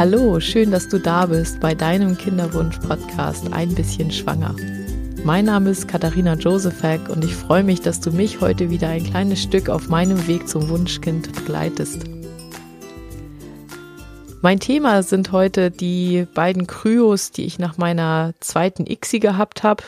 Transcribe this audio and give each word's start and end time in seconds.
Hallo, 0.00 0.40
schön, 0.40 0.70
dass 0.70 0.88
du 0.88 0.98
da 0.98 1.26
bist 1.26 1.60
bei 1.60 1.74
deinem 1.74 2.16
Kinderwunsch-Podcast 2.16 3.52
Ein 3.52 3.74
bisschen 3.74 4.10
schwanger. 4.10 4.56
Mein 5.24 5.44
Name 5.44 5.68
ist 5.68 5.88
Katharina 5.88 6.36
Josefek 6.36 7.10
und 7.10 7.22
ich 7.22 7.34
freue 7.34 7.62
mich, 7.62 7.82
dass 7.82 8.00
du 8.00 8.10
mich 8.10 8.40
heute 8.40 8.70
wieder 8.70 8.88
ein 8.88 9.04
kleines 9.04 9.42
Stück 9.42 9.68
auf 9.68 9.90
meinem 9.90 10.26
Weg 10.26 10.48
zum 10.48 10.70
Wunschkind 10.70 11.34
begleitest. 11.34 12.04
Mein 14.40 14.58
Thema 14.58 15.02
sind 15.02 15.32
heute 15.32 15.70
die 15.70 16.26
beiden 16.34 16.66
Kryos, 16.66 17.30
die 17.30 17.44
ich 17.44 17.58
nach 17.58 17.76
meiner 17.76 18.32
zweiten 18.40 18.86
ICSI 18.86 19.20
gehabt 19.20 19.62
habe. 19.64 19.84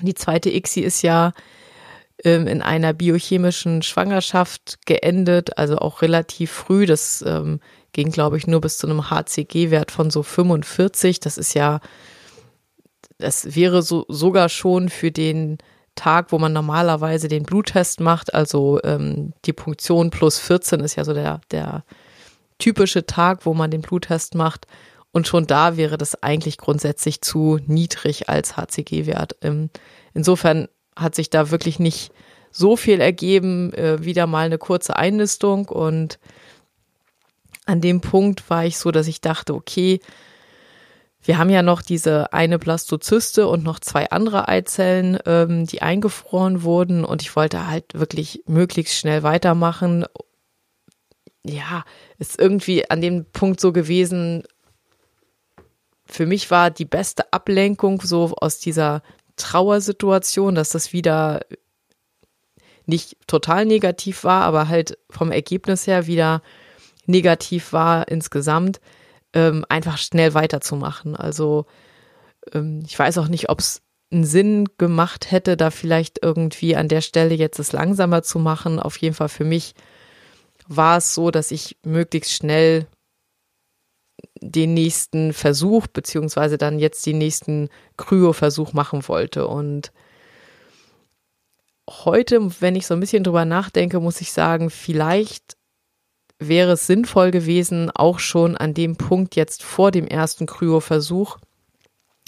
Die 0.00 0.14
zweite 0.14 0.50
ICSI 0.50 0.80
ist 0.80 1.02
ja 1.02 1.34
ähm, 2.24 2.48
in 2.48 2.62
einer 2.62 2.92
biochemischen 2.92 3.82
Schwangerschaft 3.82 4.84
geendet, 4.86 5.56
also 5.56 5.78
auch 5.78 6.02
relativ 6.02 6.50
früh. 6.50 6.84
Das 6.84 7.22
ähm, 7.24 7.60
ging, 7.94 8.10
glaube 8.10 8.36
ich, 8.36 8.46
nur 8.46 8.60
bis 8.60 8.76
zu 8.76 8.86
einem 8.86 9.08
HCG-Wert 9.08 9.90
von 9.90 10.10
so 10.10 10.22
45. 10.22 11.20
Das 11.20 11.38
ist 11.38 11.54
ja, 11.54 11.80
das 13.16 13.56
wäre 13.56 13.80
so 13.80 14.04
sogar 14.08 14.50
schon 14.50 14.90
für 14.90 15.10
den 15.10 15.56
Tag, 15.94 16.32
wo 16.32 16.38
man 16.38 16.52
normalerweise 16.52 17.28
den 17.28 17.44
Bluttest 17.44 18.00
macht, 18.00 18.34
also 18.34 18.80
ähm, 18.82 19.32
die 19.44 19.52
Punktion 19.52 20.10
plus 20.10 20.40
14 20.40 20.80
ist 20.80 20.96
ja 20.96 21.04
so 21.04 21.14
der, 21.14 21.40
der 21.52 21.84
typische 22.58 23.06
Tag, 23.06 23.46
wo 23.46 23.54
man 23.54 23.70
den 23.70 23.80
Bluttest 23.80 24.34
macht. 24.34 24.66
Und 25.12 25.28
schon 25.28 25.46
da 25.46 25.76
wäre 25.76 25.96
das 25.96 26.20
eigentlich 26.22 26.58
grundsätzlich 26.58 27.20
zu 27.20 27.60
niedrig 27.66 28.28
als 28.28 28.56
HCG-Wert. 28.56 29.36
Ähm, 29.42 29.70
insofern 30.12 30.66
hat 30.96 31.14
sich 31.14 31.30
da 31.30 31.52
wirklich 31.52 31.78
nicht 31.78 32.10
so 32.50 32.76
viel 32.76 33.00
ergeben, 33.00 33.72
äh, 33.74 34.04
wieder 34.04 34.26
mal 34.26 34.46
eine 34.46 34.58
kurze 34.58 34.96
Einnistung 34.96 35.68
und 35.68 36.18
an 37.66 37.80
dem 37.80 38.00
Punkt 38.00 38.48
war 38.50 38.64
ich 38.64 38.78
so, 38.78 38.90
dass 38.90 39.06
ich 39.06 39.20
dachte, 39.20 39.54
okay, 39.54 40.00
wir 41.22 41.38
haben 41.38 41.48
ja 41.48 41.62
noch 41.62 41.80
diese 41.80 42.32
eine 42.34 42.58
Blastozyste 42.58 43.48
und 43.48 43.64
noch 43.64 43.80
zwei 43.80 44.10
andere 44.10 44.46
Eizellen, 44.46 45.18
ähm, 45.24 45.66
die 45.66 45.80
eingefroren 45.80 46.62
wurden 46.62 47.04
und 47.04 47.22
ich 47.22 47.34
wollte 47.34 47.66
halt 47.66 47.86
wirklich 47.94 48.42
möglichst 48.46 48.94
schnell 48.94 49.22
weitermachen. 49.22 50.04
Ja, 51.42 51.84
ist 52.18 52.38
irgendwie 52.38 52.90
an 52.90 53.00
dem 53.00 53.24
Punkt 53.32 53.60
so 53.60 53.72
gewesen, 53.72 54.44
für 56.06 56.26
mich 56.26 56.50
war 56.50 56.70
die 56.70 56.84
beste 56.84 57.32
Ablenkung 57.32 58.02
so 58.02 58.34
aus 58.36 58.58
dieser 58.58 59.02
Trauersituation, 59.36 60.54
dass 60.54 60.70
das 60.70 60.92
wieder 60.92 61.40
nicht 62.86 63.16
total 63.26 63.64
negativ 63.64 64.24
war, 64.24 64.42
aber 64.42 64.68
halt 64.68 64.98
vom 65.08 65.32
Ergebnis 65.32 65.86
her 65.86 66.06
wieder 66.06 66.42
negativ 67.06 67.72
war 67.72 68.08
insgesamt, 68.08 68.80
ähm, 69.32 69.64
einfach 69.68 69.98
schnell 69.98 70.34
weiterzumachen. 70.34 71.16
Also 71.16 71.66
ähm, 72.52 72.82
ich 72.86 72.98
weiß 72.98 73.18
auch 73.18 73.28
nicht, 73.28 73.48
ob 73.48 73.60
es 73.60 73.82
einen 74.12 74.24
Sinn 74.24 74.68
gemacht 74.78 75.30
hätte, 75.30 75.56
da 75.56 75.70
vielleicht 75.70 76.22
irgendwie 76.22 76.76
an 76.76 76.88
der 76.88 77.00
Stelle 77.00 77.34
jetzt 77.34 77.58
es 77.58 77.72
langsamer 77.72 78.22
zu 78.22 78.38
machen. 78.38 78.78
Auf 78.78 78.96
jeden 78.98 79.14
Fall 79.14 79.28
für 79.28 79.44
mich 79.44 79.74
war 80.66 80.98
es 80.98 81.14
so, 81.14 81.30
dass 81.30 81.50
ich 81.50 81.76
möglichst 81.84 82.32
schnell 82.32 82.86
den 84.40 84.74
nächsten 84.74 85.32
Versuch, 85.32 85.86
beziehungsweise 85.86 86.58
dann 86.58 86.78
jetzt 86.78 87.04
den 87.06 87.18
nächsten 87.18 87.68
Kryo-Versuch 87.96 88.72
machen 88.72 89.06
wollte. 89.08 89.46
Und 89.46 89.92
heute, 91.88 92.60
wenn 92.60 92.76
ich 92.76 92.86
so 92.86 92.94
ein 92.94 93.00
bisschen 93.00 93.24
drüber 93.24 93.44
nachdenke, 93.44 94.00
muss 94.00 94.20
ich 94.20 94.32
sagen, 94.32 94.70
vielleicht 94.70 95.56
wäre 96.48 96.72
es 96.72 96.86
sinnvoll 96.86 97.30
gewesen, 97.30 97.90
auch 97.90 98.18
schon 98.18 98.56
an 98.56 98.74
dem 98.74 98.96
Punkt 98.96 99.36
jetzt 99.36 99.62
vor 99.62 99.90
dem 99.90 100.06
ersten 100.06 100.46
Kryoversuch 100.46 101.38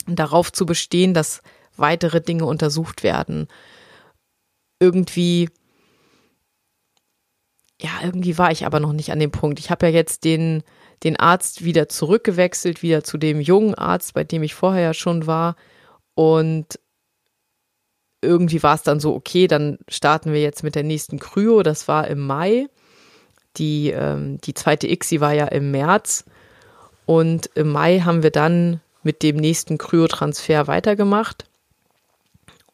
darauf 0.06 0.52
zu 0.52 0.66
bestehen, 0.66 1.14
dass 1.14 1.42
weitere 1.76 2.20
Dinge 2.20 2.44
untersucht 2.44 3.02
werden. 3.02 3.48
Irgendwie, 4.80 5.48
ja, 7.80 7.90
irgendwie 8.02 8.38
war 8.38 8.50
ich 8.50 8.66
aber 8.66 8.80
noch 8.80 8.92
nicht 8.92 9.12
an 9.12 9.18
dem 9.18 9.30
Punkt. 9.30 9.58
Ich 9.58 9.70
habe 9.70 9.86
ja 9.86 9.92
jetzt 9.92 10.24
den, 10.24 10.62
den 11.02 11.16
Arzt 11.16 11.64
wieder 11.64 11.88
zurückgewechselt, 11.88 12.82
wieder 12.82 13.04
zu 13.04 13.18
dem 13.18 13.40
jungen 13.40 13.74
Arzt, 13.74 14.14
bei 14.14 14.24
dem 14.24 14.42
ich 14.42 14.54
vorher 14.54 14.82
ja 14.82 14.94
schon 14.94 15.26
war. 15.26 15.56
Und 16.14 16.78
irgendwie 18.22 18.62
war 18.62 18.74
es 18.74 18.82
dann 18.82 19.00
so, 19.00 19.14
okay, 19.14 19.46
dann 19.46 19.78
starten 19.88 20.32
wir 20.32 20.40
jetzt 20.40 20.62
mit 20.62 20.74
der 20.74 20.82
nächsten 20.82 21.18
Kryo. 21.18 21.62
Das 21.62 21.88
war 21.88 22.08
im 22.08 22.20
Mai. 22.20 22.66
Die, 23.56 23.90
ähm, 23.90 24.38
die 24.42 24.54
zweite 24.54 24.86
ICSI 24.86 25.20
war 25.20 25.32
ja 25.32 25.46
im 25.46 25.70
März 25.70 26.24
und 27.06 27.50
im 27.54 27.70
Mai 27.70 28.00
haben 28.00 28.22
wir 28.22 28.30
dann 28.30 28.80
mit 29.02 29.22
dem 29.22 29.36
nächsten 29.36 29.78
Kryotransfer 29.78 30.66
weitergemacht. 30.66 31.44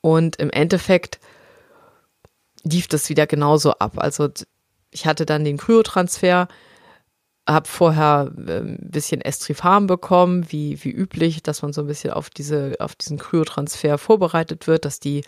Und 0.00 0.37
im 0.37 0.50
Endeffekt 0.50 1.20
lief 2.65 2.88
das 2.88 3.09
wieder 3.09 3.26
genauso 3.26 3.72
ab. 3.72 3.93
Also 3.97 4.28
ich 4.91 5.06
hatte 5.06 5.26
dann 5.26 5.44
den 5.44 5.59
Kryotransfer, 5.59 6.48
habe 7.49 7.69
vorher 7.69 8.31
ein 8.37 8.49
ähm, 8.49 8.78
bisschen 8.81 9.20
Estrifarm 9.20 9.87
bekommen, 9.87 10.47
wie, 10.50 10.82
wie 10.84 10.91
üblich, 10.91 11.43
dass 11.43 11.62
man 11.62 11.72
so 11.72 11.82
ein 11.82 11.87
bisschen 11.87 12.12
auf, 12.12 12.31
diese, 12.31 12.75
auf 12.78 12.94
diesen 12.94 13.19
Kryotransfer 13.19 13.99
vorbereitet 13.99 14.66
wird, 14.66 14.84
dass 14.84 15.00
die 15.00 15.25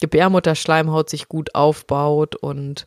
Gebärmutterschleimhaut 0.00 1.08
sich 1.08 1.28
gut 1.28 1.54
aufbaut 1.54 2.34
und 2.36 2.86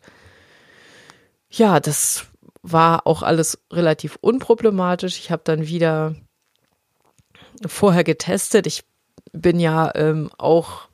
ja, 1.49 1.79
das 1.79 2.27
war 2.61 3.05
auch 3.05 3.21
alles 3.21 3.59
relativ 3.71 4.17
unproblematisch. 4.21 5.19
Ich 5.19 5.31
habe 5.31 5.43
dann 5.45 5.67
wieder 5.67 6.15
vorher 7.65 8.03
getestet. 8.03 8.67
Ich 8.67 8.83
bin 9.31 9.59
ja 9.59 9.91
ähm, 9.95 10.29
auch, 10.37 10.87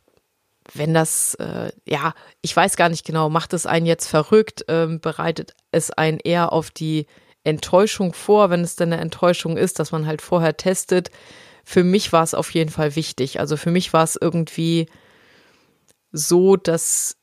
wenn 0.73 0.93
das, 0.93 1.35
äh, 1.35 1.71
ja, 1.85 2.13
ich 2.41 2.55
weiß 2.55 2.75
gar 2.75 2.89
nicht 2.89 3.05
genau, 3.05 3.29
macht 3.29 3.53
es 3.53 3.65
einen 3.65 3.85
jetzt 3.85 4.07
verrückt, 4.07 4.65
ähm, 4.67 4.99
bereitet 4.99 5.55
es 5.71 5.91
einen 5.91 6.19
eher 6.19 6.51
auf 6.51 6.71
die 6.71 7.07
Enttäuschung 7.43 8.13
vor, 8.13 8.49
wenn 8.49 8.61
es 8.61 8.75
denn 8.75 8.93
eine 8.93 9.01
Enttäuschung 9.01 9.57
ist, 9.57 9.79
dass 9.79 9.91
man 9.91 10.05
halt 10.05 10.21
vorher 10.21 10.57
testet. 10.57 11.09
Für 11.63 11.83
mich 11.83 12.11
war 12.13 12.23
es 12.23 12.33
auf 12.33 12.51
jeden 12.51 12.69
Fall 12.69 12.95
wichtig. 12.95 13.39
Also 13.39 13.57
für 13.57 13.71
mich 13.71 13.93
war 13.93 14.03
es 14.03 14.17
irgendwie 14.19 14.87
so, 16.11 16.57
dass 16.57 17.17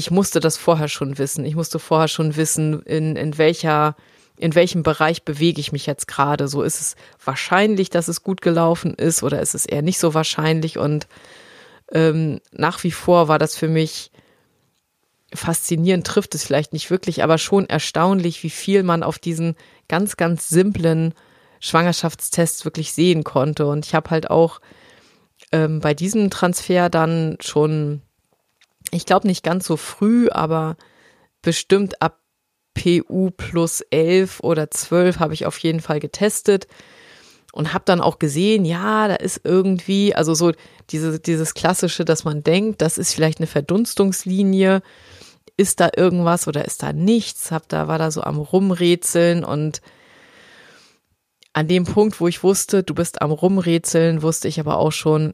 ich 0.00 0.10
musste 0.10 0.40
das 0.40 0.56
vorher 0.56 0.88
schon 0.88 1.18
wissen. 1.18 1.44
Ich 1.44 1.54
musste 1.54 1.78
vorher 1.78 2.08
schon 2.08 2.34
wissen, 2.36 2.82
in, 2.84 3.16
in 3.16 3.36
welcher, 3.36 3.96
in 4.38 4.54
welchem 4.54 4.82
Bereich 4.82 5.24
bewege 5.24 5.60
ich 5.60 5.72
mich 5.72 5.84
jetzt 5.84 6.08
gerade. 6.08 6.48
So 6.48 6.62
ist 6.62 6.80
es 6.80 6.96
wahrscheinlich, 7.22 7.90
dass 7.90 8.08
es 8.08 8.22
gut 8.22 8.40
gelaufen 8.40 8.94
ist 8.94 9.22
oder 9.22 9.42
ist 9.42 9.54
es 9.54 9.66
eher 9.66 9.82
nicht 9.82 9.98
so 9.98 10.14
wahrscheinlich. 10.14 10.78
Und 10.78 11.06
ähm, 11.92 12.40
nach 12.50 12.82
wie 12.82 12.92
vor 12.92 13.28
war 13.28 13.38
das 13.38 13.56
für 13.56 13.68
mich 13.68 14.10
faszinierend, 15.34 16.06
trifft 16.06 16.34
es 16.34 16.44
vielleicht 16.44 16.72
nicht 16.72 16.90
wirklich, 16.90 17.22
aber 17.22 17.36
schon 17.36 17.68
erstaunlich, 17.68 18.42
wie 18.42 18.50
viel 18.50 18.82
man 18.82 19.02
auf 19.02 19.18
diesen 19.18 19.54
ganz, 19.86 20.16
ganz 20.16 20.48
simplen 20.48 21.12
Schwangerschaftstests 21.60 22.64
wirklich 22.64 22.94
sehen 22.94 23.22
konnte. 23.22 23.66
Und 23.66 23.84
ich 23.84 23.94
habe 23.94 24.08
halt 24.08 24.30
auch 24.30 24.62
ähm, 25.52 25.80
bei 25.80 25.92
diesem 25.92 26.30
Transfer 26.30 26.88
dann 26.88 27.36
schon 27.40 28.00
ich 28.90 29.06
glaube 29.06 29.26
nicht 29.26 29.42
ganz 29.42 29.66
so 29.66 29.76
früh, 29.76 30.28
aber 30.30 30.76
bestimmt 31.42 32.02
ab 32.02 32.20
PU 32.74 33.30
plus 33.30 33.80
11 33.90 34.40
oder 34.40 34.70
12 34.70 35.18
habe 35.18 35.34
ich 35.34 35.46
auf 35.46 35.58
jeden 35.58 35.80
Fall 35.80 36.00
getestet 36.00 36.66
und 37.52 37.72
habe 37.72 37.84
dann 37.84 38.00
auch 38.00 38.18
gesehen, 38.18 38.64
ja, 38.64 39.08
da 39.08 39.16
ist 39.16 39.40
irgendwie, 39.44 40.14
also 40.14 40.34
so 40.34 40.52
diese, 40.90 41.18
dieses 41.18 41.54
klassische, 41.54 42.04
dass 42.04 42.24
man 42.24 42.42
denkt, 42.42 42.80
das 42.80 42.96
ist 42.98 43.12
vielleicht 43.12 43.38
eine 43.38 43.46
Verdunstungslinie, 43.46 44.82
ist 45.56 45.80
da 45.80 45.90
irgendwas 45.96 46.46
oder 46.48 46.64
ist 46.64 46.82
da 46.82 46.92
nichts, 46.92 47.50
hab 47.50 47.68
da 47.68 47.88
war 47.88 47.98
da 47.98 48.10
so 48.10 48.22
am 48.22 48.38
rumrätseln 48.38 49.44
und 49.44 49.82
an 51.52 51.66
dem 51.66 51.84
Punkt, 51.84 52.20
wo 52.20 52.28
ich 52.28 52.42
wusste, 52.44 52.84
du 52.84 52.94
bist 52.94 53.20
am 53.20 53.32
rumrätseln, 53.32 54.22
wusste 54.22 54.46
ich 54.46 54.60
aber 54.60 54.78
auch 54.78 54.92
schon, 54.92 55.32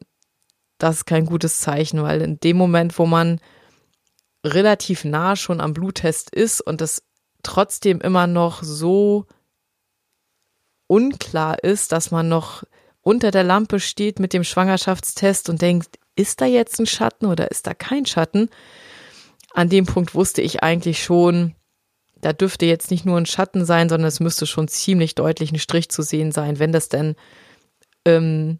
das 0.78 0.99
ist 0.99 1.06
kein 1.06 1.26
gutes 1.26 1.61
Zeichen, 1.61 2.02
weil 2.02 2.20
in 2.23 2.38
dem 2.40 2.56
Moment, 2.56 2.99
wo 2.99 3.06
man 3.06 3.40
relativ 4.44 5.05
nah 5.05 5.37
schon 5.37 5.61
am 5.61 5.75
Bluttest 5.75 6.31
ist 6.31 6.61
und 6.61 6.81
das 6.81 7.02
trotzdem 7.43 8.00
immer 8.00 8.26
noch 8.26 8.62
so 8.62 9.26
unklar 10.87 11.62
ist, 11.64 11.93
dass 11.93 12.11
man 12.11 12.28
noch 12.28 12.64
unter 13.00 13.31
der 13.31 13.44
Lampe 13.44 13.81
steht 13.81 14.19
mit 14.19 14.32
dem 14.32 14.44
Schwangerschaftstest 14.44 15.49
und 15.49 15.62
denkt, 15.62 15.99
ist 16.17 16.40
da 16.40 16.46
jetzt 16.46 16.81
ein 16.81 16.87
Schatten 16.87 17.26
oder 17.26 17.50
ist 17.50 17.67
da 17.67 17.75
kein 17.75 18.06
Schatten? 18.06 18.50
An 19.52 19.69
dem 19.69 19.87
Punkt 19.87 20.14
wusste 20.14 20.43
ich 20.43 20.62
eigentlich 20.62 21.02
schon, 21.02 21.55
da 22.20 22.32
dürfte 22.32 22.67
jetzt 22.67 22.90
nicht 22.90 23.05
nur 23.05 23.17
ein 23.17 23.26
Schatten 23.26 23.64
sein, 23.64 23.88
sondern 23.88 24.08
es 24.08 24.20
müsste 24.20 24.46
schon 24.46 24.69
ziemlich 24.69 25.14
deutlich 25.14 25.52
ein 25.52 25.58
Strich 25.58 25.88
zu 25.88 26.02
sehen 26.02 26.32
sein, 26.32 26.58
wenn 26.58 26.72
das 26.72 26.88
denn 26.88 27.14
ähm, 28.05 28.58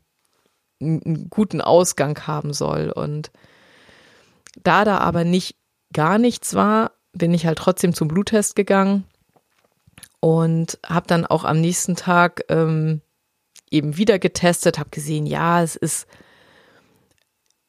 einen 0.81 1.29
guten 1.31 1.61
Ausgang 1.61 2.27
haben 2.27 2.53
soll. 2.53 2.91
Und 2.91 3.31
da 4.63 4.85
da 4.85 4.99
aber 4.99 5.25
nicht 5.25 5.57
gar 5.93 6.19
nichts 6.19 6.55
war, 6.55 6.93
bin 7.13 7.33
ich 7.33 7.47
halt 7.47 7.59
trotzdem 7.59 7.95
zum 7.95 8.09
Bluttest 8.09 8.57
gegangen 8.57 9.05
und 10.21 10.79
habe 10.87 11.07
dann 11.07 11.27
auch 11.27 11.45
am 11.45 11.61
nächsten 11.61 11.97
Tag 11.97 12.45
ähm, 12.49 13.01
eben 13.71 13.97
wieder 13.97 14.19
getestet, 14.19 14.79
habe 14.79 14.91
gesehen, 14.91 15.27
ja, 15.27 15.63
es 15.63 15.77
ist 15.77 16.07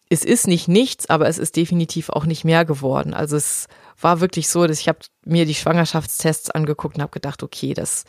es 0.10 0.24
ist 0.24 0.48
nicht 0.48 0.70
nichts, 0.70 1.10
aber 1.10 1.28
es 1.28 1.38
ist 1.38 1.58
definitiv 1.58 2.10
auch 2.10 2.26
nicht 2.26 2.46
mehr 2.46 2.64
geworden. 2.64 3.14
Also 3.14 3.36
es 3.36 3.68
war 4.00 4.22
wirklich 4.22 4.48
so, 4.48 4.66
dass 4.66 4.80
ich 4.80 4.88
habe 4.88 5.00
mir 5.26 5.46
die 5.46 5.54
Schwangerschaftstests 5.54 6.50
angeguckt 6.50 6.96
und 6.96 7.02
habe 7.02 7.12
gedacht, 7.12 7.44
okay, 7.44 7.74
das 7.74 8.06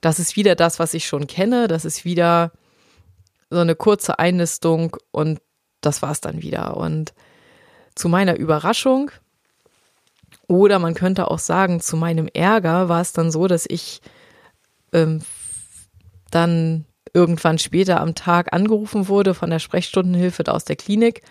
das 0.00 0.18
ist 0.18 0.36
wieder 0.36 0.54
das, 0.54 0.78
was 0.78 0.94
ich 0.94 1.06
schon 1.06 1.26
kenne, 1.26 1.68
das 1.68 1.84
ist 1.84 2.04
wieder 2.04 2.52
so 3.50 3.58
eine 3.58 3.74
kurze 3.74 4.18
Einnistung 4.18 4.96
und 5.10 5.40
das 5.80 6.02
war's 6.02 6.20
dann 6.20 6.42
wieder. 6.42 6.76
Und 6.76 7.12
zu 7.94 8.08
meiner 8.08 8.36
Überraschung 8.36 9.10
oder 10.46 10.78
man 10.78 10.94
könnte 10.94 11.30
auch 11.30 11.38
sagen, 11.38 11.80
zu 11.80 11.96
meinem 11.96 12.28
Ärger 12.32 12.88
war 12.88 13.00
es 13.00 13.12
dann 13.12 13.30
so, 13.30 13.46
dass 13.46 13.66
ich 13.68 14.00
ähm, 14.92 15.22
dann 16.30 16.86
irgendwann 17.12 17.58
später 17.58 18.00
am 18.00 18.14
Tag 18.14 18.52
angerufen 18.52 19.08
wurde 19.08 19.34
von 19.34 19.50
der 19.50 19.58
Sprechstundenhilfe 19.58 20.52
aus 20.52 20.64
der 20.64 20.76
Klinik, 20.76 21.22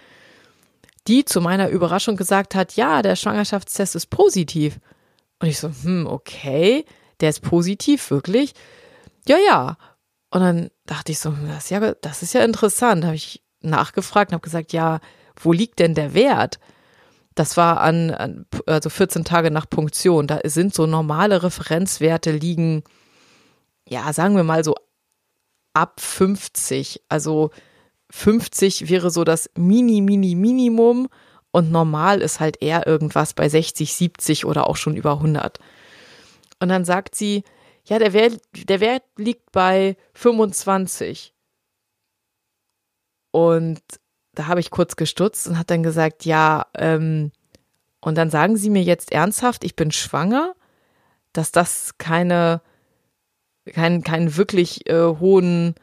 die 1.08 1.26
zu 1.26 1.42
meiner 1.42 1.70
Überraschung 1.70 2.18
gesagt 2.18 2.56
hat, 2.56 2.76
ja, 2.76 3.02
der 3.02 3.16
Schwangerschaftstest 3.16 3.96
ist 3.96 4.08
positiv. 4.08 4.80
Und 5.40 5.48
ich 5.48 5.60
so, 5.60 5.70
hm, 5.84 6.06
okay, 6.08 6.86
der 7.22 7.30
ist 7.30 7.42
positiv, 7.42 8.12
wirklich? 8.12 8.54
Ja, 9.28 9.38
ja. 9.38 9.78
Und 10.32 10.42
dann 10.42 10.70
dachte 10.90 11.12
ich 11.12 11.20
so, 11.20 11.34
das 11.48 11.66
ist 11.66 11.70
ja, 11.70 11.94
das 11.94 12.24
ist 12.24 12.34
ja 12.34 12.44
interessant. 12.44 13.06
Habe 13.06 13.16
ich 13.16 13.44
nachgefragt 13.62 14.32
und 14.32 14.36
habe 14.36 14.44
gesagt, 14.44 14.74
ja, 14.74 15.00
wo 15.36 15.54
liegt 15.54 15.80
denn 15.80 15.94
der 15.94 16.14
Wert? 16.14 16.60
Das 17.36 17.58
war 17.58 17.80
an, 17.82 18.12
an, 18.12 18.46
also 18.66 18.90
14 18.90 19.24
Tage 19.24 19.52
nach 19.52 19.70
Punktion. 19.70 20.28
Da 20.28 20.40
sind 20.44 20.74
so 20.74 20.88
normale 20.88 21.44
Referenzwerte 21.44 22.32
liegen, 22.32 22.84
ja, 23.88 24.12
sagen 24.14 24.36
wir 24.36 24.44
mal 24.44 24.64
so 24.64 24.76
ab 25.74 26.02
50. 26.02 27.04
Also 27.08 27.52
50 28.10 28.90
wäre 28.90 29.12
so 29.12 29.24
das 29.24 29.50
Mini, 29.56 30.02
Mini, 30.02 30.36
Minimum 30.36 31.08
und 31.52 31.72
normal 31.72 32.22
ist 32.22 32.40
halt 32.40 32.62
eher 32.62 32.88
irgendwas 32.88 33.34
bei 33.34 33.48
60, 33.48 33.94
70 33.94 34.46
oder 34.46 34.68
auch 34.68 34.76
schon 34.76 34.96
über 34.96 35.14
100. 35.14 35.60
Und 36.60 36.70
dann 36.70 36.84
sagt 36.84 37.16
sie, 37.16 37.44
ja, 37.90 37.98
der 37.98 38.14
Wert, 38.14 38.40
der 38.54 38.80
Wert 38.82 39.04
liegt 39.18 39.52
bei 39.52 39.98
25. 40.14 41.34
Und 43.32 43.82
da 44.34 44.46
habe 44.46 44.60
ich 44.60 44.70
kurz 44.70 44.96
gestutzt 44.96 45.48
und 45.48 45.58
hat 45.58 45.72
dann 45.72 45.82
gesagt, 45.82 46.24
ja, 46.26 46.68
ähm, 46.78 47.32
und 48.00 48.16
dann 48.16 48.30
sagen 48.30 48.58
Sie 48.58 48.70
mir 48.70 48.84
jetzt 48.84 49.12
ernsthaft, 49.12 49.64
ich 49.64 49.76
bin 49.76 49.92
schwanger, 49.92 50.54
dass 51.34 51.52
das 51.52 51.98
keine, 51.98 52.62
keinen, 53.66 54.04
keinen 54.04 54.38
wirklich 54.38 54.88
äh, 54.88 55.16
hohen, 55.20 55.74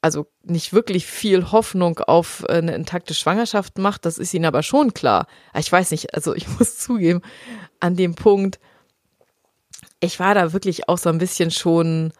also 0.00 0.26
nicht 0.42 0.72
wirklich 0.72 1.06
viel 1.06 1.52
Hoffnung 1.52 2.00
auf 2.00 2.44
eine 2.48 2.74
intakte 2.74 3.14
Schwangerschaft 3.14 3.78
macht, 3.78 4.04
das 4.04 4.18
ist 4.18 4.34
Ihnen 4.34 4.44
aber 4.44 4.64
schon 4.64 4.92
klar. 4.92 5.28
Ich 5.56 5.70
weiß 5.70 5.92
nicht, 5.92 6.14
also 6.14 6.34
ich 6.34 6.48
muss 6.58 6.78
zugeben, 6.78 7.22
an 7.78 7.94
dem 7.94 8.16
Punkt, 8.16 8.58
ich 10.00 10.18
war 10.18 10.34
da 10.34 10.52
wirklich 10.52 10.88
auch 10.88 10.98
so 10.98 11.08
ein 11.10 11.18
bisschen 11.18 11.50
schon 11.50 12.12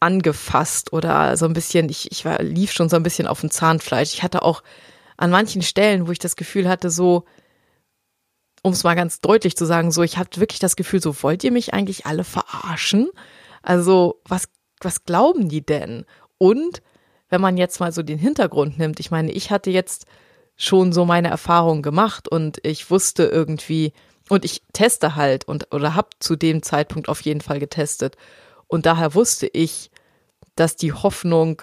angefasst 0.00 0.92
oder 0.92 1.36
so 1.36 1.46
ein 1.46 1.54
bisschen, 1.54 1.88
ich, 1.88 2.10
ich 2.12 2.24
war, 2.24 2.42
lief 2.42 2.72
schon 2.72 2.88
so 2.88 2.96
ein 2.96 3.02
bisschen 3.02 3.26
auf 3.26 3.40
dem 3.40 3.50
Zahnfleisch. 3.50 4.12
Ich 4.12 4.22
hatte 4.22 4.42
auch 4.42 4.62
an 5.16 5.30
manchen 5.30 5.62
Stellen, 5.62 6.06
wo 6.06 6.12
ich 6.12 6.18
das 6.18 6.36
Gefühl 6.36 6.68
hatte, 6.68 6.90
so, 6.90 7.24
um 8.62 8.72
es 8.72 8.84
mal 8.84 8.94
ganz 8.94 9.20
deutlich 9.20 9.56
zu 9.56 9.64
sagen, 9.64 9.90
so, 9.90 10.02
ich 10.02 10.18
hatte 10.18 10.40
wirklich 10.40 10.58
das 10.58 10.76
Gefühl, 10.76 11.00
so, 11.00 11.22
wollt 11.22 11.44
ihr 11.44 11.52
mich 11.52 11.72
eigentlich 11.72 12.04
alle 12.04 12.24
verarschen? 12.24 13.08
Also, 13.62 14.20
was, 14.28 14.48
was 14.80 15.04
glauben 15.04 15.48
die 15.48 15.64
denn? 15.64 16.04
Und 16.36 16.82
wenn 17.30 17.40
man 17.40 17.56
jetzt 17.56 17.80
mal 17.80 17.92
so 17.92 18.02
den 18.02 18.18
Hintergrund 18.18 18.78
nimmt, 18.78 19.00
ich 19.00 19.10
meine, 19.10 19.32
ich 19.32 19.50
hatte 19.50 19.70
jetzt 19.70 20.04
schon 20.56 20.92
so 20.92 21.04
meine 21.04 21.28
Erfahrungen 21.28 21.82
gemacht 21.82 22.28
und 22.28 22.58
ich 22.64 22.90
wusste 22.90 23.24
irgendwie, 23.24 23.92
und 24.28 24.44
ich 24.44 24.62
teste 24.72 25.16
halt 25.16 25.46
und 25.46 25.72
oder 25.74 25.94
habe 25.94 26.08
zu 26.18 26.36
dem 26.36 26.62
Zeitpunkt 26.62 27.08
auf 27.08 27.20
jeden 27.20 27.40
Fall 27.40 27.58
getestet. 27.58 28.16
Und 28.66 28.86
daher 28.86 29.14
wusste 29.14 29.46
ich, 29.46 29.90
dass 30.56 30.76
die 30.76 30.92
Hoffnung 30.92 31.62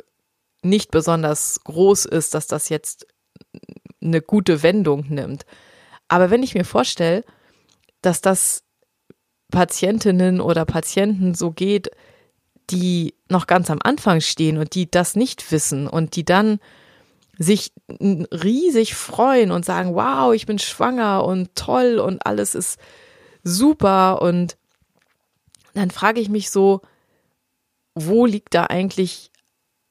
nicht 0.62 0.92
besonders 0.92 1.60
groß 1.64 2.06
ist, 2.06 2.34
dass 2.34 2.48
das 2.48 2.70
jetzt 2.70 3.08
eine 4.02 4.22
gute 4.22 4.64
Wendung 4.64 5.06
nimmt. 5.10 5.46
Aber 6.08 6.30
wenn 6.30 6.44
ich 6.44 6.56
mir 6.56 6.66
vorstelle, 6.66 7.24
dass 8.02 8.22
das 8.22 8.64
Patientinnen 9.52 10.42
oder 10.42 10.66
Patienten 10.66 11.36
so 11.36 11.52
geht, 11.52 11.90
die 12.70 13.14
noch 13.30 13.48
ganz 13.48 13.70
am 13.70 13.80
Anfang 13.84 14.22
stehen 14.22 14.58
und 14.58 14.74
die 14.76 14.90
das 14.90 15.16
nicht 15.16 15.52
wissen 15.52 15.88
und 15.88 16.16
die 16.16 16.26
dann 16.26 16.60
sich 17.38 17.72
riesig 17.90 18.96
freuen 18.96 19.52
und 19.52 19.66
sagen, 19.66 19.96
wow, 19.96 20.34
ich 20.34 20.46
bin 20.46 20.60
schwanger 20.60 21.26
und 21.26 21.56
toll 21.56 22.00
und 22.00 22.26
alles 22.26 22.54
ist 22.54 22.80
super. 23.44 24.22
Und 24.22 24.58
dann 25.74 25.92
frage 25.92 26.20
ich 26.22 26.30
mich 26.30 26.52
so, 26.52 26.82
wo 27.96 28.26
liegt 28.26 28.54
da 28.54 28.66
eigentlich, 28.66 29.32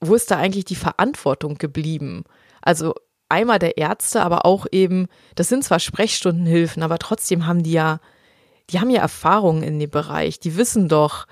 wo 0.00 0.14
ist 0.14 0.30
da 0.30 0.36
eigentlich 0.36 0.64
die 0.64 0.76
Verantwortung 0.76 1.58
geblieben? 1.58 2.24
Also 2.60 2.94
einmal 3.28 3.58
der 3.58 3.76
Ärzte, 3.76 4.22
aber 4.22 4.46
auch 4.46 4.66
eben, 4.70 5.08
das 5.34 5.48
sind 5.48 5.64
zwar 5.64 5.80
Sprechstundenhilfen, 5.80 6.82
aber 6.82 6.98
trotzdem 6.98 7.46
haben 7.46 7.62
die 7.62 7.72
ja, 7.72 8.00
die 8.70 8.78
haben 8.78 8.90
ja 8.90 9.00
Erfahrungen 9.00 9.62
in 9.64 9.80
dem 9.80 9.90
Bereich. 9.90 10.38
Die 10.38 10.56
wissen 10.56 10.88
doch, 10.88 11.26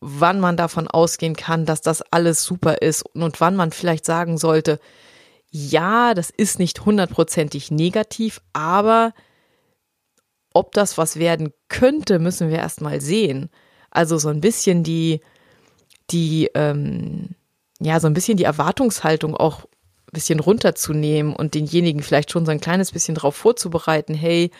wann 0.00 0.40
man 0.40 0.56
davon 0.56 0.88
ausgehen 0.88 1.36
kann, 1.36 1.66
dass 1.66 1.80
das 1.80 2.02
alles 2.10 2.42
super 2.42 2.80
ist 2.80 3.04
und 3.14 3.40
wann 3.40 3.56
man 3.56 3.72
vielleicht 3.72 4.06
sagen 4.06 4.38
sollte, 4.38 4.78
ja, 5.50 6.14
das 6.14 6.30
ist 6.30 6.58
nicht 6.58 6.84
hundertprozentig 6.84 7.70
negativ, 7.70 8.40
aber 8.52 9.12
ob 10.52 10.72
das 10.72 10.96
was 10.96 11.18
werden 11.18 11.52
könnte, 11.68 12.18
müssen 12.18 12.48
wir 12.48 12.58
erst 12.58 12.80
mal 12.80 13.00
sehen. 13.00 13.50
Also 13.90 14.18
so 14.18 14.28
ein 14.28 14.40
bisschen 14.40 14.82
die, 14.82 15.20
die, 16.10 16.50
ähm, 16.54 17.30
ja, 17.80 18.00
so 18.00 18.06
ein 18.06 18.14
bisschen 18.14 18.36
die 18.36 18.44
Erwartungshaltung 18.44 19.36
auch 19.36 19.64
ein 19.64 20.12
bisschen 20.12 20.40
runterzunehmen 20.40 21.34
und 21.34 21.54
denjenigen 21.54 22.02
vielleicht 22.02 22.30
schon 22.30 22.46
so 22.46 22.52
ein 22.52 22.60
kleines 22.60 22.92
bisschen 22.92 23.14
darauf 23.14 23.36
vorzubereiten, 23.36 24.14
hey, 24.14 24.50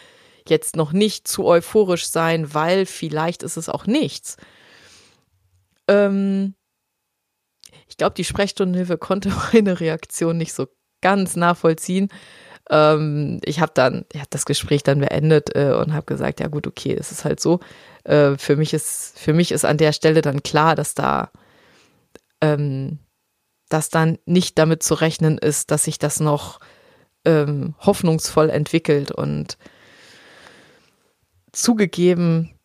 jetzt 0.48 0.76
noch 0.76 0.92
nicht 0.92 1.26
zu 1.26 1.44
euphorisch 1.44 2.08
sein, 2.08 2.52
weil 2.54 2.86
vielleicht 2.86 3.42
ist 3.42 3.56
es 3.56 3.68
auch 3.68 3.86
nichts. 3.86 4.36
Ähm, 5.88 6.54
ich 7.88 7.96
glaube, 7.96 8.14
die 8.14 8.24
Sprechstundenhilfe 8.24 8.98
konnte 8.98 9.32
meine 9.52 9.80
Reaktion 9.80 10.36
nicht 10.36 10.52
so 10.52 10.66
ganz 11.00 11.36
nachvollziehen. 11.36 12.08
Ähm, 12.70 13.40
ich 13.44 13.60
habe 13.60 13.72
dann, 13.74 14.04
ich 14.12 14.18
habe 14.18 14.30
das 14.30 14.44
Gespräch 14.44 14.82
dann 14.82 15.00
beendet 15.00 15.54
äh, 15.54 15.72
und 15.72 15.94
habe 15.94 16.06
gesagt, 16.06 16.40
ja 16.40 16.48
gut, 16.48 16.66
okay, 16.66 16.96
es 16.98 17.12
ist 17.12 17.24
halt 17.24 17.40
so. 17.40 17.60
Äh, 18.04 18.36
für 18.38 18.56
mich 18.56 18.74
ist, 18.74 19.18
für 19.18 19.32
mich 19.32 19.52
ist 19.52 19.64
an 19.64 19.78
der 19.78 19.92
Stelle 19.92 20.22
dann 20.22 20.42
klar, 20.42 20.74
dass 20.74 20.94
da, 20.94 21.30
ähm, 22.40 22.98
dass 23.68 23.88
dann 23.88 24.18
nicht 24.26 24.58
damit 24.58 24.82
zu 24.82 24.94
rechnen 24.94 25.38
ist, 25.38 25.70
dass 25.70 25.84
sich 25.84 25.98
das 25.98 26.18
noch 26.18 26.60
ähm, 27.24 27.74
hoffnungsvoll 27.80 28.50
entwickelt 28.50 29.12
und 29.12 29.58
zugegeben, 31.52 32.55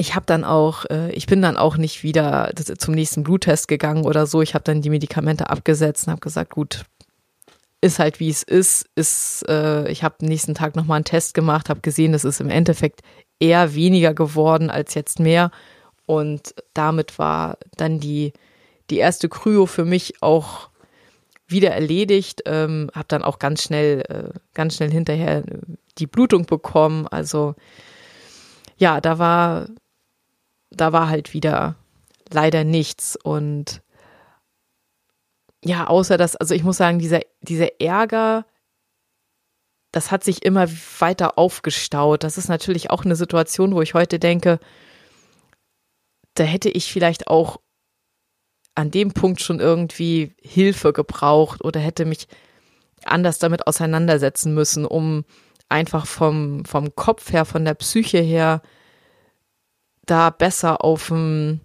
ich 0.00 0.14
habe 0.14 0.24
dann 0.24 0.44
auch, 0.44 0.86
äh, 0.86 1.12
ich 1.12 1.26
bin 1.26 1.42
dann 1.42 1.58
auch 1.58 1.76
nicht 1.76 2.02
wieder 2.02 2.50
zum 2.56 2.94
nächsten 2.94 3.22
Bluttest 3.22 3.68
gegangen 3.68 4.06
oder 4.06 4.26
so. 4.26 4.40
Ich 4.40 4.54
habe 4.54 4.64
dann 4.64 4.80
die 4.80 4.88
Medikamente 4.88 5.50
abgesetzt 5.50 6.06
und 6.06 6.12
habe 6.12 6.22
gesagt, 6.22 6.54
gut, 6.54 6.84
ist 7.82 7.98
halt 7.98 8.18
wie 8.18 8.30
es 8.30 8.42
ist. 8.42 8.88
Ist 8.94 9.46
äh, 9.46 9.90
ich 9.90 10.02
habe 10.02 10.24
nächsten 10.24 10.54
Tag 10.54 10.74
nochmal 10.74 10.96
einen 10.96 11.04
Test 11.04 11.34
gemacht, 11.34 11.68
habe 11.68 11.82
gesehen, 11.82 12.14
es 12.14 12.24
ist 12.24 12.40
im 12.40 12.48
Endeffekt 12.48 13.02
eher 13.38 13.74
weniger 13.74 14.14
geworden 14.14 14.70
als 14.70 14.94
jetzt 14.94 15.20
mehr. 15.20 15.50
Und 16.06 16.54
damit 16.72 17.18
war 17.18 17.58
dann 17.76 18.00
die, 18.00 18.32
die 18.88 18.98
erste 18.98 19.28
Kryo 19.28 19.66
für 19.66 19.84
mich 19.84 20.22
auch 20.22 20.70
wieder 21.46 21.72
erledigt. 21.72 22.40
Ähm, 22.46 22.90
habe 22.94 23.06
dann 23.08 23.22
auch 23.22 23.38
ganz 23.38 23.62
schnell, 23.62 24.02
äh, 24.08 24.38
ganz 24.54 24.76
schnell 24.76 24.90
hinterher 24.90 25.42
die 25.98 26.06
Blutung 26.06 26.46
bekommen. 26.46 27.06
Also 27.06 27.54
ja, 28.78 29.00
da 29.02 29.18
war, 29.18 29.66
da 30.70 30.92
war 30.92 31.08
halt 31.08 31.34
wieder 31.34 31.76
leider 32.30 32.64
nichts. 32.64 33.16
Und 33.16 33.82
ja, 35.64 35.86
außer 35.86 36.16
dass, 36.16 36.36
also 36.36 36.54
ich 36.54 36.64
muss 36.64 36.76
sagen, 36.76 36.98
dieser, 36.98 37.20
dieser 37.42 37.80
Ärger, 37.80 38.46
das 39.92 40.10
hat 40.10 40.24
sich 40.24 40.44
immer 40.44 40.68
weiter 40.98 41.38
aufgestaut. 41.38 42.22
Das 42.22 42.38
ist 42.38 42.48
natürlich 42.48 42.90
auch 42.90 43.04
eine 43.04 43.16
Situation, 43.16 43.74
wo 43.74 43.82
ich 43.82 43.94
heute 43.94 44.18
denke, 44.18 44.60
da 46.34 46.44
hätte 46.44 46.70
ich 46.70 46.92
vielleicht 46.92 47.26
auch 47.26 47.60
an 48.74 48.90
dem 48.90 49.12
Punkt 49.12 49.42
schon 49.42 49.60
irgendwie 49.60 50.34
Hilfe 50.40 50.92
gebraucht 50.92 51.62
oder 51.64 51.80
hätte 51.80 52.04
mich 52.04 52.28
anders 53.04 53.38
damit 53.38 53.66
auseinandersetzen 53.66 54.54
müssen, 54.54 54.86
um 54.86 55.24
einfach 55.68 56.06
vom, 56.06 56.64
vom 56.64 56.94
Kopf 56.94 57.32
her, 57.32 57.44
von 57.44 57.64
der 57.64 57.74
Psyche 57.74 58.18
her 58.18 58.62
da 60.06 60.30
besser 60.30 60.84
auf 60.84 61.08
dem, 61.08 61.60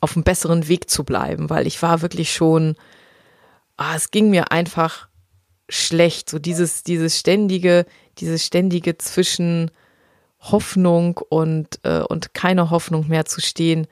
auf 0.00 0.16
einem 0.16 0.24
besseren 0.24 0.68
Weg 0.68 0.90
zu 0.90 1.04
bleiben, 1.04 1.50
weil 1.50 1.66
ich 1.66 1.82
war 1.82 2.02
wirklich 2.02 2.32
schon, 2.32 2.76
ah, 3.76 3.94
es 3.96 4.10
ging 4.10 4.30
mir 4.30 4.52
einfach 4.52 5.08
schlecht, 5.68 6.30
so 6.30 6.38
dieses, 6.38 6.82
dieses 6.82 7.18
ständige, 7.18 7.86
dieses 8.18 8.44
ständige 8.44 8.98
zwischen 8.98 9.70
Hoffnung 10.40 11.18
und, 11.28 11.80
äh, 11.82 12.00
und 12.00 12.34
keine 12.34 12.70
Hoffnung 12.70 13.08
mehr 13.08 13.24
zu 13.24 13.40
stehen, 13.40 13.86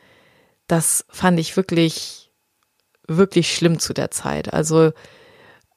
das 0.68 1.04
fand 1.08 1.38
ich 1.38 1.56
wirklich, 1.56 2.32
wirklich 3.06 3.54
schlimm 3.54 3.78
zu 3.78 3.92
der 3.92 4.10
Zeit. 4.10 4.52
Also 4.52 4.92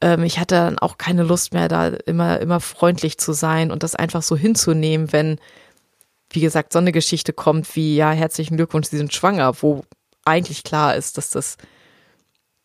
ähm, 0.01 0.23
ich 0.23 0.39
hatte 0.39 0.55
dann 0.55 0.79
auch 0.79 0.97
keine 0.97 1.23
Lust 1.23 1.53
mehr, 1.53 1.67
da 1.67 1.87
immer, 1.87 2.39
immer 2.39 2.59
freundlich 2.59 3.17
zu 3.17 3.33
sein 3.33 3.71
und 3.71 3.83
das 3.83 3.95
einfach 3.95 4.23
so 4.23 4.37
hinzunehmen, 4.37 5.11
wenn, 5.11 5.39
wie 6.31 6.41
gesagt, 6.41 6.73
so 6.73 6.79
eine 6.79 6.91
Geschichte 6.91 7.33
kommt 7.33 7.75
wie, 7.75 7.95
ja, 7.95 8.11
herzlichen 8.11 8.57
Glückwunsch, 8.57 8.87
Sie 8.87 8.97
sind 8.97 9.13
schwanger, 9.13 9.61
wo 9.61 9.83
eigentlich 10.25 10.63
klar 10.63 10.95
ist, 10.95 11.17
dass 11.17 11.31
das 11.31 11.57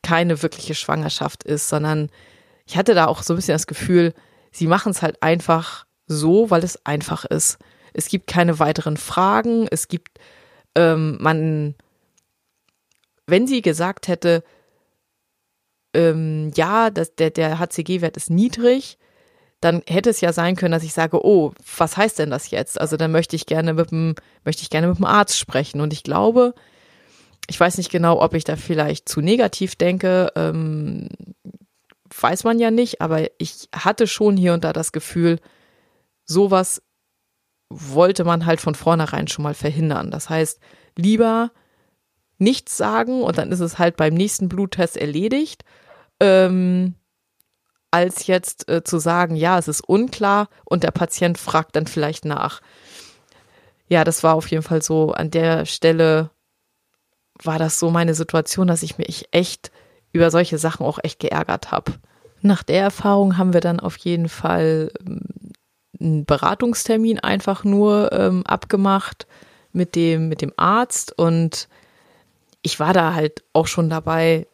keine 0.03 0.43
wirkliche 0.43 0.75
Schwangerschaft 0.75 1.45
ist, 1.45 1.69
sondern 1.69 2.11
ich 2.67 2.77
hatte 2.77 2.95
da 2.95 3.07
auch 3.07 3.23
so 3.23 3.33
ein 3.33 3.37
bisschen 3.37 3.55
das 3.55 3.67
Gefühl, 3.67 4.15
sie 4.53 4.67
machen 4.67 4.91
es 4.91 5.03
halt 5.03 5.23
einfach 5.23 5.87
so, 6.07 6.51
weil 6.51 6.63
es 6.63 6.85
einfach 6.85 7.25
ist. 7.25 7.59
Es 7.93 8.09
gibt 8.09 8.27
keine 8.27 8.59
weiteren 8.59 8.97
Fragen. 8.97 9.67
Es 9.71 9.89
gibt, 9.89 10.19
ähm, 10.75 11.17
man, 11.21 11.75
wenn 13.27 13.47
sie 13.47 13.63
gesagt 13.63 14.09
hätte, 14.09 14.45
ähm, 15.95 16.51
ja, 16.55 16.91
das, 16.91 17.15
der, 17.15 17.31
der 17.31 17.59
HCG-Wert 17.59 18.17
ist 18.17 18.31
niedrig, 18.31 18.99
dann 19.65 19.83
hätte 19.87 20.11
es 20.11 20.21
ja 20.21 20.33
sein 20.33 20.57
können, 20.57 20.73
dass 20.73 20.83
ich 20.83 20.93
sage, 20.93 21.25
oh, 21.25 21.53
was 21.79 21.97
heißt 21.97 22.19
denn 22.19 22.31
das 22.31 22.51
jetzt? 22.51 22.81
Also 22.81 22.97
dann 22.97 23.11
möchte 23.13 23.35
ich 23.35 23.47
gerne 23.47 23.75
mit 23.75 23.91
dem, 23.91 24.15
möchte 24.45 24.63
ich 24.63 24.71
gerne 24.71 24.89
mit 24.89 24.99
dem 24.99 25.07
Arzt 25.07 25.39
sprechen. 25.39 25.81
Und 25.81 25.93
ich 25.93 26.03
glaube, 26.03 26.55
ich 27.49 27.59
weiß 27.59 27.79
nicht 27.79 27.91
genau, 27.91 28.21
ob 28.21 28.35
ich 28.35 28.45
da 28.45 28.57
vielleicht 28.57 29.09
zu 29.09 29.21
negativ 29.21 29.77
denke, 29.77 30.31
ähm, 30.37 31.09
weiß 32.21 32.45
man 32.45 32.59
ja 32.59 32.71
nicht, 32.71 33.01
aber 33.01 33.29
ich 33.39 33.69
hatte 33.75 34.07
schon 34.07 34.37
hier 34.37 34.53
und 34.53 34.65
da 34.65 34.73
das 34.73 34.93
Gefühl, 34.93 35.41
sowas 36.25 36.83
wollte 37.71 38.25
man 38.25 38.47
halt 38.47 38.61
von 38.61 38.75
vornherein 38.75 39.29
schon 39.29 39.43
mal 39.43 39.55
verhindern. 39.55 40.11
Das 40.11 40.29
heißt, 40.29 40.61
lieber 40.97 41.51
nichts 42.39 42.77
sagen 42.77 43.23
und 43.23 43.39
dann 43.39 43.51
ist 43.51 43.61
es 43.61 43.79
halt 43.79 43.97
beim 43.97 44.15
nächsten 44.15 44.49
Bluttest 44.49 44.97
erledigt, 44.97 45.65
ähm, 46.21 46.95
als 47.95 48.27
jetzt 48.27 48.69
äh, 48.69 48.83
zu 48.83 48.99
sagen, 48.99 49.37
ja, 49.37 49.57
es 49.57 49.69
ist 49.69 49.81
unklar 49.81 50.49
und 50.65 50.83
der 50.83 50.91
Patient 50.91 51.39
fragt 51.39 51.77
dann 51.77 51.87
vielleicht 51.87 52.25
nach. 52.25 52.61
Ja, 53.87 54.03
das 54.03 54.25
war 54.25 54.35
auf 54.35 54.49
jeden 54.49 54.65
Fall 54.65 54.83
so 54.83 55.13
an 55.13 55.31
der 55.31 55.65
Stelle 55.65 56.31
war 57.41 57.61
das 57.61 57.79
so 57.79 57.91
meine 57.91 58.15
Situation, 58.15 58.67
dass 58.67 58.83
ich 58.83 58.99
mich 58.99 59.29
echt 59.31 59.71
über 60.13 60.33
solche 60.33 60.59
Sachen 60.59 60.85
auch 60.85 60.99
echt 61.05 61.21
geärgert 61.21 61.71
habe. 61.71 61.93
Nach 62.41 62.65
der 62.65 62.81
Erfahrung 62.81 63.39
haben 63.39 63.53
wir 63.53 63.61
dann 63.61 63.79
auf 63.79 63.97
jeden 63.99 64.29
Fall 64.29 64.91
ähm, 64.99 65.53
einen 66.01 66.25
Beratungstermin 66.25 67.21
einfach 67.21 67.63
nur 67.63 68.11
ähm, 68.13 68.45
abgemacht 68.45 69.29
mit 69.73 69.95
dem, 69.95 70.29
mit 70.29 70.43
dem 70.43 70.53
Arzt 70.57 71.17
und 71.17 71.69
ich 72.63 72.81
war 72.81 72.93
da 72.93 73.15
halt 73.15 73.45
auch 73.53 73.69
schon 73.69 73.89
dabei, 73.89 74.49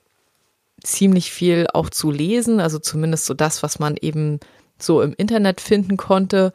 ziemlich 0.83 1.31
viel 1.31 1.67
auch 1.73 1.91
zu 1.91 2.11
lesen, 2.11 2.61
also 2.61 2.79
zumindest 2.79 3.27
so 3.27 3.35
das, 3.35 3.63
was 3.63 3.79
man 3.79 3.97
eben 3.97 4.41
so 4.79 5.03
im 5.03 5.15
Internet 5.15 5.61
finden 5.61 5.97
konnte. 5.97 6.53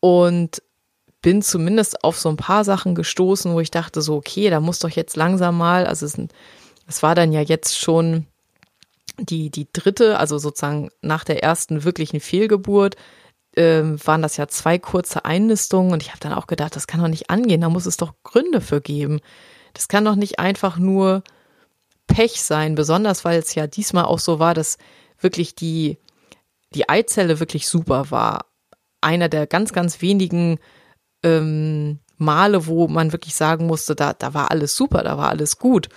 Und 0.00 0.62
bin 1.22 1.40
zumindest 1.40 2.02
auf 2.02 2.18
so 2.18 2.28
ein 2.28 2.36
paar 2.36 2.64
Sachen 2.64 2.94
gestoßen, 2.94 3.54
wo 3.54 3.60
ich 3.60 3.70
dachte, 3.70 4.02
so, 4.02 4.16
okay, 4.16 4.50
da 4.50 4.60
muss 4.60 4.80
doch 4.80 4.90
jetzt 4.90 5.16
langsam 5.16 5.56
mal, 5.56 5.86
also 5.86 6.04
es, 6.04 6.18
es 6.88 7.02
war 7.02 7.14
dann 7.14 7.32
ja 7.32 7.40
jetzt 7.40 7.78
schon 7.78 8.26
die, 9.18 9.50
die 9.50 9.68
dritte, 9.72 10.18
also 10.18 10.38
sozusagen 10.38 10.90
nach 11.00 11.22
der 11.22 11.42
ersten 11.42 11.84
wirklichen 11.84 12.18
Fehlgeburt, 12.20 12.96
äh, 13.54 13.82
waren 13.82 14.22
das 14.22 14.36
ja 14.36 14.48
zwei 14.48 14.78
kurze 14.78 15.24
Einnistungen 15.24 15.92
und 15.92 16.02
ich 16.02 16.08
habe 16.08 16.20
dann 16.20 16.32
auch 16.32 16.48
gedacht, 16.48 16.74
das 16.74 16.88
kann 16.88 17.00
doch 17.00 17.08
nicht 17.08 17.30
angehen, 17.30 17.60
da 17.60 17.68
muss 17.68 17.86
es 17.86 17.96
doch 17.96 18.14
Gründe 18.24 18.60
für 18.60 18.80
geben. 18.80 19.20
Das 19.74 19.88
kann 19.88 20.04
doch 20.04 20.16
nicht 20.16 20.38
einfach 20.38 20.78
nur 20.78 21.22
Pech 22.06 22.42
sein, 22.42 22.74
besonders 22.74 23.24
weil 23.24 23.38
es 23.38 23.54
ja 23.54 23.66
diesmal 23.66 24.04
auch 24.04 24.18
so 24.18 24.38
war, 24.38 24.54
dass 24.54 24.78
wirklich 25.18 25.54
die, 25.54 25.98
die 26.74 26.88
Eizelle 26.88 27.40
wirklich 27.40 27.68
super 27.68 28.10
war. 28.10 28.46
Einer 29.00 29.28
der 29.28 29.46
ganz, 29.46 29.72
ganz 29.72 30.00
wenigen 30.02 30.58
ähm, 31.22 31.98
Male, 32.18 32.66
wo 32.66 32.88
man 32.88 33.12
wirklich 33.12 33.34
sagen 33.34 33.66
musste, 33.66 33.94
da, 33.94 34.12
da 34.12 34.34
war 34.34 34.50
alles 34.50 34.76
super, 34.76 35.02
da 35.02 35.16
war 35.18 35.28
alles 35.28 35.58
gut. 35.58 35.88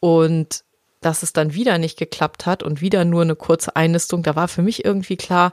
Und 0.00 0.64
dass 1.00 1.22
es 1.22 1.32
dann 1.32 1.54
wieder 1.54 1.78
nicht 1.78 1.98
geklappt 1.98 2.46
hat 2.46 2.62
und 2.62 2.80
wieder 2.80 3.04
nur 3.04 3.22
eine 3.22 3.36
kurze 3.36 3.76
Einnistung, 3.76 4.22
da 4.22 4.36
war 4.36 4.48
für 4.48 4.62
mich 4.62 4.84
irgendwie 4.84 5.16
klar, 5.16 5.52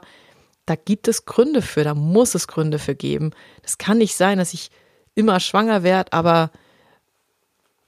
da 0.64 0.76
gibt 0.76 1.08
es 1.08 1.26
Gründe 1.26 1.60
für, 1.60 1.84
da 1.84 1.94
muss 1.94 2.34
es 2.34 2.46
Gründe 2.46 2.78
für 2.78 2.94
geben. 2.94 3.32
Das 3.62 3.78
kann 3.78 3.98
nicht 3.98 4.16
sein, 4.16 4.38
dass 4.38 4.54
ich 4.54 4.70
immer 5.14 5.40
schwanger 5.40 5.82
werde, 5.82 6.12
aber 6.12 6.50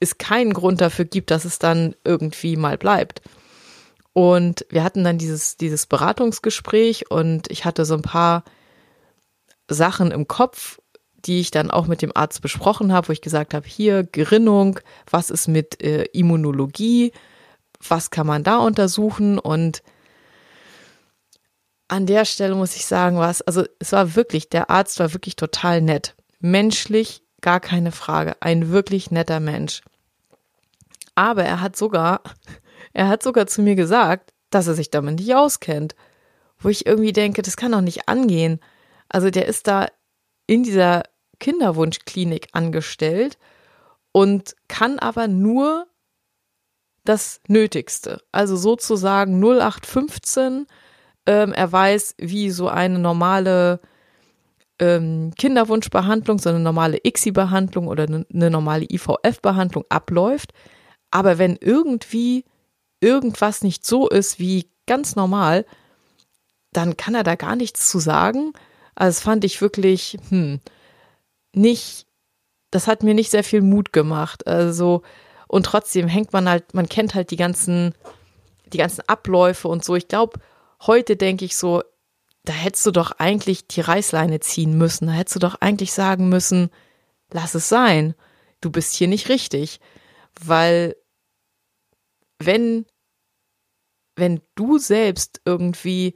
es 0.05 0.17
keinen 0.17 0.53
Grund 0.53 0.81
dafür 0.81 1.05
gibt, 1.05 1.31
dass 1.31 1.45
es 1.45 1.59
dann 1.59 1.95
irgendwie 2.03 2.55
mal 2.55 2.77
bleibt. 2.77 3.21
Und 4.13 4.65
wir 4.69 4.83
hatten 4.83 5.03
dann 5.03 5.17
dieses, 5.17 5.57
dieses 5.57 5.87
Beratungsgespräch 5.87 7.11
und 7.11 7.51
ich 7.51 7.65
hatte 7.65 7.83
so 7.83 7.95
ein 7.95 8.01
paar 8.01 8.45
Sachen 9.67 10.11
im 10.11 10.27
Kopf, 10.27 10.79
die 11.25 11.41
ich 11.41 11.51
dann 11.51 11.71
auch 11.71 11.87
mit 11.87 12.01
dem 12.01 12.15
Arzt 12.15 12.41
besprochen 12.41 12.93
habe, 12.93 13.09
wo 13.09 13.11
ich 13.11 13.21
gesagt 13.21 13.53
habe, 13.53 13.67
hier 13.67 14.03
Gerinnung, 14.03 14.79
was 15.09 15.29
ist 15.29 15.47
mit 15.47 15.81
äh, 15.83 16.03
Immunologie, 16.13 17.11
was 17.85 18.09
kann 18.09 18.27
man 18.27 18.43
da 18.43 18.57
untersuchen 18.59 19.37
und 19.39 19.81
an 21.87 22.05
der 22.05 22.25
Stelle 22.25 22.55
muss 22.55 22.75
ich 22.75 22.85
sagen, 22.85 23.17
was, 23.17 23.41
also 23.41 23.63
es 23.79 23.91
war 23.91 24.15
wirklich, 24.15 24.49
der 24.49 24.69
Arzt 24.69 24.99
war 24.99 25.13
wirklich 25.13 25.35
total 25.35 25.81
nett. 25.81 26.15
Menschlich, 26.39 27.21
gar 27.41 27.59
keine 27.59 27.91
Frage. 27.91 28.35
Ein 28.41 28.71
wirklich 28.71 29.11
netter 29.11 29.39
Mensch. 29.39 29.81
Aber 31.15 31.43
er 31.43 31.61
hat 31.61 31.75
sogar, 31.75 32.21
er 32.93 33.07
hat 33.07 33.23
sogar 33.23 33.47
zu 33.47 33.61
mir 33.61 33.75
gesagt, 33.75 34.33
dass 34.49 34.67
er 34.67 34.73
sich 34.73 34.91
damit 34.91 35.19
nicht 35.19 35.33
auskennt. 35.35 35.95
Wo 36.59 36.69
ich 36.69 36.85
irgendwie 36.85 37.13
denke, 37.13 37.41
das 37.41 37.57
kann 37.57 37.71
doch 37.71 37.81
nicht 37.81 38.07
angehen. 38.07 38.59
Also 39.09 39.29
der 39.29 39.47
ist 39.47 39.67
da 39.67 39.87
in 40.47 40.63
dieser 40.63 41.03
Kinderwunschklinik 41.39 42.47
angestellt 42.53 43.37
und 44.11 44.55
kann 44.67 44.99
aber 44.99 45.27
nur 45.27 45.87
das 47.03 47.41
Nötigste. 47.47 48.21
Also 48.31 48.55
sozusagen 48.55 49.39
0815. 49.43 50.67
Ähm, 51.27 51.53
er 51.53 51.71
weiß, 51.71 52.15
wie 52.17 52.49
so 52.51 52.67
eine 52.67 52.99
normale 52.99 53.79
ähm, 54.79 55.31
Kinderwunschbehandlung, 55.37 56.39
so 56.39 56.49
eine 56.49 56.59
normale 56.59 56.99
ICSI-Behandlung 57.03 57.87
oder 57.87 58.03
eine, 58.03 58.25
eine 58.33 58.49
normale 58.49 58.85
IVF-Behandlung 58.89 59.85
abläuft. 59.89 60.51
Aber 61.15 61.37
wenn 61.37 61.55
irgendwie 61.55 62.43
irgendwas 62.99 63.61
nicht 63.61 63.85
so 63.85 64.09
ist 64.09 64.37
wie 64.37 64.69
ganz 64.85 65.15
normal, 65.15 65.65
dann 66.73 66.97
kann 66.97 67.15
er 67.15 67.23
da 67.23 67.35
gar 67.35 67.55
nichts 67.55 67.89
zu 67.89 67.99
sagen. 67.99 68.51
Also 68.95 69.15
das 69.15 69.23
fand 69.23 69.45
ich 69.45 69.61
wirklich, 69.61 70.17
hm, 70.27 70.59
nicht, 71.53 72.05
das 72.69 72.87
hat 72.87 73.01
mir 73.01 73.13
nicht 73.13 73.31
sehr 73.31 73.45
viel 73.45 73.61
Mut 73.61 73.93
gemacht. 73.93 74.45
Also, 74.45 75.03
und 75.47 75.65
trotzdem 75.65 76.09
hängt 76.09 76.33
man 76.33 76.49
halt, 76.49 76.73
man 76.73 76.89
kennt 76.89 77.15
halt 77.15 77.31
die 77.31 77.37
ganzen, 77.37 77.95
die 78.73 78.77
ganzen 78.77 79.07
Abläufe 79.07 79.69
und 79.69 79.85
so. 79.85 79.95
Ich 79.95 80.09
glaube, 80.09 80.41
heute 80.85 81.15
denke 81.15 81.45
ich 81.45 81.55
so, 81.55 81.81
da 82.43 82.51
hättest 82.51 82.85
du 82.87 82.91
doch 82.91 83.13
eigentlich 83.19 83.69
die 83.69 83.79
Reißleine 83.79 84.41
ziehen 84.41 84.77
müssen. 84.77 85.07
Da 85.07 85.13
hättest 85.13 85.37
du 85.37 85.39
doch 85.39 85.55
eigentlich 85.61 85.93
sagen 85.93 86.27
müssen, 86.27 86.71
lass 87.31 87.55
es 87.55 87.69
sein. 87.69 88.15
Du 88.59 88.69
bist 88.69 88.95
hier 88.95 89.07
nicht 89.07 89.29
richtig. 89.29 89.79
Weil 90.43 90.97
wenn, 92.39 92.85
wenn 94.15 94.41
du 94.55 94.77
selbst 94.77 95.41
irgendwie 95.45 96.15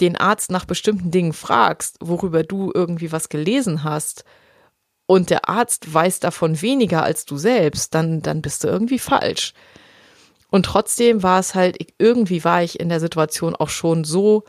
den 0.00 0.16
Arzt 0.16 0.50
nach 0.50 0.64
bestimmten 0.64 1.10
Dingen 1.10 1.32
fragst, 1.32 1.96
worüber 2.00 2.44
du 2.44 2.70
irgendwie 2.74 3.10
was 3.12 3.28
gelesen 3.28 3.82
hast, 3.84 4.24
und 5.10 5.30
der 5.30 5.48
Arzt 5.48 5.92
weiß 5.92 6.20
davon 6.20 6.60
weniger 6.60 7.02
als 7.02 7.24
du 7.24 7.38
selbst, 7.38 7.94
dann, 7.94 8.20
dann 8.20 8.42
bist 8.42 8.62
du 8.62 8.68
irgendwie 8.68 8.98
falsch. 8.98 9.54
Und 10.50 10.66
trotzdem 10.66 11.22
war 11.22 11.40
es 11.40 11.54
halt, 11.54 11.78
irgendwie 11.96 12.44
war 12.44 12.62
ich 12.62 12.78
in 12.78 12.90
der 12.90 13.00
Situation 13.00 13.56
auch 13.56 13.70
schon 13.70 14.04
so, 14.04 14.44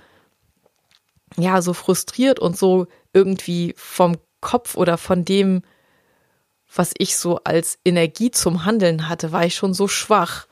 ja, 1.37 1.61
so 1.61 1.71
frustriert 1.71 2.41
und 2.41 2.57
so 2.57 2.87
irgendwie 3.13 3.73
vom 3.77 4.17
Kopf 4.41 4.75
oder 4.75 4.97
von 4.97 5.23
dem, 5.23 5.61
was 6.75 6.93
ich 6.97 7.15
so 7.15 7.37
als 7.45 7.79
Energie 7.85 8.29
zum 8.29 8.65
Handeln 8.65 9.07
hatte, 9.07 9.31
war 9.31 9.45
ich 9.45 9.55
schon 9.55 9.73
so 9.73 9.87
schwach, 9.87 10.45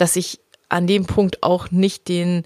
dass 0.00 0.16
ich 0.16 0.40
an 0.68 0.86
dem 0.86 1.06
Punkt 1.06 1.42
auch 1.42 1.70
nicht 1.70 2.08
den, 2.08 2.44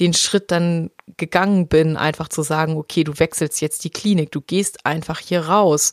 den 0.00 0.14
Schritt 0.14 0.50
dann 0.50 0.90
gegangen 1.16 1.68
bin, 1.68 1.96
einfach 1.96 2.28
zu 2.28 2.42
sagen, 2.42 2.76
okay, 2.76 3.04
du 3.04 3.18
wechselst 3.18 3.60
jetzt 3.60 3.84
die 3.84 3.90
Klinik, 3.90 4.32
du 4.32 4.40
gehst 4.40 4.84
einfach 4.86 5.18
hier 5.18 5.46
raus 5.46 5.92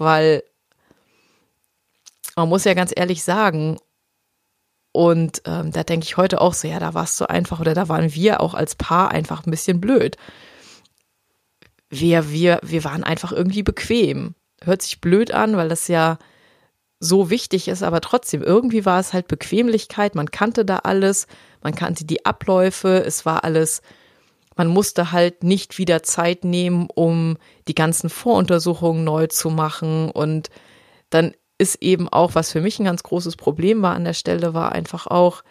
weil 0.00 0.42
man 2.34 2.48
muss 2.48 2.64
ja 2.64 2.74
ganz 2.74 2.92
ehrlich 2.96 3.22
sagen, 3.22 3.78
und 4.92 5.42
ähm, 5.44 5.70
da 5.70 5.84
denke 5.84 6.04
ich 6.04 6.16
heute 6.16 6.40
auch 6.40 6.54
so, 6.54 6.66
ja, 6.66 6.80
da 6.80 6.94
warst 6.94 7.20
du 7.20 7.28
einfach 7.30 7.60
oder 7.60 7.74
da 7.74 7.88
waren 7.88 8.12
wir 8.12 8.40
auch 8.40 8.54
als 8.54 8.74
Paar 8.74 9.12
einfach 9.12 9.46
ein 9.46 9.50
bisschen 9.50 9.80
blöd. 9.80 10.16
Wir, 11.90 12.30
wir, 12.30 12.58
wir 12.62 12.82
waren 12.82 13.04
einfach 13.04 13.30
irgendwie 13.30 13.62
bequem. 13.62 14.34
Hört 14.62 14.82
sich 14.82 15.00
blöd 15.00 15.32
an, 15.32 15.56
weil 15.56 15.68
das 15.68 15.86
ja 15.86 16.18
so 17.00 17.30
wichtig 17.30 17.66
ist, 17.68 17.82
aber 17.82 18.00
trotzdem, 18.02 18.42
irgendwie 18.42 18.84
war 18.84 19.00
es 19.00 19.12
halt 19.12 19.26
Bequemlichkeit, 19.26 20.14
man 20.14 20.30
kannte 20.30 20.64
da 20.64 20.76
alles, 20.76 21.26
man 21.62 21.74
kannte 21.74 22.04
die 22.04 22.26
Abläufe, 22.26 23.02
es 23.04 23.24
war 23.24 23.42
alles, 23.42 23.80
man 24.54 24.68
musste 24.68 25.10
halt 25.10 25.42
nicht 25.42 25.78
wieder 25.78 26.02
Zeit 26.02 26.44
nehmen, 26.44 26.88
um 26.94 27.38
die 27.68 27.74
ganzen 27.74 28.10
Voruntersuchungen 28.10 29.02
neu 29.02 29.26
zu 29.28 29.48
machen 29.48 30.10
und 30.10 30.50
dann 31.08 31.32
ist 31.56 31.82
eben 31.82 32.08
auch, 32.08 32.34
was 32.34 32.52
für 32.52 32.60
mich 32.60 32.78
ein 32.78 32.84
ganz 32.84 33.02
großes 33.02 33.36
Problem 33.36 33.82
war 33.82 33.94
an 33.94 34.04
der 34.04 34.14
Stelle, 34.14 34.54
war 34.54 34.72
einfach 34.72 35.06
auch, 35.06 35.42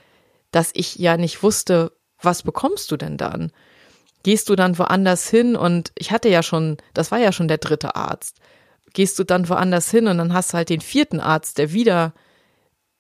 dass 0.51 0.71
ich 0.73 0.95
ja 0.95 1.17
nicht 1.17 1.43
wusste, 1.43 1.91
was 2.21 2.43
bekommst 2.43 2.91
du 2.91 2.97
denn 2.97 3.17
dann? 3.17 3.51
Gehst 4.23 4.49
du 4.49 4.55
dann 4.55 4.77
woanders 4.77 5.29
hin? 5.29 5.55
Und 5.55 5.91
ich 5.95 6.11
hatte 6.11 6.29
ja 6.29 6.43
schon, 6.43 6.77
das 6.93 7.11
war 7.11 7.19
ja 7.19 7.31
schon 7.31 7.47
der 7.47 7.59
dritte 7.59 7.95
Arzt. 7.95 8.37
Gehst 8.93 9.19
du 9.19 9.23
dann 9.23 9.49
woanders 9.49 9.91
hin 9.91 10.07
und 10.07 10.17
dann 10.17 10.33
hast 10.33 10.53
du 10.53 10.57
halt 10.57 10.69
den 10.69 10.81
vierten 10.81 11.19
Arzt, 11.19 11.57
der 11.57 11.73
wieder 11.73 12.13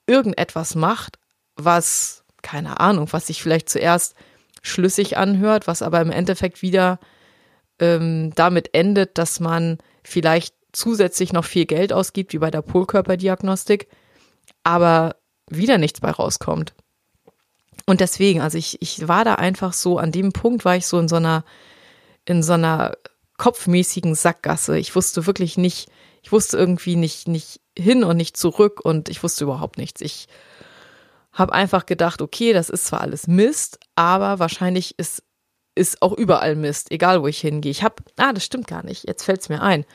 irgendetwas 0.07 0.75
macht, 0.75 1.17
was, 1.55 2.23
keine 2.41 2.79
Ahnung, 2.79 3.07
was 3.11 3.27
sich 3.27 3.41
vielleicht 3.41 3.69
zuerst 3.69 4.15
schlüssig 4.61 5.17
anhört, 5.17 5.67
was 5.67 5.81
aber 5.81 6.01
im 6.01 6.11
Endeffekt 6.11 6.61
wieder 6.61 6.99
ähm, 7.79 8.33
damit 8.35 8.73
endet, 8.73 9.17
dass 9.17 9.39
man 9.39 9.77
vielleicht 10.03 10.55
zusätzlich 10.71 11.33
noch 11.33 11.45
viel 11.45 11.65
Geld 11.65 11.93
ausgibt, 11.93 12.33
wie 12.33 12.39
bei 12.39 12.51
der 12.51 12.61
Polkörperdiagnostik, 12.61 13.87
aber 14.63 15.15
wieder 15.49 15.77
nichts 15.77 16.01
bei 16.01 16.11
rauskommt. 16.11 16.73
Und 17.85 18.01
deswegen, 18.01 18.41
also 18.41 18.57
ich, 18.57 18.81
ich 18.81 19.07
war 19.07 19.25
da 19.25 19.35
einfach 19.35 19.73
so, 19.73 19.97
an 19.97 20.11
dem 20.11 20.31
Punkt 20.31 20.65
war 20.65 20.75
ich 20.75 20.85
so 20.85 20.99
in 20.99 21.07
so 21.07 21.15
einer, 21.15 21.43
in 22.25 22.43
so 22.43 22.53
einer 22.53 22.95
kopfmäßigen 23.39 24.13
Sackgasse. 24.13 24.77
Ich 24.77 24.95
wusste 24.95 25.25
wirklich 25.25 25.57
nicht, 25.57 25.89
ich 26.21 26.31
wusste 26.31 26.57
irgendwie 26.57 26.95
nicht, 26.95 27.27
nicht 27.27 27.59
hin 27.75 28.03
und 28.03 28.17
nicht 28.17 28.37
zurück 28.37 28.79
und 28.83 29.09
ich 29.09 29.23
wusste 29.23 29.45
überhaupt 29.45 29.79
nichts. 29.79 30.01
Ich 30.01 30.27
habe 31.33 31.53
einfach 31.53 31.87
gedacht, 31.87 32.21
okay, 32.21 32.53
das 32.53 32.69
ist 32.69 32.85
zwar 32.85 33.01
alles 33.01 33.25
Mist, 33.25 33.79
aber 33.95 34.37
wahrscheinlich 34.37 34.99
ist, 34.99 35.23
ist 35.73 36.03
auch 36.03 36.13
überall 36.13 36.55
Mist, 36.55 36.91
egal 36.91 37.23
wo 37.23 37.27
ich 37.27 37.39
hingehe. 37.39 37.71
Ich 37.71 37.81
habe, 37.81 37.95
ah, 38.17 38.33
das 38.33 38.45
stimmt 38.45 38.67
gar 38.67 38.83
nicht, 38.83 39.07
jetzt 39.07 39.23
fällt 39.23 39.41
es 39.41 39.49
mir 39.49 39.63
ein 39.63 39.85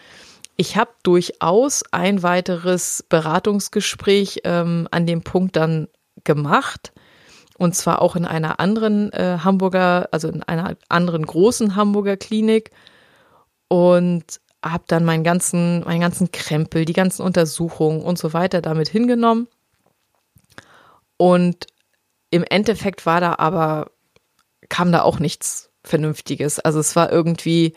ich 0.57 0.77
habe 0.77 0.91
durchaus 1.03 1.83
ein 1.91 2.23
weiteres 2.23 3.05
Beratungsgespräch 3.09 4.41
ähm, 4.45 4.89
an 4.91 5.07
dem 5.07 5.23
Punkt 5.23 5.57
dann 5.57 5.89
gemacht. 6.23 6.93
Und 7.57 7.75
zwar 7.75 8.03
auch 8.03 8.17
in 8.17 8.25
einer 8.25 8.61
anderen 8.61 9.13
äh, 9.13 9.39
Hamburger, 9.43 10.09
also 10.11 10.29
in 10.29 10.43
einer 10.43 10.77
anderen 10.89 11.25
großen 11.25 11.77
Hamburger 11.77 12.17
Klinik. 12.17 12.71
Und 13.75 14.41
habe 14.65 14.85
dann 14.87 15.05
meinen 15.05 15.25
ganzen, 15.25 15.81
meinen 15.81 16.01
ganzen 16.01 16.31
Krempel, 16.31 16.85
die 16.85 16.93
ganzen 16.93 17.23
Untersuchungen 17.23 18.03
und 18.03 18.19
so 18.19 18.33
weiter 18.33 18.63
damit 18.63 18.89
hingenommen. 18.89 19.49
Und 21.17 21.67
im 22.31 22.45
Endeffekt 22.45 23.05
war 23.05 23.21
da 23.21 23.35
aber, 23.39 23.91
kam 24.69 24.93
da 24.93 25.03
auch 25.03 25.19
nichts 25.19 25.71
Vernünftiges. 25.83 26.61
Also 26.61 26.79
es 26.79 26.95
war 26.95 27.11
irgendwie, 27.11 27.75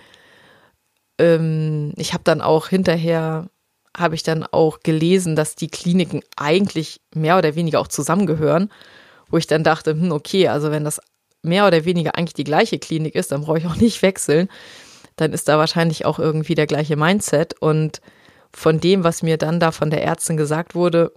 ähm, 1.17 1.93
ich 1.97 2.13
habe 2.13 2.23
dann 2.23 2.41
auch 2.41 2.67
hinterher 2.67 3.49
habe 3.97 4.13
ich 4.13 4.21
dann 4.21 4.43
auch 4.43 4.81
gelesen, 4.81 5.35
dass 5.35 5.55
die 5.55 5.69
Kliniken 5.69 6.21
eigentlich 6.35 7.01
mehr 7.15 7.39
oder 7.39 7.55
weniger 7.55 7.79
auch 7.79 7.87
zusammengehören, 7.87 8.71
wo 9.31 9.37
ich 9.37 9.47
dann 9.47 9.63
dachte, 9.63 9.93
hm, 9.93 10.11
okay, 10.11 10.49
also 10.49 10.69
wenn 10.69 10.83
das 10.83 11.01
mehr 11.41 11.65
oder 11.65 11.85
weniger 11.85 12.15
eigentlich 12.15 12.35
die 12.35 12.43
gleiche 12.43 12.77
Klinik 12.77 13.15
ist, 13.15 13.31
dann 13.31 13.41
brauche 13.41 13.57
ich 13.57 13.65
auch 13.65 13.77
nicht 13.77 14.03
wechseln. 14.03 14.49
Dann 15.17 15.33
ist 15.33 15.49
da 15.49 15.57
wahrscheinlich 15.57 16.05
auch 16.05 16.19
irgendwie 16.19 16.55
der 16.55 16.67
gleiche 16.67 16.95
Mindset. 16.95 17.55
Und 17.59 18.01
von 18.53 18.79
dem, 18.79 19.03
was 19.03 19.21
mir 19.21 19.37
dann 19.37 19.59
da 19.59 19.71
von 19.71 19.89
der 19.89 20.03
Ärztin 20.03 20.37
gesagt 20.37 20.73
wurde, 20.73 21.11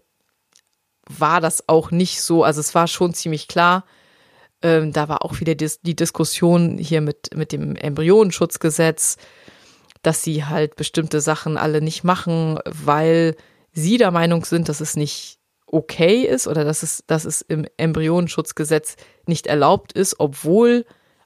war 1.09 1.41
das 1.41 1.69
auch 1.69 1.93
nicht 1.93 2.21
so. 2.21 2.43
Also 2.43 2.61
es 2.61 2.75
war 2.75 2.89
schon 2.89 3.15
ziemlich 3.15 3.47
klar. 3.47 3.85
Ähm, 4.63 4.93
da 4.93 5.09
war 5.09 5.25
auch 5.25 5.41
wieder 5.41 5.55
dis 5.55 5.81
die 5.81 5.97
Diskussion 5.97 6.77
hier 6.77 7.01
mit, 7.01 7.35
mit 7.35 7.53
dem 7.53 7.77
Embryonenschutzgesetz 7.77 9.17
dass 10.03 10.23
sie 10.23 10.45
halt 10.45 10.77
bestimmte 10.77 11.21
Sachen 11.21 11.57
alle 11.57 11.81
nicht 11.83 12.05
machen, 12.05 12.59
weil 12.65 13.37
sie 13.73 13.99
der 13.99 14.11
Meinung 14.11 14.45
sind, 14.45 14.69
dass 14.69 14.81
es 14.81 14.97
nicht 14.97 15.39
okay 15.67 16.23
ist 16.23 16.49
oder 16.49 16.65
dass 16.65 16.83
es, 16.83 17.05
dass 17.07 17.25
es 17.25 17.43
im 17.43 17.67
Embryonenschutzgesetz 17.77 18.97
nicht 19.27 19.47
erlaubt 19.47 19.93
ist, 19.93 20.17
obwohl 20.19 20.85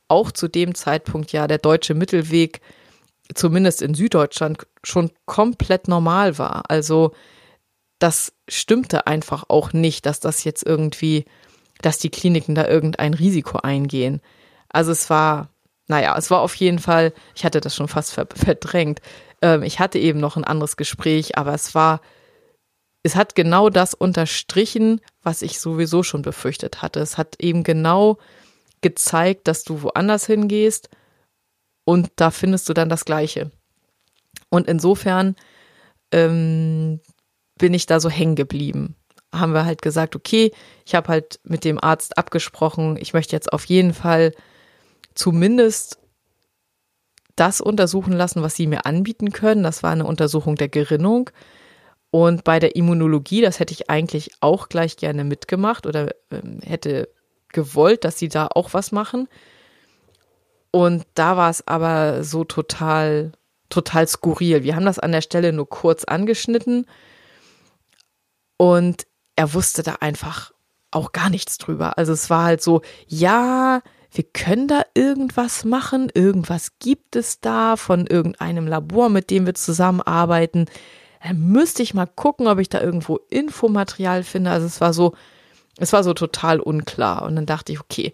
auch 0.09 0.31
zu 0.33 0.49
dem 0.49 0.75
Zeitpunkt 0.75 1.33
ja 1.33 1.47
der 1.47 1.59
deutsche 1.59 1.95
Mittelweg 1.95 2.61
zumindest 3.35 3.83
in 3.83 3.95
Süddeutschland 3.95 4.67
schon 4.83 5.11
komplett 5.25 5.89
normal 5.89 6.39
war. 6.39 6.65
Also 6.69 7.13
das 7.99 8.33
stimmte 8.49 9.07
einfach 9.07 9.45
auch 9.49 9.73
nicht, 9.73 10.05
dass 10.05 10.21
das 10.21 10.45
jetzt 10.45 10.65
irgendwie, 10.65 11.25
dass 11.81 11.99
die 11.99 12.11
Kliniken 12.11 12.55
da 12.55 12.69
irgendein 12.69 13.15
Risiko 13.15 13.59
eingehen. 13.59 14.21
Also 14.69 14.93
es 14.93 15.09
war 15.09 15.55
naja, 15.87 16.17
es 16.17 16.31
war 16.31 16.41
auf 16.41 16.55
jeden 16.55 16.79
Fall, 16.79 17.13
ich 17.35 17.45
hatte 17.45 17.61
das 17.61 17.75
schon 17.77 17.89
fast 17.89 18.13
verdrängt. 18.13 19.01
Ähm, 19.43 19.63
ich 19.63 19.81
hatte 19.81 19.99
eben 19.99 20.19
noch 20.19 20.37
ein 20.37 20.45
anderes 20.45 20.77
Gespräch, 20.77 21.37
aber 21.37 21.53
es 21.53 21.75
war, 21.75 22.01
es 23.03 23.17
hat 23.17 23.35
genau 23.35 23.69
das 23.69 23.93
unterstrichen, 23.93 25.01
was 25.23 25.43
ich 25.43 25.61
sowieso 25.61 26.03
schon 26.03 26.23
befürchtet 26.23 26.81
hatte. 26.81 27.01
Es 27.01 27.19
hat 27.19 27.37
eben 27.41 27.65
genau 27.65 28.19
gezeigt, 28.85 29.49
dass 29.49 29.65
du 29.65 29.83
woanders 29.83 30.27
hingehst 30.27 30.91
und 31.85 32.13
da 32.17 32.31
findest 32.31 32.69
du 32.69 32.75
dann 32.75 32.91
das 32.91 33.07
Gleiche. 33.07 33.51
Und 34.51 34.69
insofern 34.69 35.37
ähm, 36.13 37.01
bin 37.59 37.73
ich 37.73 37.87
da 37.87 37.99
so 37.99 38.11
hängen 38.11 38.37
geblieben. 38.37 38.95
Haben 39.35 39.55
wir 39.55 39.65
halt 39.65 39.81
gesagt, 39.81 40.15
okay, 40.15 40.53
ich 40.85 40.95
habe 40.95 41.09
halt 41.09 41.41
mit 41.45 41.65
dem 41.65 41.83
Arzt 41.83 42.19
abgesprochen, 42.19 42.99
ich 43.01 43.15
möchte 43.15 43.35
jetzt 43.35 43.53
auf 43.53 43.65
jeden 43.65 43.95
Fall 43.95 44.33
zumindest 45.15 45.99
das 47.37 47.63
untersuchen 47.63 48.13
lassen, 48.13 48.43
was 48.43 48.55
sie 48.55 48.67
mir 48.67 48.85
anbieten 48.85 49.33
können. 49.33 49.63
Das 49.63 49.83
war 49.83 49.93
eine 49.93 50.05
Untersuchung 50.05 50.57
der 50.57 50.69
Gerinnung. 50.69 51.31
Und 52.11 52.45
bei 52.45 52.61
der 52.61 52.77
Immunologie, 52.77 53.41
das 53.41 53.59
hätte 53.61 53.73
ich 53.73 53.89
eigentlich 53.89 54.33
auch 54.41 54.69
gleich 54.69 54.97
gerne 54.99 55.25
mitgemacht 55.25 55.87
oder 55.87 56.11
äh, 56.31 56.43
hätte 56.63 57.09
gewollt, 57.55 58.05
dass 58.05 58.19
sie 58.19 58.29
da 58.29 58.49
auch 58.55 58.75
was 58.75 58.93
machen. 58.93 59.29
Und 60.71 61.07
da 61.15 61.39
war 61.39 61.49
es 61.49 61.67
aber 61.67 62.25
so 62.25 62.45
total, 62.45 63.33
total 63.71 64.07
skurril. 64.07 64.63
Wir 64.65 64.77
haben 64.77 64.85
das 64.85 64.99
an 64.99 65.13
der 65.13 65.23
Stelle 65.23 65.53
nur 65.53 65.69
kurz 65.69 66.05
angeschnitten 66.05 66.87
und 68.59 69.07
er 69.37 69.55
wusste 69.55 69.83
da 69.83 69.97
einfach 70.01 70.53
auch 70.91 71.13
gar 71.13 71.31
nichts 71.31 71.59
drüber. 71.59 71.99
Also 71.99 72.13
es 72.13 72.29
war 72.29 72.45
halt 72.45 72.63
so, 72.63 72.83
ja, 73.07 73.83
wir 74.11 74.25
können 74.25 74.69
da 74.69 74.83
irgendwas 74.95 75.65
machen, 75.65 76.11
irgendwas 76.15 76.79
gibt 76.79 77.17
es 77.17 77.41
da 77.41 77.77
von 77.77 78.07
irgendeinem 78.07 78.67
Labor, 78.67 79.09
mit 79.09 79.31
dem 79.31 79.47
wir 79.47 79.55
zusammenarbeiten. 79.55 80.67
Dann 81.23 81.41
müsste 81.41 81.83
ich 81.83 81.95
mal 81.95 82.07
gucken, 82.07 82.47
ob 82.47 82.59
ich 82.59 82.69
da 82.69 82.81
irgendwo 82.81 83.17
Infomaterial 83.29 84.23
finde. 84.23 84.51
Also 84.51 84.67
es 84.67 84.81
war 84.81 84.93
so, 84.93 85.15
es 85.79 85.93
war 85.93 86.05
so 86.05 86.15
total 86.15 86.61
unklar. 86.61 87.23
Und 87.23 87.37
dann 87.37 87.47
dachte 87.47 87.73
ich, 87.73 87.81
okay, 87.81 88.13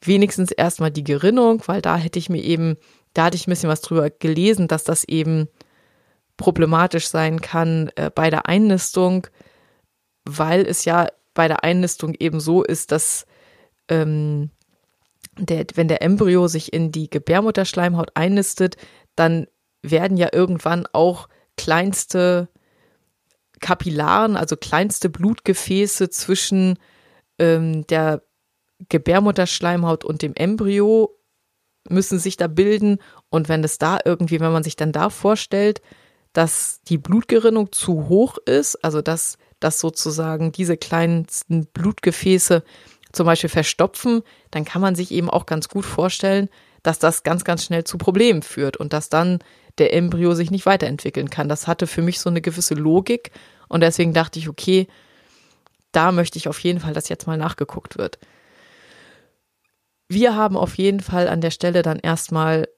wenigstens 0.00 0.50
erstmal 0.50 0.90
die 0.90 1.04
Gerinnung, 1.04 1.62
weil 1.66 1.82
da 1.82 1.96
hätte 1.96 2.18
ich 2.18 2.28
mir 2.28 2.42
eben, 2.42 2.76
da 3.14 3.24
hatte 3.24 3.36
ich 3.36 3.46
ein 3.46 3.50
bisschen 3.50 3.68
was 3.68 3.82
drüber 3.82 4.10
gelesen, 4.10 4.68
dass 4.68 4.84
das 4.84 5.04
eben 5.04 5.48
problematisch 6.36 7.08
sein 7.08 7.40
kann 7.40 7.90
äh, 7.96 8.10
bei 8.12 8.30
der 8.30 8.46
Einnistung, 8.46 9.26
weil 10.24 10.66
es 10.66 10.84
ja 10.84 11.08
bei 11.34 11.48
der 11.48 11.64
Einnistung 11.64 12.14
eben 12.18 12.40
so 12.40 12.62
ist, 12.62 12.92
dass 12.92 13.26
ähm, 13.88 14.50
der, 15.38 15.66
wenn 15.74 15.88
der 15.88 16.02
Embryo 16.02 16.48
sich 16.48 16.72
in 16.72 16.92
die 16.92 17.08
Gebärmutterschleimhaut 17.08 18.10
einnistet, 18.14 18.76
dann 19.14 19.46
werden 19.82 20.16
ja 20.16 20.28
irgendwann 20.32 20.86
auch 20.92 21.28
kleinste 21.56 22.48
Kapillaren, 23.60 24.36
also 24.36 24.56
kleinste 24.56 25.08
Blutgefäße 25.08 26.10
zwischen 26.10 26.78
ähm, 27.42 27.86
der 27.88 28.22
Gebärmutterschleimhaut 28.88 30.04
und 30.04 30.22
dem 30.22 30.34
Embryo 30.34 31.18
müssen 31.88 32.18
sich 32.18 32.36
da 32.36 32.46
bilden. 32.46 32.98
Und 33.28 33.48
wenn 33.48 33.64
es 33.64 33.78
da 33.78 33.98
irgendwie, 34.04 34.40
wenn 34.40 34.52
man 34.52 34.62
sich 34.62 34.76
dann 34.76 34.92
da 34.92 35.10
vorstellt, 35.10 35.82
dass 36.32 36.80
die 36.88 36.98
Blutgerinnung 36.98 37.72
zu 37.72 38.08
hoch 38.08 38.38
ist, 38.46 38.82
also 38.84 39.02
dass, 39.02 39.36
dass 39.60 39.80
sozusagen 39.80 40.52
diese 40.52 40.76
kleinsten 40.76 41.66
Blutgefäße 41.66 42.62
zum 43.12 43.26
Beispiel 43.26 43.50
verstopfen, 43.50 44.22
dann 44.50 44.64
kann 44.64 44.80
man 44.80 44.94
sich 44.94 45.10
eben 45.10 45.28
auch 45.28 45.44
ganz 45.44 45.68
gut 45.68 45.84
vorstellen, 45.84 46.48
dass 46.82 46.98
das 46.98 47.22
ganz, 47.24 47.44
ganz 47.44 47.64
schnell 47.64 47.84
zu 47.84 47.98
Problemen 47.98 48.42
führt 48.42 48.76
und 48.76 48.92
dass 48.92 49.08
dann 49.08 49.40
der 49.78 49.92
Embryo 49.94 50.34
sich 50.34 50.50
nicht 50.50 50.66
weiterentwickeln 50.66 51.28
kann. 51.28 51.48
Das 51.48 51.66
hatte 51.66 51.86
für 51.86 52.02
mich 52.02 52.20
so 52.20 52.30
eine 52.30 52.40
gewisse 52.40 52.74
Logik 52.74 53.30
und 53.68 53.80
deswegen 53.80 54.14
dachte 54.14 54.38
ich, 54.38 54.48
okay, 54.48 54.86
da 55.92 56.12
möchte 56.12 56.38
ich 56.38 56.48
auf 56.48 56.58
jeden 56.60 56.80
Fall, 56.80 56.94
dass 56.94 57.08
jetzt 57.08 57.26
mal 57.26 57.36
nachgeguckt 57.36 57.98
wird. 57.98 58.18
Wir 60.08 60.36
haben 60.36 60.56
auf 60.56 60.76
jeden 60.76 61.00
Fall 61.00 61.28
an 61.28 61.40
der 61.40 61.50
Stelle 61.50 61.82
dann 61.82 61.98
erstmal 61.98 62.68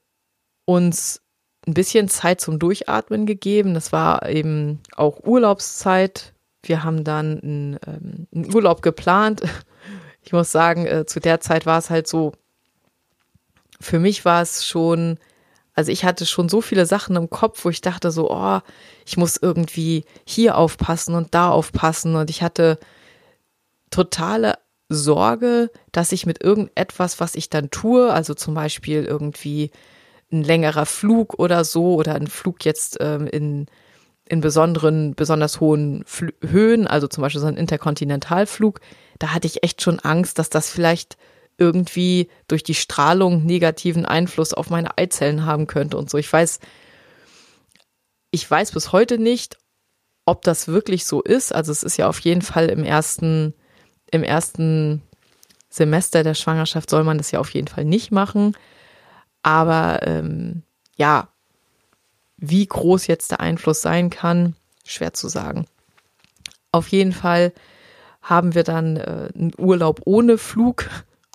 uns 0.67 1.23
ein 1.67 1.75
bisschen 1.75 2.09
Zeit 2.09 2.41
zum 2.41 2.59
Durchatmen 2.59 3.27
gegeben. 3.27 3.75
Das 3.75 3.93
war 3.93 4.29
eben 4.29 4.81
auch 4.97 5.25
Urlaubszeit. 5.25 6.33
Wir 6.63 6.85
haben 6.85 7.05
dann 7.05 7.41
einen, 7.41 7.79
ähm, 7.87 8.27
einen 8.35 8.55
Urlaub 8.55 8.83
geplant. 8.83 9.43
Ich 10.27 10.33
muss 10.33 10.51
sagen, 10.51 10.87
äh, 10.87 11.05
zu 11.05 11.21
der 11.21 11.41
Zeit 11.41 11.67
war 11.67 11.79
es 11.79 11.91
halt 11.91 12.09
so, 12.09 12.33
für 13.79 13.99
mich 13.99 14.25
war 14.25 14.41
es 14.41 14.65
schon, 14.65 15.19
also 15.75 15.93
ich 15.93 16.05
hatte 16.05 16.25
schon 16.25 16.49
so 16.49 16.63
viele 16.63 16.87
Sachen 16.87 17.17
im 17.17 17.29
Kopf, 17.29 17.63
wo 17.65 17.69
ich 17.69 17.83
dachte 17.83 18.11
so, 18.11 18.31
oh, 18.31 18.61
ich 19.05 19.19
muss 19.19 19.37
irgendwie 19.37 20.05
hier 20.25 20.57
aufpassen 20.57 21.15
und 21.15 21.35
da 21.35 21.51
aufpassen. 21.51 22.17
Und 22.17 22.31
ich 22.31 22.43
hatte 22.43 22.79
totale 23.95 24.59
Sorge, 24.89 25.71
dass 25.93 26.13
ich 26.13 26.27
mit 26.27 26.43
irgendetwas, 26.43 27.21
was 27.21 27.37
ich 27.37 27.49
dann 27.49 27.71
tue, 27.71 28.13
also 28.13 28.35
zum 28.35 28.55
Beispiel 28.55 29.05
irgendwie 29.05 29.71
ein 30.33 30.43
längerer 30.43 30.85
Flug 30.85 31.39
oder 31.39 31.65
so 31.65 31.95
oder 31.95 32.15
ein 32.15 32.27
Flug 32.27 32.65
jetzt 32.65 32.99
ähm, 33.01 33.27
in, 33.27 33.67
in 34.29 34.41
besonderen, 34.41 35.15
besonders 35.15 35.61
hohen 35.61 36.03
Fl 36.07 36.33
Höhen, 36.43 36.87
also 36.87 37.07
zum 37.07 37.23
Beispiel 37.23 37.41
so 37.41 37.47
ein 37.47 37.57
Interkontinentalflug, 37.57 38.81
da 39.19 39.29
hatte 39.29 39.47
ich 39.47 39.63
echt 39.63 39.81
schon 39.81 40.01
Angst, 40.01 40.39
dass 40.39 40.51
das 40.51 40.71
vielleicht 40.71 41.17
irgendwie 41.57 42.29
durch 42.49 42.65
die 42.65 42.75
Strahlung 42.75 43.45
negativen 43.45 44.05
Einfluss 44.05 44.53
auf 44.53 44.71
meine 44.71 44.99
Eizellen 44.99 45.47
haben 45.47 45.69
könnte 45.69 45.97
und 45.97 46.11
so. 46.11 46.19
Ich 46.19 46.31
weiß, 46.33 46.59
ich 48.33 48.51
weiß 48.51 48.73
bis 48.73 48.91
heute 48.91 49.19
nicht, 49.19 49.57
ob 50.27 50.43
das 50.43 50.67
wirklich 50.67 51.05
so 51.05 51.23
ist. 51.23 51.55
Also 51.55 51.71
es 51.71 51.85
ist 51.85 51.97
ja 51.97 52.09
auf 52.09 52.19
jeden 52.19 52.43
Fall 52.43 52.69
im 52.71 52.83
ersten, 52.83 53.55
im 54.15 54.23
ersten 54.23 55.03
Semester 55.69 56.23
der 56.23 56.35
Schwangerschaft 56.35 56.89
soll 56.89 57.03
man 57.03 57.19
das 57.19 57.33
ja 57.33 57.41
auf 57.41 57.51
jeden 57.51 57.67
Fall 57.67 57.85
nicht 57.85 58.13
machen. 58.13 58.57
Aber 59.43 60.07
ähm, 60.07 60.63
ja, 60.97 61.29
wie 62.37 62.65
groß 62.65 63.09
jetzt 63.09 63.33
der 63.33 63.41
Einfluss 63.41 63.83
sein 63.83 64.11
kann, 64.11 64.55
schwer 64.85 65.13
zu 65.15 65.29
sagen. 65.29 65.67
Auf 66.71 66.89
jeden 66.89 67.13
Fall 67.13 67.53
haben 68.23 68.55
wir 68.55 68.63
dann 68.63 68.97
äh, 68.97 69.29
einen 69.35 69.53
Urlaub 69.59 70.03
ohne 70.05 70.39
Flug 70.39 70.89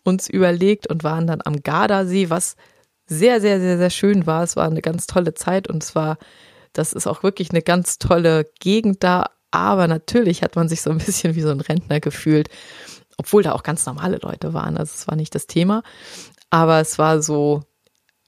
uns 0.04 0.30
überlegt 0.30 0.88
und 0.88 1.04
waren 1.04 1.28
dann 1.28 1.42
am 1.44 1.62
Gardasee, 1.62 2.30
was 2.30 2.56
sehr, 3.06 3.42
sehr, 3.42 3.60
sehr, 3.60 3.78
sehr 3.78 3.90
schön 3.90 4.26
war. 4.26 4.44
Es 4.44 4.56
war 4.56 4.68
eine 4.68 4.82
ganz 4.82 5.06
tolle 5.06 5.34
Zeit 5.34 5.68
und 5.68 5.84
es 5.84 5.96
war, 5.96 6.18
das 6.72 6.94
ist 6.94 7.08
auch 7.08 7.24
wirklich 7.24 7.50
eine 7.50 7.62
ganz 7.62 8.00
tolle 8.00 8.46
Gegend 8.60 9.04
da. 9.04 9.32
Aber 9.52 9.88
natürlich 9.88 10.44
hat 10.44 10.56
man 10.56 10.70
sich 10.70 10.82
so 10.82 10.90
ein 10.92 10.98
bisschen 11.00 11.36
wie 11.36 11.42
so 11.42 11.50
ein 11.50 11.62
Rentner 11.62 12.00
gefühlt, 12.00 12.50
obwohl 13.18 13.44
da 13.44 13.54
auch 13.54 13.64
ganz 13.64 13.86
normale 13.86 14.18
Leute 14.22 14.54
waren. 14.54 14.78
Also 14.78 14.94
es 14.96 15.08
war 15.08 15.16
nicht 15.16 15.34
das 15.36 15.48
Thema. 15.48 15.84
Aber 16.50 16.80
es 16.80 16.98
war 16.98 17.22
so, 17.22 17.64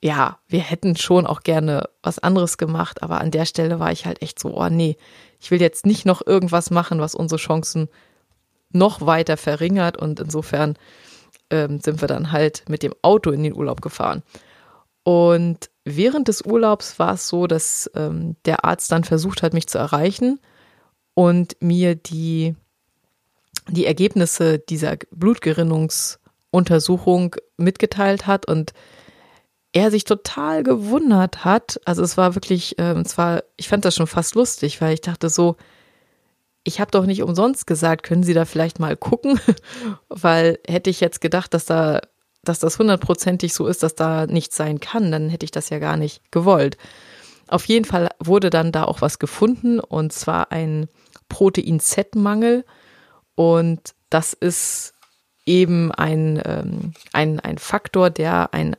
ja, 0.01 0.39
wir 0.47 0.59
hätten 0.59 0.95
schon 0.95 1.27
auch 1.27 1.41
gerne 1.41 1.89
was 2.03 2.19
anderes 2.19 2.57
gemacht, 2.57 3.03
aber 3.03 3.21
an 3.21 3.31
der 3.31 3.45
Stelle 3.45 3.79
war 3.79 3.91
ich 3.91 4.05
halt 4.05 4.21
echt 4.21 4.39
so, 4.39 4.55
oh 4.55 4.69
nee, 4.69 4.97
ich 5.39 5.51
will 5.51 5.61
jetzt 5.61 5.85
nicht 5.85 6.05
noch 6.05 6.25
irgendwas 6.25 6.71
machen, 6.71 6.99
was 6.99 7.15
unsere 7.15 7.39
Chancen 7.39 7.87
noch 8.71 9.05
weiter 9.05 9.37
verringert 9.37 9.97
und 9.97 10.19
insofern 10.19 10.77
ähm, 11.49 11.79
sind 11.81 12.01
wir 12.01 12.07
dann 12.07 12.31
halt 12.31 12.63
mit 12.69 12.83
dem 12.83 12.95
Auto 13.01 13.31
in 13.31 13.43
den 13.43 13.55
Urlaub 13.55 13.81
gefahren. 13.81 14.23
Und 15.03 15.69
während 15.83 16.27
des 16.27 16.43
Urlaubs 16.43 16.99
war 16.99 17.13
es 17.13 17.27
so, 17.27 17.47
dass 17.47 17.89
ähm, 17.95 18.35
der 18.45 18.65
Arzt 18.65 18.91
dann 18.91 19.03
versucht 19.03 19.43
hat, 19.43 19.53
mich 19.53 19.67
zu 19.67 19.77
erreichen 19.77 20.39
und 21.13 21.57
mir 21.59 21.95
die, 21.95 22.55
die 23.67 23.85
Ergebnisse 23.85 24.59
dieser 24.59 24.95
Blutgerinnungsuntersuchung 25.11 27.35
mitgeteilt 27.57 28.27
hat 28.27 28.47
und 28.47 28.71
er 29.73 29.91
sich 29.91 30.03
total 30.03 30.63
gewundert 30.63 31.45
hat. 31.45 31.79
Also 31.85 32.03
es 32.03 32.17
war 32.17 32.35
wirklich, 32.35 32.77
äh, 32.77 32.93
es 32.99 33.17
war, 33.17 33.43
ich 33.57 33.69
fand 33.69 33.85
das 33.85 33.95
schon 33.95 34.07
fast 34.07 34.35
lustig, 34.35 34.81
weil 34.81 34.93
ich 34.93 35.01
dachte 35.01 35.29
so, 35.29 35.55
ich 36.63 36.79
habe 36.79 36.91
doch 36.91 37.05
nicht 37.05 37.23
umsonst 37.23 37.65
gesagt, 37.65 38.03
können 38.03 38.23
Sie 38.23 38.33
da 38.33 38.45
vielleicht 38.45 38.79
mal 38.79 38.95
gucken, 38.95 39.39
weil 40.09 40.59
hätte 40.67 40.89
ich 40.89 40.99
jetzt 40.99 41.21
gedacht, 41.21 41.53
dass 41.53 41.65
da, 41.65 42.01
dass 42.43 42.59
das 42.59 42.79
hundertprozentig 42.79 43.53
so 43.53 43.67
ist, 43.67 43.83
dass 43.83 43.95
da 43.95 44.27
nichts 44.27 44.57
sein 44.57 44.79
kann, 44.79 45.11
dann 45.11 45.29
hätte 45.29 45.45
ich 45.45 45.51
das 45.51 45.69
ja 45.69 45.79
gar 45.79 45.97
nicht 45.97 46.21
gewollt. 46.31 46.77
Auf 47.51 47.65
jeden 47.65 47.85
Fall 47.85 48.09
wurde 48.19 48.49
dann 48.49 48.71
da 48.71 48.83
auch 48.85 49.01
was 49.01 49.19
gefunden 49.19 49.79
und 49.79 50.13
zwar 50.13 50.51
ein 50.51 50.87
Protein-Z-Mangel 51.29 52.65
und 53.35 53.79
das 54.09 54.33
ist 54.33 54.93
eben 55.45 55.91
ein, 55.91 56.41
ähm, 56.45 56.93
ein, 57.13 57.39
ein 57.39 57.57
Faktor, 57.57 58.09
der 58.09 58.53
ein 58.53 58.75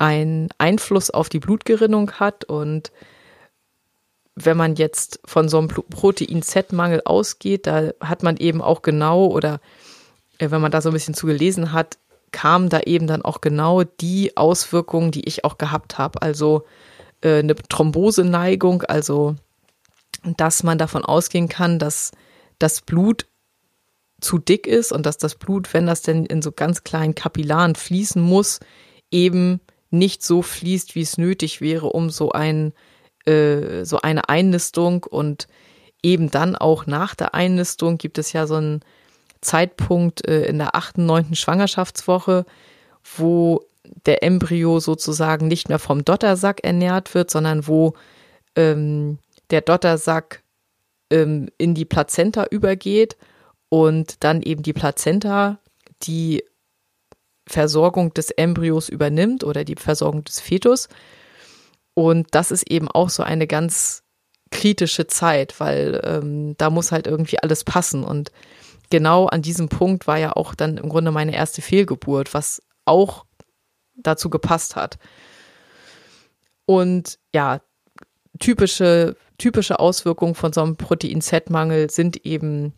einen 0.00 0.48
Einfluss 0.56 1.10
auf 1.10 1.28
die 1.28 1.40
Blutgerinnung 1.40 2.12
hat. 2.12 2.44
Und 2.44 2.90
wenn 4.34 4.56
man 4.56 4.74
jetzt 4.76 5.20
von 5.26 5.48
so 5.50 5.58
einem 5.58 5.68
Protein-Z-Mangel 5.68 7.02
ausgeht, 7.04 7.66
da 7.66 7.90
hat 8.00 8.22
man 8.22 8.38
eben 8.38 8.62
auch 8.62 8.80
genau 8.80 9.26
oder 9.26 9.60
äh, 10.38 10.50
wenn 10.50 10.62
man 10.62 10.72
da 10.72 10.80
so 10.80 10.88
ein 10.88 10.94
bisschen 10.94 11.14
zu 11.14 11.26
gelesen 11.26 11.72
hat, 11.72 11.98
kam 12.32 12.70
da 12.70 12.80
eben 12.80 13.06
dann 13.06 13.22
auch 13.22 13.42
genau 13.42 13.82
die 13.82 14.36
Auswirkungen, 14.38 15.10
die 15.10 15.28
ich 15.28 15.44
auch 15.44 15.58
gehabt 15.58 15.98
habe. 15.98 16.22
Also 16.22 16.64
äh, 17.22 17.38
eine 17.38 17.54
Thromboseneigung, 17.54 18.82
also 18.82 19.36
dass 20.36 20.62
man 20.62 20.78
davon 20.78 21.04
ausgehen 21.04 21.48
kann, 21.48 21.78
dass 21.78 22.12
das 22.58 22.82
Blut 22.82 23.26
zu 24.20 24.38
dick 24.38 24.66
ist 24.66 24.92
und 24.92 25.06
dass 25.06 25.16
das 25.16 25.34
Blut, 25.34 25.72
wenn 25.72 25.86
das 25.86 26.02
denn 26.02 26.26
in 26.26 26.42
so 26.42 26.52
ganz 26.52 26.84
kleinen 26.84 27.14
Kapillaren 27.14 27.74
fließen 27.74 28.20
muss, 28.20 28.60
eben 29.10 29.60
nicht 29.90 30.22
so 30.22 30.42
fließt, 30.42 30.94
wie 30.94 31.00
es 31.00 31.18
nötig 31.18 31.60
wäre, 31.60 31.86
um 31.86 32.10
so 32.10 32.32
ein 32.32 32.72
äh, 33.26 33.84
so 33.84 34.00
eine 34.00 34.28
Einnistung 34.28 35.04
und 35.04 35.46
eben 36.02 36.30
dann 36.30 36.56
auch 36.56 36.86
nach 36.86 37.14
der 37.14 37.34
Einnistung 37.34 37.98
gibt 37.98 38.18
es 38.18 38.32
ja 38.32 38.46
so 38.46 38.56
einen 38.56 38.80
Zeitpunkt 39.40 40.26
äh, 40.26 40.44
in 40.44 40.58
der 40.58 40.74
achten, 40.74 41.06
neunten 41.06 41.34
Schwangerschaftswoche, 41.34 42.46
wo 43.16 43.64
der 44.06 44.22
Embryo 44.22 44.80
sozusagen 44.80 45.48
nicht 45.48 45.68
mehr 45.68 45.78
vom 45.78 46.04
Dottersack 46.04 46.64
ernährt 46.64 47.14
wird, 47.14 47.30
sondern 47.30 47.66
wo 47.66 47.94
ähm, 48.56 49.18
der 49.50 49.60
Dottersack 49.60 50.42
ähm, 51.10 51.48
in 51.58 51.74
die 51.74 51.84
Plazenta 51.84 52.46
übergeht 52.50 53.16
und 53.68 54.22
dann 54.24 54.42
eben 54.42 54.62
die 54.62 54.72
Plazenta 54.72 55.58
die 56.02 56.44
Versorgung 57.46 58.14
des 58.14 58.30
Embryos 58.30 58.88
übernimmt 58.88 59.44
oder 59.44 59.64
die 59.64 59.74
Versorgung 59.74 60.24
des 60.24 60.40
Fetus. 60.40 60.88
Und 61.94 62.28
das 62.30 62.50
ist 62.50 62.70
eben 62.70 62.88
auch 62.88 63.10
so 63.10 63.22
eine 63.22 63.46
ganz 63.46 64.04
kritische 64.50 65.06
Zeit, 65.06 65.58
weil 65.58 66.00
ähm, 66.04 66.54
da 66.58 66.70
muss 66.70 66.92
halt 66.92 67.06
irgendwie 67.06 67.38
alles 67.40 67.64
passen. 67.64 68.04
Und 68.04 68.30
genau 68.90 69.26
an 69.26 69.42
diesem 69.42 69.68
Punkt 69.68 70.06
war 70.06 70.18
ja 70.18 70.32
auch 70.34 70.54
dann 70.54 70.76
im 70.76 70.88
Grunde 70.88 71.10
meine 71.10 71.34
erste 71.34 71.62
Fehlgeburt, 71.62 72.34
was 72.34 72.62
auch 72.84 73.24
dazu 73.96 74.30
gepasst 74.30 74.76
hat. 74.76 74.98
Und 76.66 77.18
ja, 77.34 77.60
typische, 78.38 79.16
typische 79.38 79.78
Auswirkungen 79.78 80.34
von 80.34 80.52
so 80.52 80.62
einem 80.62 80.76
Protein-Z-Mangel 80.76 81.90
sind 81.90 82.24
eben 82.24 82.74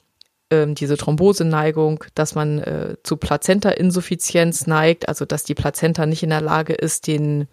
ähm, 0.51 0.75
diese 0.75 0.97
Thromboseneigung, 0.97 2.05
dass 2.15 2.35
man 2.35 2.59
äh, 2.59 2.97
zu 3.03 3.17
Plazenta-Insuffizienz 3.17 4.67
neigt, 4.67 5.09
also 5.09 5.25
dass 5.25 5.45
die 5.45 5.55
Plazenta 5.55 6.07
nicht 6.07 6.23
in 6.23 6.31
der 6.31 6.41
Lage 6.41 6.75
ist, 6.75 7.07
den 7.07 7.49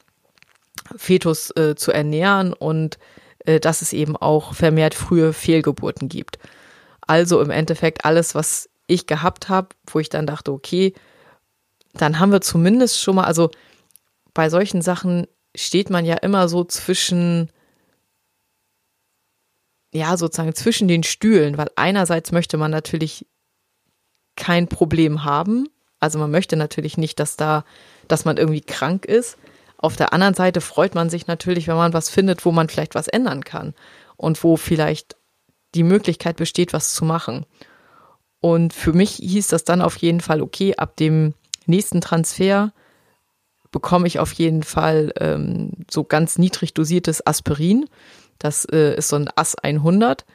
Fetus 0.95 1.51
äh, 1.55 1.75
zu 1.75 1.91
ernähren 1.91 2.53
und 2.53 2.97
äh, 3.45 3.59
dass 3.59 3.81
es 3.81 3.93
eben 3.93 4.17
auch 4.17 4.53
vermehrt 4.53 4.93
frühe 4.93 5.33
Fehlgeburten 5.33 6.09
gibt. 6.09 6.39
Also 7.01 7.41
im 7.41 7.49
Endeffekt 7.49 8.05
alles, 8.05 8.35
was 8.35 8.69
ich 8.85 9.07
gehabt 9.07 9.49
habe, 9.49 9.69
wo 9.87 9.99
ich 9.99 10.09
dann 10.09 10.27
dachte, 10.27 10.51
okay, 10.51 10.93
dann 11.93 12.19
haben 12.19 12.31
wir 12.31 12.41
zumindest 12.41 13.01
schon 13.01 13.15
mal, 13.15 13.25
also 13.25 13.51
bei 14.33 14.49
solchen 14.49 14.81
Sachen 14.81 15.27
steht 15.55 15.89
man 15.89 16.05
ja 16.05 16.15
immer 16.15 16.47
so 16.47 16.63
zwischen 16.63 17.51
ja, 19.91 20.17
sozusagen 20.17 20.53
zwischen 20.53 20.87
den 20.87 21.03
Stühlen, 21.03 21.57
weil 21.57 21.69
einerseits 21.75 22.31
möchte 22.31 22.57
man 22.57 22.71
natürlich 22.71 23.25
kein 24.35 24.67
Problem 24.67 25.23
haben. 25.23 25.67
Also 25.99 26.19
man 26.19 26.31
möchte 26.31 26.55
natürlich 26.55 26.97
nicht, 26.97 27.19
dass 27.19 27.37
da, 27.37 27.65
dass 28.07 28.25
man 28.25 28.37
irgendwie 28.37 28.61
krank 28.61 29.05
ist. 29.05 29.37
Auf 29.77 29.95
der 29.95 30.13
anderen 30.13 30.33
Seite 30.33 30.61
freut 30.61 30.95
man 30.95 31.09
sich 31.09 31.27
natürlich, 31.27 31.67
wenn 31.67 31.75
man 31.75 31.93
was 31.93 32.09
findet, 32.09 32.45
wo 32.45 32.51
man 32.51 32.69
vielleicht 32.69 32.95
was 32.95 33.07
ändern 33.07 33.43
kann 33.43 33.73
und 34.15 34.43
wo 34.43 34.57
vielleicht 34.57 35.15
die 35.75 35.83
Möglichkeit 35.83 36.37
besteht, 36.37 36.73
was 36.73 36.93
zu 36.93 37.05
machen. 37.05 37.45
Und 38.41 38.73
für 38.73 38.93
mich 38.93 39.15
hieß 39.15 39.47
das 39.47 39.63
dann 39.63 39.81
auf 39.81 39.97
jeden 39.97 40.21
Fall, 40.21 40.41
okay, 40.41 40.75
ab 40.75 40.95
dem 40.97 41.33
nächsten 41.69 42.01
Transfer 42.01 42.73
bekomme 43.71 44.07
ich 44.07 44.19
auf 44.19 44.33
jeden 44.33 44.63
Fall 44.63 45.13
ähm, 45.19 45.71
so 45.89 46.03
ganz 46.03 46.37
niedrig 46.37 46.73
dosiertes 46.73 47.25
Aspirin. 47.25 47.85
Das 48.39 48.65
äh, 48.65 48.95
ist 48.95 49.09
so 49.09 49.15
ein 49.15 49.29
Ass 49.35 49.55
100 49.55 50.25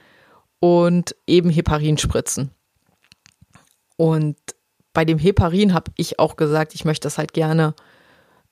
und 0.61 1.17
eben 1.27 1.51
Heparinspritzen. 1.51 2.51
Und 3.97 4.37
bei 4.93 5.05
dem 5.05 5.19
Heparin 5.19 5.75
habe 5.75 5.91
ich 5.97 6.19
auch 6.19 6.37
gesagt, 6.37 6.75
ich 6.75 6.85
möchte 6.85 7.07
das 7.07 7.19
halt 7.19 7.33
gerne, 7.33 7.75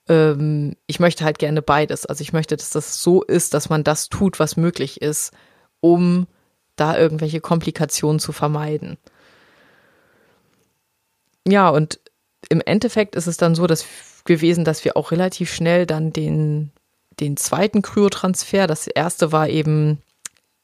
ähm, 0.09 0.75
ich 0.87 0.99
möchte 0.99 1.23
halt 1.23 1.39
gerne 1.39 1.61
beides. 1.61 2.05
Also 2.05 2.21
ich 2.21 2.33
möchte, 2.33 2.57
dass 2.57 2.69
das 2.69 3.01
so 3.01 3.23
ist, 3.23 3.53
dass 3.53 3.69
man 3.69 3.83
das 3.83 4.09
tut, 4.09 4.39
was 4.39 4.57
möglich 4.57 5.01
ist, 5.01 5.31
um 5.79 6.27
da 6.75 6.97
irgendwelche 6.97 7.39
Komplikationen 7.39 8.19
zu 8.19 8.31
vermeiden. 8.31 8.97
Ja, 11.47 11.69
und 11.69 11.99
im 12.49 12.61
Endeffekt 12.61 13.15
ist 13.15 13.27
es 13.27 13.37
dann 13.37 13.55
so, 13.55 13.67
dass 13.67 13.85
gewesen, 14.25 14.63
dass 14.63 14.85
wir 14.85 14.95
auch 14.97 15.11
relativ 15.11 15.53
schnell 15.53 15.85
dann 15.85 16.13
den, 16.13 16.71
den 17.19 17.37
zweiten 17.37 17.81
Kryotransfer, 17.81 18.67
das 18.67 18.87
erste 18.87 19.31
war 19.31 19.49
eben, 19.49 20.01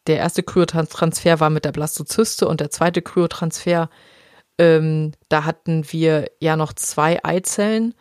der 0.08 0.18
erste 0.18 0.44
Kryotransfer 0.44 1.40
war 1.40 1.50
mit 1.50 1.66
der 1.66 1.72
Blastozyste 1.72 2.48
und 2.48 2.62
der 2.62 2.72
zweite 2.72 3.02
Kryotransfer, 3.02 3.90
ähm, 4.58 5.14
da 5.30 5.46
hatten 5.46 5.86
wir 5.92 6.32
ja 6.40 6.56
noch 6.56 6.74
zwei 6.74 7.24
Eizellen 7.24 7.94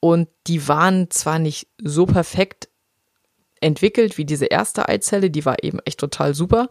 und 0.00 0.28
die 0.46 0.68
waren 0.68 1.10
zwar 1.10 1.38
nicht 1.38 1.68
so 1.82 2.06
perfekt 2.06 2.68
entwickelt 3.60 4.18
wie 4.18 4.24
diese 4.24 4.46
erste 4.46 4.88
Eizelle, 4.88 5.30
die 5.30 5.44
war 5.44 5.62
eben 5.62 5.78
echt 5.84 5.98
total 5.98 6.34
super. 6.34 6.68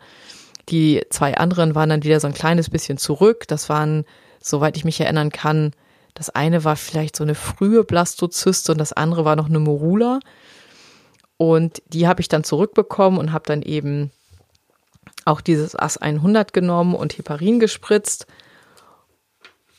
Die 0.70 1.02
zwei 1.10 1.36
anderen 1.38 1.76
waren 1.76 1.90
dann 1.90 2.04
wieder 2.04 2.20
so 2.20 2.28
ein 2.28 2.34
kleines 2.34 2.70
bisschen 2.70 2.98
zurück. 2.98 3.48
Das 3.48 3.68
waren, 3.68 4.06
soweit 4.40 4.78
ich 4.78 4.86
mich 4.86 5.02
erinnern 5.02 5.32
kann, 5.32 5.74
das 6.14 6.30
eine 6.30 6.64
war 6.64 6.76
vielleicht 6.76 7.16
so 7.16 7.24
eine 7.24 7.36
frühe 7.36 7.84
Blastozyste 7.84 8.72
und 8.72 8.78
das 8.78 8.94
andere 8.94 9.26
war 9.26 9.36
noch 9.36 9.48
eine 9.48 9.60
Morula. 9.60 10.20
Und 11.38 11.82
die 11.88 12.08
habe 12.08 12.22
ich 12.22 12.28
dann 12.28 12.44
zurückbekommen 12.44 13.20
und 13.20 13.34
habe 13.34 13.46
dann 13.48 13.62
eben 13.62 14.12
auch 15.26 15.42
dieses 15.42 15.76
Ass 15.76 15.98
100 15.98 16.54
genommen 16.54 16.96
und 16.96 17.18
Heparin 17.18 17.60
gespritzt. 17.60 18.28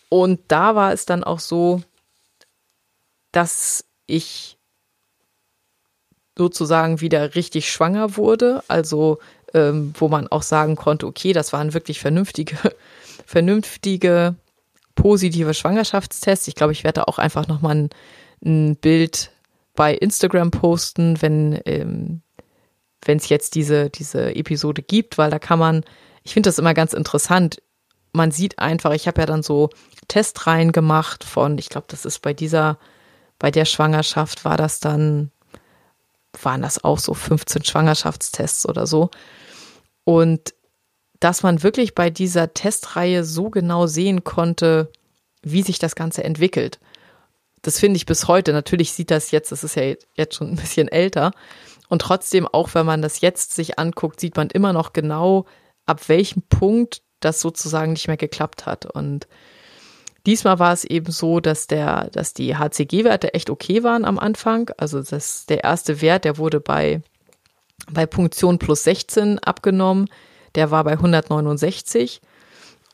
Und 0.08 0.40
da 0.48 0.74
war 0.74 0.92
es 0.92 1.06
dann 1.06 1.24
auch 1.24 1.40
so, 1.40 1.82
dass 3.32 3.84
ich 4.06 4.58
sozusagen 6.36 7.00
wieder 7.00 7.34
richtig 7.34 7.70
schwanger 7.70 8.16
wurde. 8.16 8.62
Also 8.68 9.18
ähm, 9.54 9.94
wo 9.96 10.08
man 10.08 10.26
auch 10.28 10.42
sagen 10.42 10.76
konnte, 10.76 11.06
okay, 11.06 11.32
das 11.32 11.52
waren 11.52 11.72
wirklich 11.74 12.00
vernünftige, 12.00 12.56
vernünftige 13.26 14.34
positive 14.94 15.54
Schwangerschaftstests. 15.54 16.48
Ich 16.48 16.54
glaube, 16.54 16.72
ich 16.72 16.84
werde 16.84 17.08
auch 17.08 17.18
einfach 17.18 17.46
nochmal 17.48 17.76
ein, 17.76 17.90
ein 18.44 18.76
Bild 18.76 19.30
bei 19.74 19.94
Instagram 19.94 20.50
posten, 20.50 21.20
wenn 21.20 21.60
ähm, 21.64 22.22
es 23.06 23.28
jetzt 23.28 23.54
diese 23.54 23.90
diese 23.90 24.34
Episode 24.34 24.82
gibt, 24.82 25.18
weil 25.18 25.30
da 25.30 25.38
kann 25.38 25.58
man, 25.58 25.84
ich 26.22 26.32
finde 26.32 26.48
das 26.48 26.58
immer 26.58 26.74
ganz 26.74 26.92
interessant. 26.92 27.60
Man 28.12 28.30
sieht 28.30 28.58
einfach, 28.58 28.92
ich 28.92 29.06
habe 29.06 29.20
ja 29.20 29.26
dann 29.26 29.42
so 29.42 29.70
Testreihen 30.08 30.72
gemacht 30.72 31.24
von, 31.24 31.58
ich 31.58 31.68
glaube, 31.68 31.86
das 31.88 32.04
ist 32.04 32.20
bei 32.20 32.32
dieser, 32.32 32.78
bei 33.38 33.50
der 33.50 33.64
Schwangerschaft 33.64 34.44
war 34.44 34.56
das 34.56 34.80
dann, 34.80 35.30
waren 36.40 36.62
das 36.62 36.82
auch 36.82 36.98
so 36.98 37.14
15 37.14 37.64
Schwangerschaftstests 37.64 38.66
oder 38.66 38.86
so. 38.86 39.10
Und 40.04 40.54
dass 41.24 41.42
man 41.42 41.62
wirklich 41.62 41.94
bei 41.94 42.10
dieser 42.10 42.52
Testreihe 42.52 43.24
so 43.24 43.48
genau 43.48 43.86
sehen 43.86 44.24
konnte, 44.24 44.92
wie 45.42 45.62
sich 45.62 45.78
das 45.78 45.96
Ganze 45.96 46.22
entwickelt. 46.22 46.78
Das 47.62 47.80
finde 47.80 47.96
ich 47.96 48.04
bis 48.04 48.28
heute. 48.28 48.52
Natürlich 48.52 48.92
sieht 48.92 49.10
das 49.10 49.30
jetzt, 49.30 49.50
das 49.50 49.64
ist 49.64 49.74
ja 49.74 49.94
jetzt 50.16 50.34
schon 50.34 50.50
ein 50.50 50.56
bisschen 50.56 50.86
älter. 50.86 51.30
Und 51.88 52.02
trotzdem, 52.02 52.46
auch 52.46 52.74
wenn 52.74 52.84
man 52.84 53.00
das 53.00 53.22
jetzt 53.22 53.54
sich 53.54 53.78
anguckt, 53.78 54.20
sieht 54.20 54.36
man 54.36 54.50
immer 54.50 54.74
noch 54.74 54.92
genau, 54.92 55.46
ab 55.86 56.10
welchem 56.10 56.42
Punkt 56.42 57.00
das 57.20 57.40
sozusagen 57.40 57.92
nicht 57.92 58.06
mehr 58.06 58.18
geklappt 58.18 58.66
hat. 58.66 58.84
Und 58.84 59.26
diesmal 60.26 60.58
war 60.58 60.74
es 60.74 60.84
eben 60.84 61.10
so, 61.10 61.40
dass 61.40 61.68
der, 61.68 62.10
dass 62.10 62.34
die 62.34 62.54
HCG-Werte 62.54 63.32
echt 63.32 63.48
okay 63.48 63.82
waren 63.82 64.04
am 64.04 64.18
Anfang. 64.18 64.70
Also 64.76 65.02
das, 65.02 65.46
der 65.46 65.64
erste 65.64 66.02
Wert, 66.02 66.26
der 66.26 66.36
wurde 66.36 66.60
bei, 66.60 67.00
bei 67.90 68.04
Punktion 68.04 68.58
plus 68.58 68.84
16 68.84 69.38
abgenommen 69.38 70.10
der 70.54 70.70
war 70.70 70.84
bei 70.84 70.92
169 70.92 72.20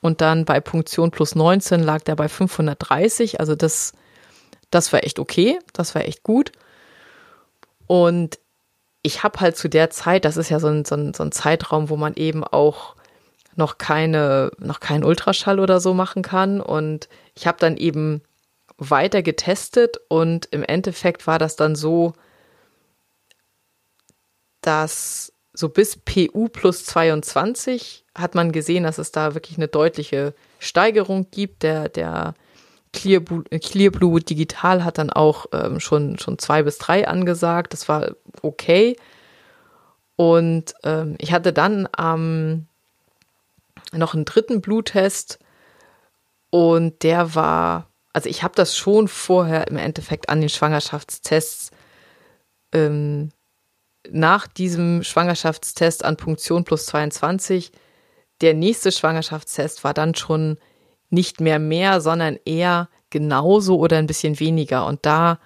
und 0.01 0.21
dann 0.21 0.45
bei 0.45 0.61
Punktion 0.61 1.11
plus 1.11 1.35
19 1.35 1.83
lag 1.83 2.03
der 2.03 2.17
bei 2.17 2.29
530. 2.29 3.41
Also 3.41 3.55
das, 3.55 3.93
das 4.71 4.93
war 4.93 5.05
echt 5.05 5.19
okay, 5.19 5.59
das 5.73 5.95
war 5.95 6.05
echt 6.05 6.23
gut. 6.23 6.53
Und 7.87 8.39
ich 9.03 9.23
habe 9.23 9.41
halt 9.41 9.57
zu 9.57 9.69
der 9.69 9.91
Zeit, 9.91 10.25
das 10.25 10.37
ist 10.37 10.51
ja 10.51 10.61
so 10.61 10.69
ein, 10.69 10.85
so, 10.85 10.95
ein, 10.95 11.15
so 11.15 11.23
ein 11.23 11.33
Zeitraum, 11.33 11.89
wo 11.89 11.97
man 11.97 12.15
eben 12.15 12.45
auch 12.45 12.97
noch 13.57 13.79
keine, 13.79 14.53
noch 14.59 14.81
keinen 14.81 15.05
Ultraschall 15.05 15.59
oder 15.61 15.81
so 15.81 15.95
machen 15.95 16.23
kann. 16.23 16.61
Und 16.61 17.09
ich 17.35 17.47
habe 17.47 17.59
dann 17.59 17.77
eben 17.77 18.23
weiter 18.79 19.23
getestet 19.23 19.99
und 20.09 20.47
im 20.47 20.63
Endeffekt 20.63 21.27
war 21.27 21.39
das 21.39 21.57
dann 21.57 21.75
so, 21.75 22.15
dass 24.63 25.33
so 25.61 25.69
bis 25.69 25.97
PU 25.97 26.49
plus 26.49 26.85
22 26.87 28.05
hat 28.17 28.35
man 28.35 28.51
gesehen, 28.51 28.83
dass 28.83 28.99
es 28.99 29.13
da 29.13 29.35
wirklich 29.35 29.59
eine 29.59 29.69
deutliche 29.69 30.35
Steigerung 30.59 31.29
gibt. 31.31 31.63
Der, 31.63 31.89
der 31.89 32.35
Clear, 32.93 33.23
Clear 33.61 33.93
Blue 33.93 34.21
Digital 34.21 34.85
hat 34.85 34.99
dann 34.99 35.11
auch 35.11 35.47
ähm, 35.53 35.79
schon, 35.79 36.19
schon 36.19 36.39
zwei 36.39 36.63
bis 36.63 36.79
drei 36.79 37.07
angesagt. 37.07 37.73
Das 37.73 37.89
war 37.89 38.13
okay. 38.43 38.97
Und 40.17 40.75
ähm, 40.83 41.15
ich 41.19 41.33
hatte 41.33 41.53
dann 41.53 41.89
ähm, 41.99 42.67
noch 43.93 44.15
einen 44.15 44.25
dritten 44.25 44.61
Bluttest 44.61 45.39
und 46.51 47.03
der 47.03 47.35
war, 47.35 47.87
also 48.13 48.29
ich 48.29 48.43
habe 48.43 48.55
das 48.57 48.77
schon 48.77 49.09
vorher 49.09 49.69
im 49.69 49.77
Endeffekt 49.77 50.29
an 50.29 50.41
den 50.41 50.49
Schwangerschaftstests 50.49 51.71
ähm, 52.73 53.31
nach 54.09 54.47
diesem 54.47 55.03
Schwangerschaftstest 55.03 56.05
an 56.05 56.17
Punktion 56.17 56.65
plus 56.65 56.87
22, 56.87 57.73
der 58.41 58.55
nächste 58.55 58.93
Schwangerschaftstest 58.93 59.85
war 59.85 59.95
dann 59.95 60.15
schon 60.15 60.59
nicht 61.11 61.41
mehr 61.41 61.59
mehr, 61.59 62.01
sondern 62.01 62.39
eher 62.45 62.89
genauso 63.11 63.79
oder 63.79 63.99
ein 63.99 64.07
bisschen 64.07 64.39
weniger. 64.41 64.87
Und 64.87 65.05
da, 65.05 65.39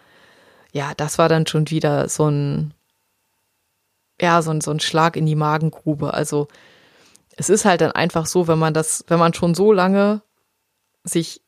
ja, 0.72 0.92
das 0.96 1.18
war 1.18 1.28
dann 1.28 1.46
schon 1.46 1.70
wieder 1.70 2.08
so 2.08 2.28
ein, 2.28 2.74
ja, 4.20 4.40
so 4.42 4.50
ein, 4.50 4.60
so 4.60 4.70
ein 4.70 4.80
Schlag 4.80 5.16
in 5.16 5.26
die 5.26 5.34
Magengrube. 5.34 6.14
Also 6.14 6.46
es 7.36 7.48
ist 7.48 7.64
halt 7.64 7.80
dann 7.80 7.92
einfach 7.92 8.26
so, 8.26 8.46
wenn 8.46 8.58
man 8.58 8.74
das, 8.74 9.04
wenn 9.08 9.18
man 9.18 9.34
schon 9.34 9.54
so 9.54 9.72
lange 9.72 10.22
sich 11.02 11.42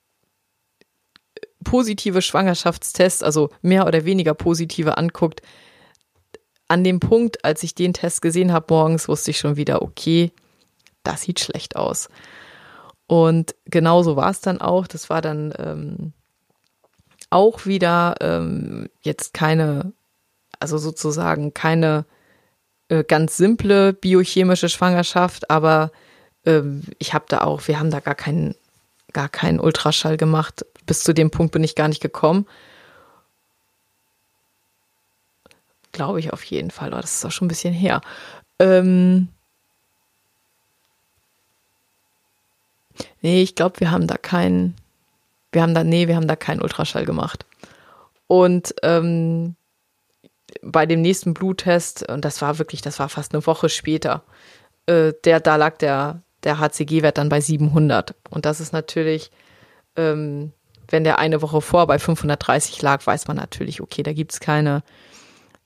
positive 1.62 2.22
Schwangerschaftstests, 2.22 3.22
also 3.22 3.50
mehr 3.62 3.86
oder 3.86 4.04
weniger 4.04 4.34
positive 4.34 4.96
anguckt, 4.98 5.42
an 6.68 6.84
dem 6.84 7.00
Punkt, 7.00 7.44
als 7.44 7.62
ich 7.62 7.74
den 7.74 7.92
Test 7.92 8.22
gesehen 8.22 8.52
habe 8.52 8.66
morgens, 8.70 9.08
wusste 9.08 9.30
ich 9.30 9.38
schon 9.38 9.56
wieder, 9.56 9.82
okay, 9.82 10.32
das 11.02 11.22
sieht 11.22 11.40
schlecht 11.40 11.76
aus. 11.76 12.08
Und 13.06 13.54
genauso 13.66 14.16
war 14.16 14.30
es 14.30 14.40
dann 14.40 14.60
auch. 14.60 14.86
Das 14.86 15.08
war 15.08 15.22
dann 15.22 15.54
ähm, 15.58 16.12
auch 17.30 17.66
wieder 17.66 18.16
ähm, 18.20 18.88
jetzt 19.02 19.32
keine, 19.32 19.92
also 20.58 20.78
sozusagen 20.78 21.54
keine 21.54 22.04
äh, 22.88 23.04
ganz 23.04 23.36
simple 23.36 23.92
biochemische 23.92 24.68
Schwangerschaft, 24.68 25.50
aber 25.50 25.92
ähm, 26.44 26.82
ich 26.98 27.14
habe 27.14 27.26
da 27.28 27.42
auch, 27.42 27.66
wir 27.68 27.78
haben 27.78 27.90
da 27.90 28.00
gar 28.00 28.14
keinen, 28.14 28.54
gar 29.12 29.28
keinen 29.28 29.60
Ultraschall 29.60 30.16
gemacht. 30.16 30.64
Bis 30.86 31.02
zu 31.02 31.12
dem 31.12 31.30
Punkt 31.30 31.52
bin 31.52 31.64
ich 31.64 31.74
gar 31.74 31.88
nicht 31.88 32.02
gekommen. 32.02 32.46
Glaube 35.96 36.20
ich 36.20 36.30
auf 36.30 36.44
jeden 36.44 36.70
Fall. 36.70 36.92
Oh, 36.92 37.00
das 37.00 37.14
ist 37.14 37.24
auch 37.24 37.30
schon 37.30 37.46
ein 37.46 37.48
bisschen 37.48 37.72
her. 37.72 38.02
Ähm 38.58 39.28
nee, 43.22 43.42
ich 43.42 43.54
glaube, 43.54 43.80
wir 43.80 43.90
haben 43.90 44.06
da 44.06 44.18
keinen, 44.18 44.76
wir 45.52 45.62
haben 45.62 45.72
da, 45.72 45.84
nee, 45.84 46.06
wir 46.06 46.16
haben 46.16 46.28
da 46.28 46.36
keinen 46.36 46.60
Ultraschall 46.60 47.06
gemacht. 47.06 47.46
Und 48.26 48.74
ähm, 48.82 49.56
bei 50.60 50.84
dem 50.84 51.00
nächsten 51.00 51.32
Bluttest, 51.32 52.06
und 52.06 52.26
das 52.26 52.42
war 52.42 52.58
wirklich, 52.58 52.82
das 52.82 52.98
war 52.98 53.08
fast 53.08 53.32
eine 53.32 53.46
Woche 53.46 53.70
später, 53.70 54.22
äh, 54.84 55.14
der, 55.24 55.40
da 55.40 55.56
lag 55.56 55.78
der, 55.78 56.20
der 56.44 56.58
HCG-Wert 56.58 57.16
dann 57.16 57.30
bei 57.30 57.40
700. 57.40 58.14
Und 58.28 58.44
das 58.44 58.60
ist 58.60 58.74
natürlich, 58.74 59.30
ähm, 59.96 60.52
wenn 60.88 61.04
der 61.04 61.18
eine 61.18 61.40
Woche 61.40 61.62
vor 61.62 61.86
bei 61.86 61.98
530 61.98 62.82
lag, 62.82 63.06
weiß 63.06 63.28
man 63.28 63.38
natürlich, 63.38 63.80
okay, 63.80 64.02
da 64.02 64.12
gibt 64.12 64.34
es 64.34 64.40
keine, 64.40 64.82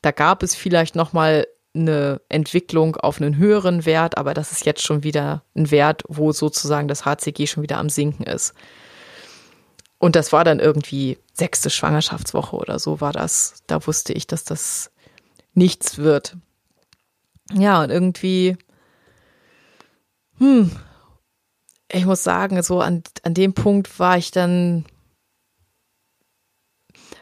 da 0.02 0.10
gab 0.10 0.42
es 0.42 0.54
vielleicht 0.54 0.96
noch 0.96 1.12
mal 1.12 1.46
eine 1.74 2.20
Entwicklung 2.28 2.96
auf 2.96 3.20
einen 3.20 3.36
höheren 3.36 3.84
Wert, 3.84 4.18
aber 4.18 4.34
das 4.34 4.52
ist 4.52 4.66
jetzt 4.66 4.82
schon 4.82 5.04
wieder 5.04 5.44
ein 5.54 5.70
Wert, 5.70 6.02
wo 6.08 6.32
sozusagen 6.32 6.88
das 6.88 7.04
HCG 7.04 7.46
schon 7.46 7.62
wieder 7.62 7.78
am 7.78 7.88
Sinken 7.88 8.24
ist. 8.24 8.54
Und 9.98 10.16
das 10.16 10.32
war 10.32 10.44
dann 10.44 10.58
irgendwie 10.58 11.18
sechste 11.32 11.70
Schwangerschaftswoche 11.70 12.56
oder 12.56 12.78
so 12.78 13.00
war 13.00 13.12
das. 13.12 13.62
Da 13.66 13.86
wusste 13.86 14.12
ich, 14.14 14.26
dass 14.26 14.44
das 14.44 14.90
nichts 15.54 15.98
wird. 15.98 16.36
Ja, 17.52 17.82
und 17.82 17.90
irgendwie, 17.90 18.56
hm, 20.38 20.70
ich 21.92 22.06
muss 22.06 22.24
sagen, 22.24 22.62
so 22.62 22.80
an, 22.80 23.02
an 23.22 23.34
dem 23.34 23.52
Punkt 23.52 23.98
war 23.98 24.16
ich 24.16 24.30
dann, 24.30 24.86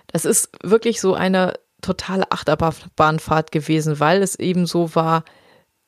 das 0.06 0.24
ist 0.24 0.50
wirklich 0.62 1.00
so 1.00 1.14
eine 1.14 1.58
totale 1.80 2.30
Achterbahnfahrt 2.30 3.52
gewesen, 3.52 4.00
weil 4.00 4.22
es 4.22 4.34
eben 4.34 4.66
so 4.66 4.94
war, 4.94 5.24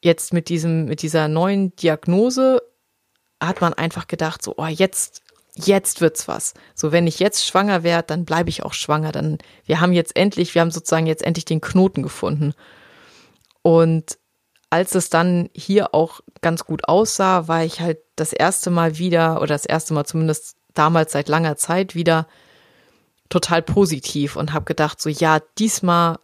jetzt 0.03 0.33
mit 0.33 0.49
diesem, 0.49 0.87
mit 0.87 1.03
dieser 1.03 1.29
neuen 1.29 1.75
Diagnose 1.77 2.63
hat 3.43 3.61
man 3.61 3.75
einfach 3.75 4.07
gedacht, 4.07 4.43
so, 4.43 4.55
oh, 4.57 4.67
jetzt, 4.67 5.23
jetzt 5.55 6.01
wird's 6.01 6.29
was. 6.29 6.55
So, 6.75 6.93
wenn 6.93 7.07
ich 7.07 7.19
jetzt 7.19 7.45
schwanger 7.45 7.83
werde, 7.83 8.07
dann 8.09 8.25
bleibe 8.25 8.51
ich 8.51 8.63
auch 8.63 8.75
schwanger. 8.75 9.13
Dann, 9.13 9.39
wir 9.65 9.81
haben 9.81 9.93
jetzt 9.93 10.17
endlich, 10.17 10.55
wir 10.55 10.63
haben 10.63 10.71
sozusagen 10.71 11.07
jetzt 11.07 11.23
endlich 11.23 11.45
den 11.45 11.61
Knoten 11.61 12.03
gefunden. 12.03 12.55
Und 13.63 14.19
als 14.71 14.95
es 14.95 15.11
dann 15.11 15.51
hier 15.53 15.95
auch 15.95 16.21
ganz 16.41 16.65
gut 16.65 16.89
aussah, 16.89 17.49
war 17.49 17.65
ich 17.65 17.81
halt 17.81 17.99
das 18.17 18.33
erste 18.33 18.71
Mal 18.71 18.99
wieder, 18.99 19.39
oder 19.39 19.49
das 19.49 19.67
erste 19.67 19.95
Mal 19.95 20.05
zumindest 20.05 20.57
damals 20.75 21.13
seit 21.13 21.29
langer 21.29 21.57
Zeit 21.57 21.95
wieder 21.95 22.29
total 23.31 23.63
positiv 23.63 24.37
und 24.37 24.53
habe 24.53 24.67
gedacht, 24.67 25.01
so 25.01 25.09
ja, 25.09 25.41
diesmal, 25.59 26.19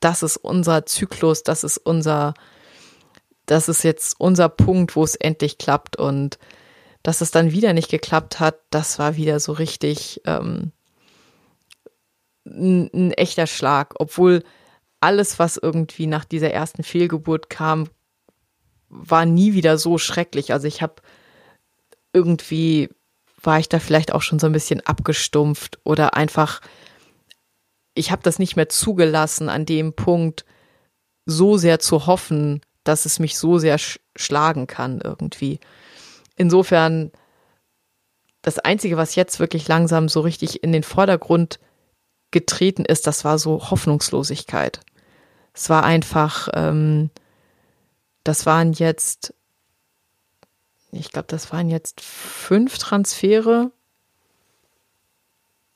das 0.00 0.22
ist 0.22 0.38
unser 0.38 0.86
Zyklus, 0.86 1.42
das 1.42 1.64
ist 1.64 1.76
unser, 1.78 2.32
das 3.44 3.68
ist 3.68 3.82
jetzt 3.82 4.18
unser 4.18 4.48
Punkt, 4.48 4.96
wo 4.96 5.04
es 5.04 5.16
endlich 5.16 5.58
klappt. 5.58 5.96
Und 5.96 6.38
dass 7.02 7.20
es 7.20 7.30
dann 7.30 7.50
wieder 7.50 7.74
nicht 7.74 7.90
geklappt 7.90 8.40
hat, 8.40 8.60
das 8.70 8.98
war 8.98 9.16
wieder 9.16 9.40
so 9.40 9.52
richtig 9.52 10.22
ähm, 10.24 10.72
ein, 12.46 12.88
ein 12.94 13.10
echter 13.12 13.46
Schlag. 13.46 13.94
Obwohl 13.98 14.44
alles, 15.00 15.38
was 15.38 15.58
irgendwie 15.58 16.06
nach 16.06 16.24
dieser 16.24 16.50
ersten 16.50 16.82
Fehlgeburt 16.82 17.50
kam, 17.50 17.88
war 18.88 19.26
nie 19.26 19.54
wieder 19.54 19.76
so 19.76 19.98
schrecklich. 19.98 20.52
Also 20.52 20.68
ich 20.68 20.82
habe 20.82 21.02
irgendwie 22.12 22.90
war 23.46 23.58
ich 23.58 23.68
da 23.68 23.78
vielleicht 23.78 24.12
auch 24.12 24.22
schon 24.22 24.38
so 24.38 24.46
ein 24.46 24.52
bisschen 24.52 24.80
abgestumpft 24.80 25.78
oder 25.84 26.14
einfach, 26.14 26.60
ich 27.94 28.10
habe 28.10 28.22
das 28.22 28.38
nicht 28.38 28.56
mehr 28.56 28.68
zugelassen, 28.68 29.48
an 29.48 29.66
dem 29.66 29.94
Punkt 29.94 30.44
so 31.26 31.56
sehr 31.56 31.78
zu 31.78 32.06
hoffen, 32.06 32.60
dass 32.84 33.06
es 33.06 33.18
mich 33.18 33.38
so 33.38 33.58
sehr 33.58 33.78
sch 33.78 34.00
schlagen 34.16 34.66
kann 34.68 35.00
irgendwie. 35.00 35.58
Insofern, 36.36 37.10
das 38.42 38.58
Einzige, 38.58 38.96
was 38.96 39.14
jetzt 39.16 39.40
wirklich 39.40 39.66
langsam 39.66 40.08
so 40.08 40.20
richtig 40.20 40.62
in 40.62 40.70
den 40.70 40.82
Vordergrund 40.82 41.58
getreten 42.30 42.84
ist, 42.84 43.06
das 43.06 43.24
war 43.24 43.38
so 43.38 43.70
Hoffnungslosigkeit. 43.70 44.80
Es 45.52 45.70
war 45.70 45.84
einfach, 45.84 46.48
ähm, 46.52 47.10
das 48.22 48.44
waren 48.44 48.72
jetzt, 48.72 49.34
ich 50.94 51.10
glaube, 51.10 51.26
das 51.28 51.52
waren 51.52 51.68
jetzt 51.68 52.00
fünf 52.00 52.78
Transfere. 52.78 53.70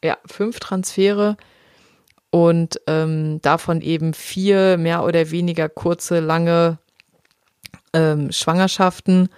Ja, 0.02 0.16
fünf 0.26 0.60
Transfere 0.60 1.36
und 2.30 2.80
ähm, 2.86 3.40
davon 3.42 3.80
eben 3.80 4.14
vier 4.14 4.76
mehr 4.76 5.04
oder 5.04 5.30
weniger 5.30 5.68
kurze, 5.68 6.20
lange 6.20 6.78
ähm, 7.92 8.30
Schwangerschaften. 8.30 9.28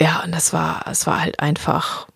Ja, 0.00 0.22
und 0.24 0.32
das 0.32 0.52
war, 0.52 0.86
es 0.88 1.06
war 1.06 1.20
halt 1.20 1.40
einfach, 1.40 2.06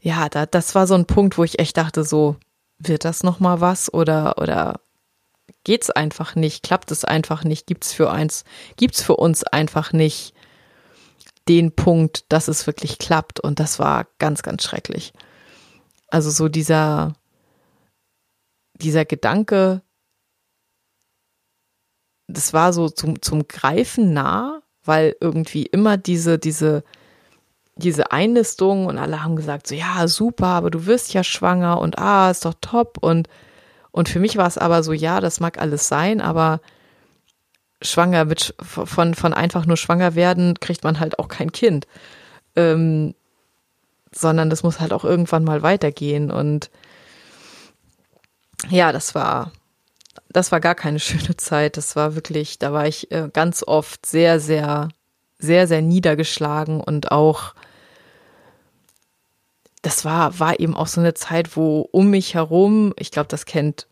ja, 0.00 0.28
da, 0.28 0.46
das 0.46 0.74
war 0.74 0.86
so 0.86 0.94
ein 0.94 1.06
Punkt, 1.06 1.38
wo 1.38 1.44
ich 1.44 1.58
echt 1.58 1.76
dachte, 1.76 2.04
so, 2.04 2.36
wird 2.78 3.04
das 3.04 3.22
nochmal 3.22 3.60
was 3.60 3.92
oder, 3.92 4.38
oder 4.38 4.80
geht's 5.66 5.90
einfach 5.90 6.36
nicht, 6.36 6.62
klappt 6.62 6.92
es 6.92 7.04
einfach 7.04 7.42
nicht, 7.42 7.66
gibt's 7.66 7.92
für 7.92 8.08
eins, 8.08 8.44
gibt's 8.76 9.02
für 9.02 9.16
uns 9.16 9.42
einfach 9.42 9.92
nicht 9.92 10.32
den 11.48 11.74
Punkt, 11.74 12.24
dass 12.28 12.46
es 12.46 12.68
wirklich 12.68 12.98
klappt 12.98 13.40
und 13.40 13.58
das 13.58 13.80
war 13.80 14.06
ganz, 14.18 14.44
ganz 14.44 14.62
schrecklich. 14.62 15.12
Also 16.06 16.30
so 16.30 16.48
dieser, 16.48 17.14
dieser 18.74 19.04
Gedanke, 19.04 19.82
das 22.28 22.52
war 22.52 22.72
so 22.72 22.88
zum, 22.88 23.20
zum 23.20 23.48
Greifen 23.48 24.12
nah, 24.12 24.62
weil 24.84 25.16
irgendwie 25.20 25.66
immer 25.66 25.96
diese, 25.96 26.38
diese, 26.38 26.84
diese 27.74 28.12
Einnistung 28.12 28.86
und 28.86 28.98
alle 28.98 29.24
haben 29.24 29.34
gesagt, 29.34 29.66
so 29.66 29.74
ja, 29.74 30.06
super, 30.06 30.46
aber 30.46 30.70
du 30.70 30.86
wirst 30.86 31.12
ja 31.12 31.24
schwanger 31.24 31.80
und 31.80 31.98
ah, 31.98 32.30
ist 32.30 32.44
doch 32.44 32.54
top. 32.60 32.98
Und, 33.00 33.28
und 33.96 34.10
für 34.10 34.20
mich 34.20 34.36
war 34.36 34.46
es 34.46 34.58
aber 34.58 34.82
so, 34.82 34.92
ja, 34.92 35.20
das 35.20 35.40
mag 35.40 35.58
alles 35.58 35.88
sein, 35.88 36.20
aber 36.20 36.60
schwanger 37.80 38.26
mit 38.26 38.54
von, 38.60 39.14
von 39.14 39.32
einfach 39.32 39.64
nur 39.64 39.78
schwanger 39.78 40.14
werden, 40.14 40.60
kriegt 40.60 40.84
man 40.84 41.00
halt 41.00 41.18
auch 41.18 41.28
kein 41.28 41.50
Kind. 41.50 41.86
Ähm, 42.56 43.14
sondern 44.12 44.50
das 44.50 44.62
muss 44.62 44.80
halt 44.80 44.92
auch 44.92 45.04
irgendwann 45.04 45.44
mal 45.44 45.62
weitergehen. 45.62 46.30
Und 46.30 46.70
ja, 48.68 48.92
das 48.92 49.14
war, 49.14 49.50
das 50.28 50.52
war 50.52 50.60
gar 50.60 50.74
keine 50.74 51.00
schöne 51.00 51.38
Zeit. 51.38 51.78
Das 51.78 51.96
war 51.96 52.14
wirklich, 52.14 52.58
da 52.58 52.74
war 52.74 52.86
ich 52.86 53.10
äh, 53.12 53.30
ganz 53.32 53.62
oft 53.62 54.04
sehr, 54.04 54.40
sehr, 54.40 54.90
sehr, 55.38 55.66
sehr 55.66 55.80
niedergeschlagen 55.80 56.82
und 56.82 57.12
auch, 57.12 57.54
das 59.86 60.04
war, 60.04 60.40
war 60.40 60.58
eben 60.58 60.74
auch 60.74 60.88
so 60.88 61.00
eine 61.00 61.14
Zeit, 61.14 61.56
wo 61.56 61.88
um 61.92 62.10
mich 62.10 62.34
herum, 62.34 62.92
ich 62.98 63.12
glaube, 63.12 63.28
das 63.28 63.46
kennt, 63.46 63.86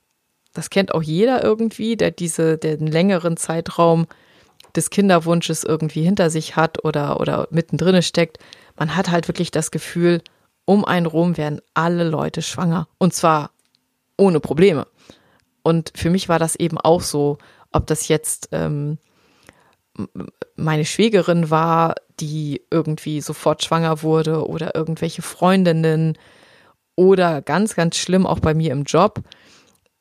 das 0.52 0.68
kennt 0.68 0.92
auch 0.92 1.02
jeder 1.02 1.44
irgendwie, 1.44 1.96
der 1.96 2.10
diese, 2.10 2.58
der 2.58 2.72
einen 2.72 2.88
längeren 2.88 3.36
Zeitraum 3.36 4.08
des 4.74 4.90
Kinderwunsches 4.90 5.62
irgendwie 5.62 6.02
hinter 6.02 6.30
sich 6.30 6.56
hat 6.56 6.84
oder, 6.84 7.20
oder 7.20 7.46
mittendrin 7.52 8.02
steckt. 8.02 8.38
Man 8.76 8.96
hat 8.96 9.08
halt 9.08 9.28
wirklich 9.28 9.52
das 9.52 9.70
Gefühl, 9.70 10.20
um 10.64 10.84
einen 10.84 11.06
rum 11.06 11.36
werden 11.36 11.60
alle 11.74 12.02
Leute 12.02 12.42
schwanger. 12.42 12.88
Und 12.98 13.14
zwar 13.14 13.52
ohne 14.16 14.40
Probleme. 14.40 14.88
Und 15.62 15.92
für 15.94 16.10
mich 16.10 16.28
war 16.28 16.40
das 16.40 16.56
eben 16.56 16.76
auch 16.76 17.02
so, 17.02 17.38
ob 17.70 17.86
das 17.86 18.08
jetzt 18.08 18.48
ähm, 18.50 18.98
meine 20.56 20.84
Schwägerin 20.84 21.50
war, 21.50 21.94
die 22.20 22.62
irgendwie 22.70 23.20
sofort 23.20 23.64
schwanger 23.64 24.02
wurde 24.02 24.46
oder 24.46 24.74
irgendwelche 24.74 25.22
Freundinnen 25.22 26.18
oder 26.96 27.42
ganz, 27.42 27.74
ganz 27.74 27.96
schlimm 27.96 28.26
auch 28.26 28.40
bei 28.40 28.54
mir 28.54 28.72
im 28.72 28.84
Job. 28.84 29.20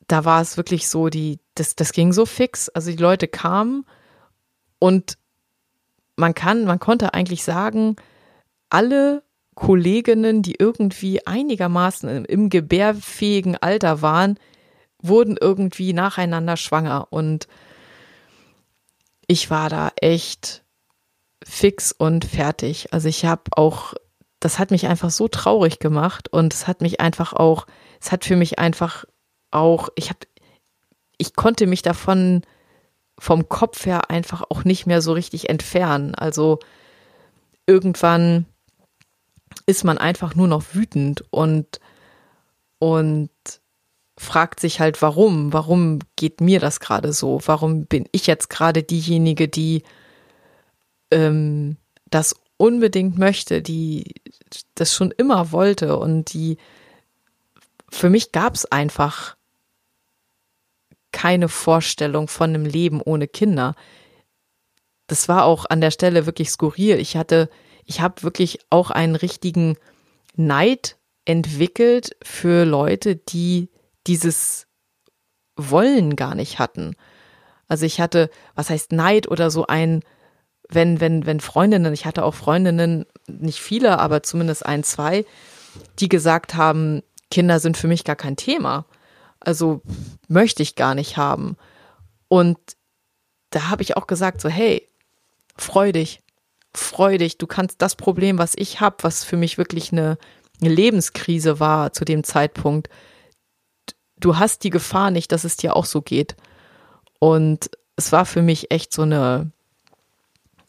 Da 0.06 0.24
war 0.24 0.40
es 0.40 0.56
wirklich 0.56 0.88
so, 0.88 1.08
die, 1.08 1.40
das, 1.54 1.76
das 1.76 1.92
ging 1.92 2.12
so 2.12 2.26
fix. 2.26 2.68
Also 2.68 2.90
die 2.90 2.96
Leute 2.96 3.28
kamen 3.28 3.84
und 4.78 5.18
man 6.16 6.34
kann, 6.34 6.64
man 6.64 6.78
konnte 6.78 7.14
eigentlich 7.14 7.42
sagen, 7.42 7.96
alle 8.70 9.22
Kolleginnen, 9.54 10.42
die 10.42 10.56
irgendwie 10.58 11.26
einigermaßen 11.26 12.24
im 12.24 12.50
gebärfähigen 12.50 13.56
Alter 13.56 14.02
waren, 14.02 14.38
wurden 15.00 15.36
irgendwie 15.40 15.92
nacheinander 15.92 16.56
schwanger 16.56 17.08
und 17.10 17.46
ich 19.26 19.50
war 19.50 19.68
da 19.68 19.92
echt 20.00 20.64
fix 21.44 21.92
und 21.92 22.24
fertig. 22.24 22.92
Also 22.92 23.08
ich 23.08 23.24
habe 23.24 23.42
auch, 23.52 23.94
das 24.40 24.58
hat 24.58 24.70
mich 24.70 24.86
einfach 24.86 25.10
so 25.10 25.28
traurig 25.28 25.78
gemacht 25.78 26.28
und 26.28 26.54
es 26.54 26.66
hat 26.66 26.80
mich 26.80 27.00
einfach 27.00 27.32
auch, 27.32 27.66
es 28.00 28.12
hat 28.12 28.24
für 28.24 28.36
mich 28.36 28.58
einfach 28.58 29.04
auch, 29.50 29.88
ich 29.94 30.08
habe, 30.08 30.20
ich 31.18 31.34
konnte 31.34 31.66
mich 31.66 31.82
davon 31.82 32.42
vom 33.18 33.48
Kopf 33.48 33.86
her 33.86 34.10
einfach 34.10 34.42
auch 34.50 34.64
nicht 34.64 34.86
mehr 34.86 35.00
so 35.00 35.12
richtig 35.12 35.48
entfernen. 35.48 36.14
Also 36.14 36.58
irgendwann 37.66 38.46
ist 39.66 39.84
man 39.84 39.98
einfach 39.98 40.34
nur 40.34 40.48
noch 40.48 40.74
wütend 40.74 41.24
und 41.30 41.80
und 42.78 43.30
fragt 44.16 44.60
sich 44.60 44.80
halt, 44.80 45.02
warum? 45.02 45.52
Warum 45.52 45.98
geht 46.16 46.40
mir 46.40 46.60
das 46.60 46.80
gerade 46.80 47.12
so? 47.12 47.40
Warum 47.46 47.86
bin 47.86 48.08
ich 48.12 48.26
jetzt 48.26 48.48
gerade 48.48 48.82
diejenige, 48.82 49.48
die 49.48 49.82
ähm, 51.10 51.76
das 52.10 52.36
unbedingt 52.56 53.18
möchte, 53.18 53.62
die 53.62 54.14
das 54.74 54.94
schon 54.94 55.10
immer 55.10 55.52
wollte 55.52 55.96
und 55.96 56.32
die 56.32 56.58
für 57.90 58.10
mich 58.10 58.32
gab 58.32 58.54
es 58.54 58.66
einfach 58.66 59.36
keine 61.12 61.48
Vorstellung 61.48 62.26
von 62.26 62.50
einem 62.50 62.66
Leben 62.66 63.00
ohne 63.00 63.28
Kinder. 63.28 63.76
Das 65.06 65.28
war 65.28 65.44
auch 65.44 65.64
an 65.68 65.80
der 65.80 65.92
Stelle 65.92 66.26
wirklich 66.26 66.50
skurril. 66.50 66.98
Ich 66.98 67.16
hatte, 67.16 67.48
ich 67.84 68.00
habe 68.00 68.24
wirklich 68.24 68.58
auch 68.68 68.90
einen 68.90 69.14
richtigen 69.14 69.76
Neid 70.34 70.96
entwickelt 71.24 72.16
für 72.22 72.64
Leute, 72.64 73.14
die 73.14 73.68
dieses 74.06 74.66
Wollen 75.56 76.16
gar 76.16 76.34
nicht 76.34 76.58
hatten. 76.58 76.96
Also 77.68 77.86
ich 77.86 78.00
hatte, 78.00 78.30
was 78.54 78.70
heißt 78.70 78.92
Neid 78.92 79.28
oder 79.28 79.50
so 79.50 79.66
ein, 79.66 80.02
wenn, 80.68 81.00
wenn, 81.00 81.26
wenn 81.26 81.40
Freundinnen, 81.40 81.92
ich 81.92 82.06
hatte 82.06 82.24
auch 82.24 82.34
Freundinnen, 82.34 83.06
nicht 83.28 83.60
viele, 83.60 83.98
aber 83.98 84.22
zumindest 84.22 84.66
ein, 84.66 84.84
zwei, 84.84 85.24
die 85.98 86.08
gesagt 86.08 86.54
haben, 86.54 87.02
Kinder 87.30 87.60
sind 87.60 87.76
für 87.76 87.88
mich 87.88 88.04
gar 88.04 88.16
kein 88.16 88.36
Thema. 88.36 88.86
Also 89.40 89.82
möchte 90.28 90.62
ich 90.62 90.74
gar 90.74 90.94
nicht 90.94 91.16
haben. 91.16 91.56
Und 92.28 92.58
da 93.50 93.68
habe 93.70 93.82
ich 93.82 93.96
auch 93.96 94.06
gesagt, 94.06 94.40
so, 94.40 94.48
hey, 94.48 94.88
freu 95.56 95.92
dich, 95.92 96.22
freu 96.74 97.18
dich, 97.18 97.38
du 97.38 97.46
kannst 97.46 97.80
das 97.82 97.94
Problem, 97.96 98.38
was 98.38 98.54
ich 98.56 98.80
habe, 98.80 98.96
was 99.02 99.24
für 99.24 99.36
mich 99.36 99.58
wirklich 99.58 99.92
eine, 99.92 100.18
eine 100.60 100.70
Lebenskrise 100.70 101.60
war 101.60 101.92
zu 101.92 102.04
dem 102.04 102.24
Zeitpunkt, 102.24 102.88
du 104.24 104.38
hast 104.38 104.64
die 104.64 104.70
Gefahr 104.70 105.10
nicht, 105.10 105.32
dass 105.32 105.44
es 105.44 105.56
dir 105.56 105.76
auch 105.76 105.84
so 105.84 106.00
geht. 106.00 106.34
Und 107.18 107.70
es 107.96 108.10
war 108.10 108.24
für 108.24 108.42
mich 108.42 108.70
echt 108.70 108.92
so 108.92 109.02
eine, 109.02 109.52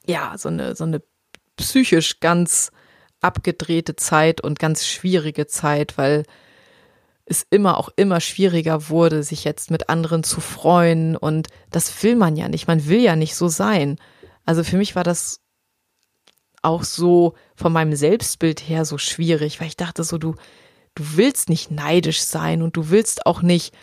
ja, 0.05 0.37
so 0.37 0.49
eine, 0.49 0.75
so 0.75 0.83
eine 0.83 1.01
psychisch 1.55 2.19
ganz 2.19 2.71
abgedrehte 3.21 3.95
Zeit 3.95 4.41
und 4.41 4.59
ganz 4.59 4.85
schwierige 4.85 5.47
Zeit, 5.47 5.97
weil 5.97 6.23
es 7.25 7.47
immer 7.49 7.77
auch 7.77 7.89
immer 7.95 8.19
schwieriger 8.19 8.89
wurde, 8.89 9.23
sich 9.23 9.45
jetzt 9.45 9.71
mit 9.71 9.89
anderen 9.89 10.23
zu 10.23 10.41
freuen 10.41 11.15
und 11.15 11.47
das 11.71 12.03
will 12.03 12.15
man 12.15 12.35
ja 12.35 12.49
nicht. 12.49 12.67
Man 12.67 12.87
will 12.87 12.99
ja 12.99 13.15
nicht 13.15 13.35
so 13.35 13.47
sein. 13.47 13.97
Also 14.45 14.63
für 14.63 14.77
mich 14.77 14.95
war 14.95 15.03
das 15.03 15.41
auch 16.61 16.83
so 16.83 17.33
von 17.55 17.73
meinem 17.73 17.95
Selbstbild 17.95 18.59
her 18.59 18.85
so 18.85 18.97
schwierig, 18.97 19.59
weil 19.59 19.67
ich 19.67 19.77
dachte 19.77 20.03
so, 20.03 20.17
du, 20.19 20.35
du 20.95 21.03
willst 21.15 21.49
nicht 21.49 21.71
neidisch 21.71 22.21
sein 22.21 22.61
und 22.61 22.77
du 22.77 22.89
willst 22.89 23.25
auch 23.25 23.41
nicht 23.41 23.75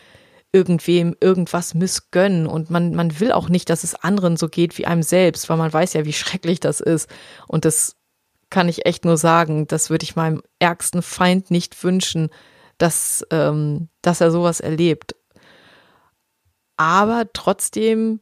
irgendwem 0.51 1.15
irgendwas 1.19 1.73
missgönnen 1.73 2.45
und 2.45 2.69
man, 2.69 2.93
man 2.93 3.19
will 3.19 3.31
auch 3.31 3.49
nicht, 3.49 3.69
dass 3.69 3.83
es 3.83 3.95
anderen 3.95 4.37
so 4.37 4.47
geht 4.47 4.77
wie 4.77 4.85
einem 4.85 5.01
selbst, 5.01 5.49
weil 5.49 5.57
man 5.57 5.73
weiß 5.73 5.93
ja, 5.93 6.05
wie 6.05 6.13
schrecklich 6.13 6.59
das 6.59 6.79
ist. 6.79 7.09
Und 7.47 7.65
das 7.65 7.95
kann 8.49 8.69
ich 8.69 8.85
echt 8.85 9.03
nur 9.03 9.17
sagen, 9.17 9.65
das 9.67 9.89
würde 9.89 10.03
ich 10.03 10.15
meinem 10.15 10.43
ärgsten 10.59 11.01
Feind 11.01 11.49
nicht 11.49 11.83
wünschen, 11.83 12.29
dass, 12.77 13.25
ähm, 13.31 13.89
dass 14.03 14.21
er 14.21 14.29
sowas 14.29 14.59
erlebt. 14.59 15.15
Aber 16.77 17.25
trotzdem 17.33 18.19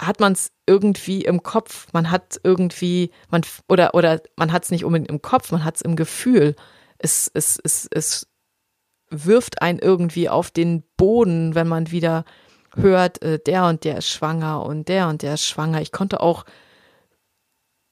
hat 0.00 0.20
man 0.20 0.32
es 0.32 0.52
irgendwie 0.66 1.22
im 1.22 1.42
Kopf. 1.42 1.88
Man 1.92 2.10
hat 2.10 2.38
irgendwie, 2.42 3.10
man, 3.30 3.42
oder, 3.68 3.94
oder 3.94 4.20
man 4.36 4.52
hat 4.52 4.64
es 4.64 4.70
nicht 4.70 4.84
unbedingt 4.84 5.10
im 5.10 5.22
Kopf, 5.22 5.52
man 5.52 5.64
hat 5.64 5.76
es 5.76 5.82
im 5.82 5.96
Gefühl. 5.96 6.54
Es, 6.98 7.30
es, 7.32 7.58
es, 7.62 7.88
es 7.90 8.26
wirft 9.10 9.62
einen 9.62 9.78
irgendwie 9.78 10.28
auf 10.28 10.50
den 10.50 10.82
Boden, 10.96 11.54
wenn 11.54 11.68
man 11.68 11.90
wieder 11.90 12.24
hört, 12.74 13.22
äh, 13.22 13.38
der 13.38 13.66
und 13.66 13.84
der 13.84 13.98
ist 13.98 14.08
schwanger 14.08 14.62
und 14.64 14.88
der 14.88 15.08
und 15.08 15.22
der 15.22 15.34
ist 15.34 15.44
schwanger. 15.44 15.80
Ich 15.80 15.92
konnte 15.92 16.20
auch 16.20 16.44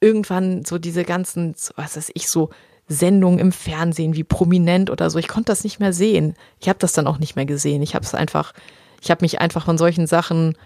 irgendwann 0.00 0.64
so 0.64 0.78
diese 0.78 1.04
ganzen, 1.04 1.54
was 1.76 1.96
weiß 1.96 2.10
ich, 2.14 2.28
so 2.28 2.50
Sendungen 2.86 3.38
im 3.38 3.52
Fernsehen 3.52 4.14
wie 4.14 4.24
prominent 4.24 4.90
oder 4.90 5.08
so, 5.08 5.18
ich 5.18 5.28
konnte 5.28 5.50
das 5.50 5.64
nicht 5.64 5.80
mehr 5.80 5.94
sehen. 5.94 6.34
Ich 6.60 6.68
habe 6.68 6.78
das 6.78 6.92
dann 6.92 7.06
auch 7.06 7.18
nicht 7.18 7.36
mehr 7.36 7.46
gesehen. 7.46 7.80
Ich 7.80 7.94
habe 7.94 8.04
es 8.04 8.14
einfach, 8.14 8.52
ich 9.00 9.10
habe 9.10 9.24
mich 9.24 9.40
einfach 9.40 9.64
von 9.64 9.78
solchen 9.78 10.06
Sachen, 10.06 10.56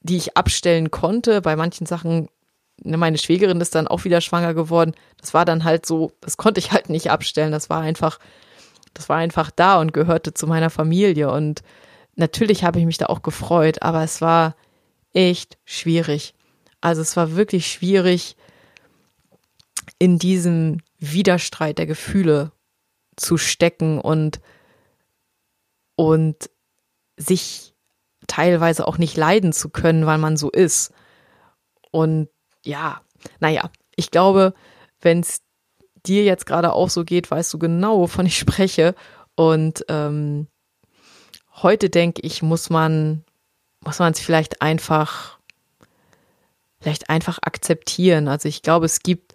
die 0.00 0.16
ich 0.16 0.36
abstellen 0.36 0.90
konnte, 0.90 1.40
bei 1.40 1.56
manchen 1.56 1.86
Sachen, 1.86 2.28
ne, 2.82 2.96
meine 2.96 3.18
Schwägerin 3.18 3.60
ist 3.60 3.74
dann 3.74 3.88
auch 3.88 4.04
wieder 4.04 4.20
schwanger 4.20 4.54
geworden. 4.54 4.94
Das 5.18 5.34
war 5.34 5.44
dann 5.44 5.64
halt 5.64 5.86
so, 5.86 6.12
das 6.20 6.36
konnte 6.36 6.60
ich 6.60 6.72
halt 6.72 6.88
nicht 6.88 7.10
abstellen. 7.10 7.52
Das 7.52 7.70
war 7.70 7.80
einfach, 7.80 8.18
das 8.94 9.08
war 9.08 9.16
einfach 9.16 9.50
da 9.50 9.80
und 9.80 9.92
gehörte 9.92 10.34
zu 10.34 10.46
meiner 10.46 10.70
Familie. 10.70 11.30
Und 11.30 11.62
natürlich 12.14 12.64
habe 12.64 12.78
ich 12.78 12.86
mich 12.86 12.98
da 12.98 13.06
auch 13.06 13.22
gefreut, 13.22 13.82
aber 13.82 14.02
es 14.02 14.20
war 14.20 14.56
echt 15.12 15.58
schwierig. 15.64 16.34
Also 16.80 17.02
es 17.02 17.16
war 17.16 17.36
wirklich 17.36 17.66
schwierig, 17.66 18.36
in 19.98 20.18
diesem 20.18 20.82
Widerstreit 20.98 21.78
der 21.78 21.86
Gefühle 21.86 22.52
zu 23.16 23.38
stecken 23.38 24.00
und, 24.00 24.40
und 25.94 26.50
sich 27.16 27.74
teilweise 28.26 28.86
auch 28.86 28.98
nicht 28.98 29.16
leiden 29.16 29.52
zu 29.52 29.68
können, 29.68 30.06
weil 30.06 30.18
man 30.18 30.36
so 30.36 30.50
ist. 30.50 30.92
Und 31.90 32.28
ja, 32.64 33.00
naja, 33.40 33.70
ich 33.96 34.10
glaube, 34.10 34.54
wenn 35.00 35.20
es 35.20 35.42
dir 36.06 36.24
jetzt 36.24 36.46
gerade 36.46 36.72
auch 36.72 36.90
so 36.90 37.04
geht, 37.04 37.30
weißt 37.30 37.52
du 37.54 37.58
genau, 37.58 37.98
wovon 37.98 38.26
ich 38.26 38.38
spreche. 38.38 38.94
Und 39.34 39.84
ähm, 39.88 40.46
heute 41.62 41.90
denke 41.90 42.22
ich, 42.22 42.42
muss 42.42 42.70
man, 42.70 43.24
muss 43.84 43.98
man 43.98 44.12
es 44.12 44.20
vielleicht 44.20 44.62
einfach 44.62 45.36
vielleicht 46.86 47.10
einfach 47.10 47.38
akzeptieren. 47.42 48.28
Also 48.28 48.48
ich 48.48 48.62
glaube, 48.62 48.86
es 48.86 49.00
gibt, 49.00 49.34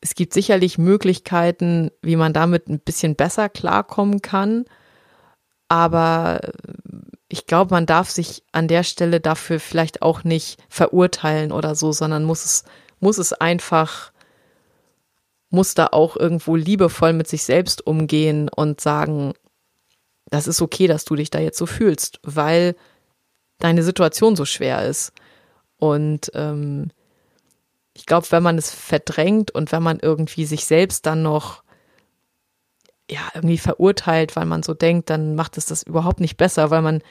es 0.00 0.14
gibt 0.14 0.34
sicherlich 0.34 0.76
Möglichkeiten, 0.76 1.90
wie 2.02 2.16
man 2.16 2.34
damit 2.34 2.68
ein 2.68 2.78
bisschen 2.80 3.16
besser 3.16 3.48
klarkommen 3.48 4.20
kann. 4.20 4.66
Aber 5.68 6.40
ich 7.34 7.46
glaube, 7.46 7.74
man 7.74 7.84
darf 7.84 8.10
sich 8.10 8.44
an 8.52 8.68
der 8.68 8.84
Stelle 8.84 9.18
dafür 9.18 9.58
vielleicht 9.58 10.02
auch 10.02 10.22
nicht 10.22 10.62
verurteilen 10.68 11.50
oder 11.50 11.74
so, 11.74 11.90
sondern 11.90 12.22
muss 12.22 12.44
es, 12.44 12.62
muss 13.00 13.18
es 13.18 13.32
einfach, 13.32 14.12
muss 15.50 15.74
da 15.74 15.88
auch 15.90 16.16
irgendwo 16.16 16.54
liebevoll 16.54 17.12
mit 17.12 17.26
sich 17.26 17.42
selbst 17.42 17.84
umgehen 17.88 18.48
und 18.48 18.80
sagen, 18.80 19.34
das 20.26 20.46
ist 20.46 20.62
okay, 20.62 20.86
dass 20.86 21.04
du 21.04 21.16
dich 21.16 21.28
da 21.28 21.40
jetzt 21.40 21.58
so 21.58 21.66
fühlst, 21.66 22.20
weil 22.22 22.76
deine 23.58 23.82
Situation 23.82 24.36
so 24.36 24.44
schwer 24.44 24.86
ist. 24.86 25.12
Und 25.76 26.30
ähm, 26.34 26.92
ich 27.94 28.06
glaube, 28.06 28.28
wenn 28.30 28.44
man 28.44 28.58
es 28.58 28.70
verdrängt 28.70 29.50
und 29.50 29.72
wenn 29.72 29.82
man 29.82 29.98
irgendwie 29.98 30.44
sich 30.44 30.66
selbst 30.66 31.04
dann 31.04 31.24
noch 31.24 31.64
ja 33.10 33.22
irgendwie 33.34 33.58
verurteilt, 33.58 34.36
weil 34.36 34.46
man 34.46 34.62
so 34.62 34.72
denkt, 34.72 35.10
dann 35.10 35.34
macht 35.34 35.58
es 35.58 35.66
das 35.66 35.82
überhaupt 35.82 36.20
nicht 36.20 36.36
besser, 36.36 36.70
weil 36.70 36.80
man 36.82 37.02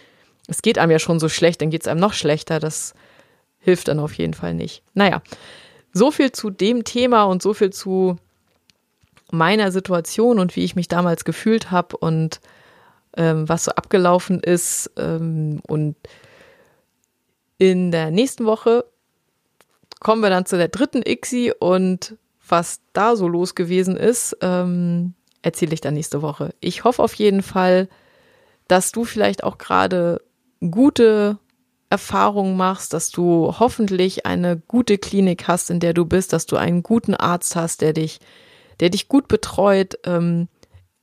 es 0.48 0.62
geht 0.62 0.78
einem 0.78 0.92
ja 0.92 1.00
schon 1.00 1.20
so 1.20 1.30
schlecht, 1.30 1.62
dann 1.62 1.70
geht 1.70 1.82
es 1.82 1.88
einem 1.88 2.00
noch 2.00 2.14
schlechter. 2.14 2.60
Das 2.60 2.94
hilft 3.60 3.88
dann 3.88 4.00
auf 4.00 4.14
jeden 4.14 4.34
Fall 4.34 4.54
nicht. 4.54 4.84
Naja, 4.94 5.22
so 5.94 6.12
viel 6.12 6.32
zu 6.32 6.50
dem 6.50 6.84
Thema 6.84 7.24
und 7.24 7.42
so 7.42 7.54
viel 7.54 7.72
zu 7.72 8.18
meiner 9.32 9.72
Situation 9.72 10.40
und 10.40 10.56
wie 10.56 10.64
ich 10.64 10.76
mich 10.76 10.88
damals 10.88 11.26
gefühlt 11.26 11.72
habe 11.72 11.98
und 11.98 12.40
ähm, 13.16 13.48
was 13.48 13.66
so 13.66 13.72
abgelaufen 13.72 14.40
ist 14.40 14.92
ähm, 14.98 15.62
und 15.68 15.96
in 17.58 17.92
der 17.92 18.12
nächsten 18.12 18.46
Woche 18.46 18.86
kommen 20.00 20.22
wir 20.22 20.30
dann 20.30 20.46
zu 20.46 20.58
der 20.58 20.68
dritten 20.68 21.02
ICSI 21.06 21.54
und 21.60 22.18
was 22.48 22.82
da 22.92 23.16
so 23.16 23.28
los 23.28 23.56
gewesen 23.56 23.96
ist, 23.96 24.38
ähm, 24.42 25.14
erzähle 25.42 25.74
ich 25.74 25.82
dann 25.82 25.94
nächste 25.94 26.22
Woche. 26.22 26.54
Ich 26.60 26.84
hoffe 26.84 27.02
auf 27.02 27.14
jeden 27.14 27.42
Fall, 27.42 27.88
dass 28.68 28.92
du 28.92 29.06
vielleicht 29.06 29.44
auch 29.44 29.58
gerade 29.58 30.22
gute 30.72 31.38
Erfahrungen 31.90 32.58
machst, 32.58 32.94
dass 32.94 33.12
du 33.12 33.54
hoffentlich 33.60 34.26
eine 34.26 34.58
gute 34.58 34.98
Klinik 34.98 35.48
hast, 35.48 35.70
in 35.70 35.80
der 35.80 35.94
du 35.94 36.06
bist, 36.06 36.34
dass 36.34 36.46
du 36.46 36.58
einen 36.58 36.84
guten 36.84 37.14
Arzt 37.14 37.56
hast, 37.56 37.82
der 37.82 37.94
dich, 37.94 38.20
der 38.80 38.90
dich 38.90 39.08
gut 39.08 39.28
betreut. 39.28 40.00
Ähm, 40.06 40.48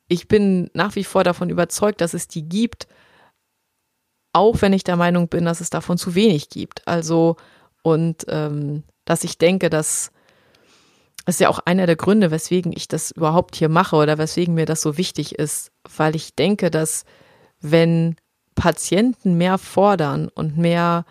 ich 0.09 0.27
bin 0.27 0.71
nach 0.75 0.97
wie 0.97 1.05
vor 1.05 1.23
davon 1.23 1.51
überzeugt, 1.51 2.01
dass 2.01 2.15
es 2.15 2.27
die 2.27 2.49
gibt 2.49 2.89
auch 4.33 4.63
wenn 4.63 4.73
ich 4.73 4.85
der 4.85 4.97
Meinung 4.97 5.29
bin, 5.29 5.45
dass 5.45 5.61
es 5.61 5.71
davon 5.71 5.99
zu 5.99 6.15
wenig 6.15 6.51
gibt. 6.51 6.87
Also 6.87 7.37
und 7.83 8.25
ähm, 8.29 8.85
dass 9.05 9.25
ich 9.25 9.39
denke, 9.39 9.71
dass 9.71 10.13
das 11.27 11.37
ist 11.37 11.41
ja 11.41 11.49
auch 11.49 11.61
einer 11.61 11.87
der 11.87 11.97
Gründe, 11.97 12.31
weswegen 12.31 12.73
ich 12.75 12.89
das 12.89 13.11
überhaupt 13.11 13.55
hier 13.55 13.69
mache 13.69 13.97
oder 13.97 14.19
weswegen 14.19 14.55
mir 14.55 14.67
das 14.67 14.81
so 14.81 14.97
wichtig 14.97 15.39
ist, 15.39 15.71
weil 15.97 16.17
ich 16.17 16.35
denke, 16.35 16.71
dass 16.71 17.05
wenn 17.61 18.17
Patienten 18.61 19.39
mehr 19.39 19.57
fordern 19.57 20.29
und 20.29 20.59
mehr 20.59 21.07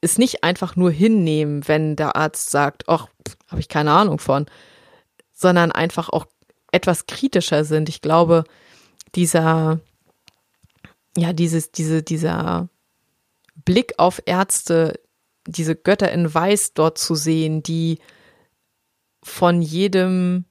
es 0.00 0.16
nicht 0.16 0.44
einfach 0.44 0.76
nur 0.76 0.92
hinnehmen, 0.92 1.66
wenn 1.66 1.96
der 1.96 2.14
Arzt 2.14 2.50
sagt, 2.50 2.88
ach, 2.88 3.08
habe 3.48 3.60
ich 3.60 3.68
keine 3.68 3.90
Ahnung 3.90 4.20
von, 4.20 4.46
sondern 5.32 5.72
einfach 5.72 6.08
auch 6.08 6.26
etwas 6.70 7.06
kritischer 7.06 7.64
sind. 7.64 7.88
Ich 7.88 8.00
glaube, 8.00 8.44
dieser 9.16 9.80
ja, 11.16 11.32
dieses, 11.32 11.72
diese, 11.72 12.04
dieser 12.04 12.68
Blick 13.64 13.94
auf 13.98 14.22
Ärzte, 14.24 15.00
diese 15.46 15.74
Götter 15.74 16.12
in 16.12 16.32
Weiß 16.32 16.74
dort 16.74 16.96
zu 16.96 17.16
sehen, 17.16 17.62
die 17.62 17.98
von 19.24 19.60
jedem 19.60 20.44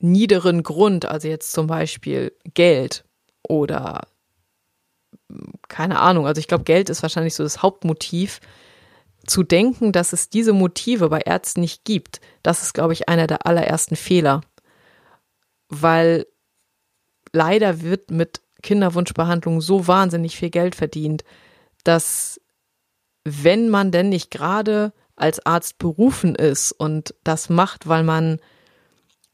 niederen 0.00 0.64
Grund, 0.64 1.06
also 1.06 1.28
jetzt 1.28 1.52
zum 1.52 1.68
Beispiel 1.68 2.32
Geld 2.54 3.04
oder 3.42 4.08
keine 5.68 6.00
Ahnung, 6.00 6.26
also 6.26 6.38
ich 6.38 6.48
glaube, 6.48 6.64
Geld 6.64 6.90
ist 6.90 7.02
wahrscheinlich 7.02 7.34
so 7.34 7.42
das 7.42 7.62
Hauptmotiv, 7.62 8.40
zu 9.28 9.42
denken, 9.42 9.92
dass 9.92 10.12
es 10.12 10.28
diese 10.28 10.52
Motive 10.52 11.08
bei 11.08 11.20
Ärzten 11.20 11.60
nicht 11.60 11.84
gibt, 11.84 12.20
das 12.42 12.62
ist, 12.62 12.72
glaube 12.72 12.92
ich, 12.92 13.08
einer 13.08 13.26
der 13.26 13.46
allerersten 13.46 13.96
Fehler. 13.96 14.40
Weil 15.68 16.26
leider 17.32 17.82
wird 17.82 18.10
mit 18.10 18.40
Kinderwunschbehandlung 18.62 19.60
so 19.60 19.86
wahnsinnig 19.86 20.36
viel 20.36 20.50
Geld 20.50 20.74
verdient, 20.74 21.24
dass 21.84 22.40
wenn 23.24 23.68
man 23.68 23.90
denn 23.92 24.08
nicht 24.08 24.30
gerade 24.30 24.92
als 25.14 25.44
Arzt 25.44 25.78
berufen 25.78 26.34
ist 26.34 26.72
und 26.72 27.14
das 27.22 27.50
macht, 27.50 27.86
weil 27.86 28.04
man 28.04 28.40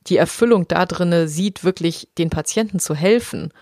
die 0.07 0.17
Erfüllung 0.17 0.67
da 0.69 0.87
drinne 0.87 1.29
sieht, 1.29 1.63
wirklich 1.65 2.09
den 2.19 2.31
Patienten 2.31 2.81
zu 2.81 2.95
helfen, 2.95 3.53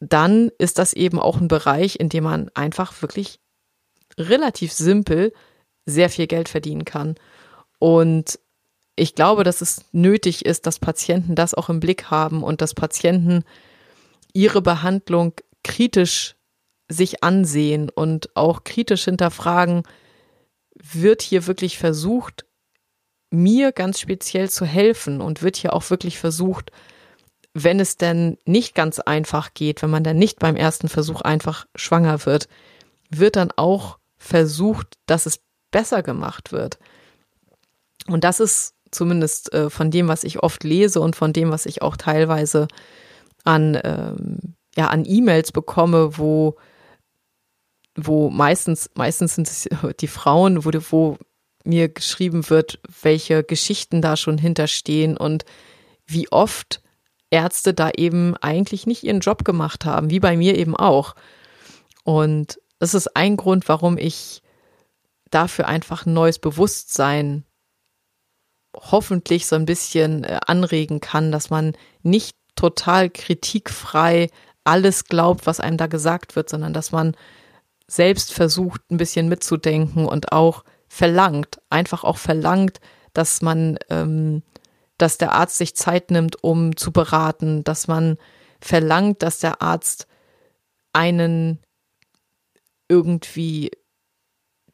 dann 0.00 0.50
ist 0.58 0.78
das 0.78 0.92
eben 0.92 1.18
auch 1.18 1.40
ein 1.40 1.48
Bereich, 1.48 1.98
in 1.98 2.08
dem 2.08 2.24
man 2.24 2.50
einfach 2.54 3.00
wirklich 3.02 3.40
relativ 4.18 4.72
simpel 4.72 5.32
sehr 5.86 6.10
viel 6.10 6.26
Geld 6.26 6.48
verdienen 6.48 6.84
kann. 6.84 7.14
Und 7.78 8.38
ich 8.96 9.14
glaube, 9.14 9.44
dass 9.44 9.60
es 9.60 9.84
nötig 9.92 10.44
ist, 10.44 10.66
dass 10.66 10.78
Patienten 10.78 11.34
das 11.34 11.54
auch 11.54 11.68
im 11.68 11.80
Blick 11.80 12.10
haben 12.10 12.42
und 12.42 12.60
dass 12.60 12.74
Patienten 12.74 13.44
ihre 14.32 14.62
Behandlung 14.62 15.34
kritisch 15.62 16.34
sich 16.88 17.22
ansehen 17.22 17.90
und 17.90 18.34
auch 18.36 18.64
kritisch 18.64 19.04
hinterfragen, 19.04 19.82
wird 20.74 21.22
hier 21.22 21.46
wirklich 21.46 21.78
versucht, 21.78 22.46
mir 23.30 23.72
ganz 23.72 24.00
speziell 24.00 24.48
zu 24.48 24.64
helfen 24.64 25.20
und 25.20 25.42
wird 25.42 25.56
hier 25.56 25.72
auch 25.72 25.88
wirklich 25.90 26.18
versucht, 26.18 26.70
wenn 27.58 27.80
es 27.80 27.96
denn 27.96 28.36
nicht 28.44 28.74
ganz 28.74 28.98
einfach 29.00 29.54
geht, 29.54 29.80
wenn 29.80 29.88
man 29.88 30.04
dann 30.04 30.18
nicht 30.18 30.38
beim 30.38 30.56
ersten 30.56 30.88
Versuch 30.88 31.22
einfach 31.22 31.66
schwanger 31.74 32.26
wird, 32.26 32.48
wird 33.08 33.36
dann 33.36 33.50
auch 33.56 33.98
versucht, 34.18 34.98
dass 35.06 35.24
es 35.24 35.40
besser 35.70 36.02
gemacht 36.02 36.52
wird. 36.52 36.78
Und 38.08 38.24
das 38.24 38.40
ist 38.40 38.74
zumindest 38.90 39.54
äh, 39.54 39.70
von 39.70 39.90
dem, 39.90 40.06
was 40.06 40.22
ich 40.22 40.42
oft 40.42 40.64
lese 40.64 41.00
und 41.00 41.16
von 41.16 41.32
dem, 41.32 41.50
was 41.50 41.64
ich 41.64 41.80
auch 41.80 41.96
teilweise 41.96 42.68
an, 43.44 43.80
ähm, 43.82 44.54
ja, 44.76 44.88
an 44.88 45.06
E-Mails 45.06 45.50
bekomme, 45.52 46.18
wo, 46.18 46.56
wo 47.94 48.28
meistens, 48.28 48.90
meistens 48.94 49.34
sind 49.34 49.48
es 49.48 49.66
die 50.00 50.08
Frauen, 50.08 50.66
wo, 50.66 50.70
wo 50.90 51.16
mir 51.64 51.88
geschrieben 51.88 52.50
wird, 52.50 52.80
welche 53.02 53.42
Geschichten 53.42 54.02
da 54.02 54.18
schon 54.18 54.36
hinterstehen 54.36 55.16
und 55.16 55.46
wie 56.06 56.30
oft 56.30 56.82
Ärzte 57.30 57.74
da 57.74 57.90
eben 57.96 58.36
eigentlich 58.36 58.86
nicht 58.86 59.02
ihren 59.02 59.20
Job 59.20 59.44
gemacht 59.44 59.84
haben, 59.84 60.10
wie 60.10 60.20
bei 60.20 60.36
mir 60.36 60.56
eben 60.56 60.76
auch. 60.76 61.14
Und 62.04 62.60
das 62.78 62.94
ist 62.94 63.16
ein 63.16 63.36
Grund, 63.36 63.68
warum 63.68 63.98
ich 63.98 64.42
dafür 65.30 65.66
einfach 65.66 66.06
ein 66.06 66.12
neues 66.12 66.38
Bewusstsein 66.38 67.44
hoffentlich 68.76 69.46
so 69.46 69.56
ein 69.56 69.66
bisschen 69.66 70.24
äh, 70.24 70.38
anregen 70.46 71.00
kann, 71.00 71.32
dass 71.32 71.50
man 71.50 71.72
nicht 72.02 72.36
total 72.54 73.10
kritikfrei 73.10 74.28
alles 74.64 75.04
glaubt, 75.04 75.46
was 75.46 75.60
einem 75.60 75.76
da 75.76 75.86
gesagt 75.86 76.36
wird, 76.36 76.48
sondern 76.48 76.72
dass 76.72 76.92
man 76.92 77.16
selbst 77.86 78.32
versucht, 78.32 78.82
ein 78.90 78.96
bisschen 78.96 79.28
mitzudenken 79.28 80.06
und 80.06 80.32
auch 80.32 80.64
verlangt, 80.88 81.60
einfach 81.70 82.04
auch 82.04 82.18
verlangt, 82.18 82.80
dass 83.12 83.42
man, 83.42 83.78
ähm, 83.90 84.42
dass 84.98 85.18
der 85.18 85.32
Arzt 85.32 85.58
sich 85.58 85.76
Zeit 85.76 86.10
nimmt, 86.10 86.42
um 86.42 86.76
zu 86.76 86.92
beraten, 86.92 87.64
dass 87.64 87.88
man 87.88 88.16
verlangt, 88.60 89.22
dass 89.22 89.38
der 89.38 89.62
Arzt 89.62 90.06
einen 90.92 91.60
irgendwie 92.88 93.70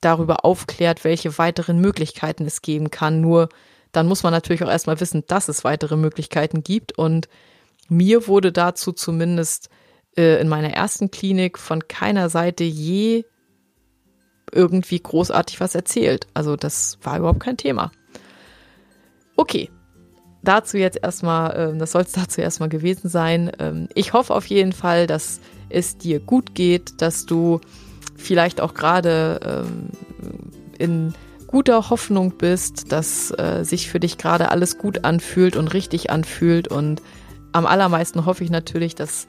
darüber 0.00 0.44
aufklärt, 0.44 1.04
welche 1.04 1.38
weiteren 1.38 1.80
Möglichkeiten 1.80 2.44
es 2.44 2.62
geben 2.62 2.90
kann. 2.90 3.20
Nur 3.20 3.48
dann 3.92 4.08
muss 4.08 4.22
man 4.22 4.32
natürlich 4.32 4.62
auch 4.64 4.70
erstmal 4.70 5.00
wissen, 5.00 5.24
dass 5.26 5.48
es 5.48 5.64
weitere 5.64 5.96
Möglichkeiten 5.96 6.62
gibt. 6.62 6.96
Und 6.98 7.28
mir 7.88 8.26
wurde 8.26 8.52
dazu 8.52 8.92
zumindest 8.92 9.68
äh, 10.16 10.40
in 10.40 10.48
meiner 10.48 10.70
ersten 10.70 11.10
Klinik 11.10 11.58
von 11.58 11.88
keiner 11.88 12.28
Seite 12.28 12.64
je 12.64 13.24
irgendwie 14.50 15.00
großartig 15.00 15.60
was 15.60 15.74
erzählt. 15.74 16.26
Also 16.34 16.56
das 16.56 16.98
war 17.02 17.18
überhaupt 17.18 17.40
kein 17.40 17.56
Thema. 17.56 17.90
Okay, 19.36 19.70
dazu 20.42 20.76
jetzt 20.76 20.98
erstmal, 21.02 21.74
äh, 21.74 21.78
das 21.78 21.92
soll 21.92 22.02
es 22.02 22.12
dazu 22.12 22.40
erstmal 22.40 22.68
gewesen 22.68 23.08
sein. 23.08 23.50
Ähm, 23.58 23.88
ich 23.94 24.12
hoffe 24.12 24.34
auf 24.34 24.46
jeden 24.46 24.72
Fall, 24.72 25.06
dass 25.06 25.40
es 25.68 25.96
dir 25.96 26.20
gut 26.20 26.54
geht, 26.54 27.00
dass 27.00 27.26
du 27.26 27.60
vielleicht 28.16 28.60
auch 28.60 28.74
gerade 28.74 29.40
ähm, 29.44 29.88
in 30.78 31.14
guter 31.46 31.90
Hoffnung 31.90 32.32
bist, 32.38 32.92
dass 32.92 33.30
äh, 33.32 33.62
sich 33.64 33.90
für 33.90 34.00
dich 34.00 34.18
gerade 34.18 34.50
alles 34.50 34.78
gut 34.78 35.04
anfühlt 35.04 35.56
und 35.56 35.68
richtig 35.68 36.10
anfühlt. 36.10 36.68
Und 36.68 37.02
am 37.52 37.66
allermeisten 37.66 38.24
hoffe 38.24 38.42
ich 38.42 38.50
natürlich, 38.50 38.94
dass 38.94 39.26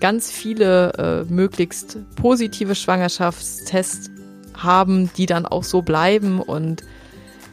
ganz 0.00 0.30
viele 0.30 0.92
äh, 0.92 1.32
möglichst 1.32 1.98
positive 2.16 2.74
Schwangerschaftstests 2.74 4.10
haben, 4.54 5.10
die 5.16 5.26
dann 5.26 5.46
auch 5.46 5.64
so 5.64 5.82
bleiben 5.82 6.40
und 6.40 6.82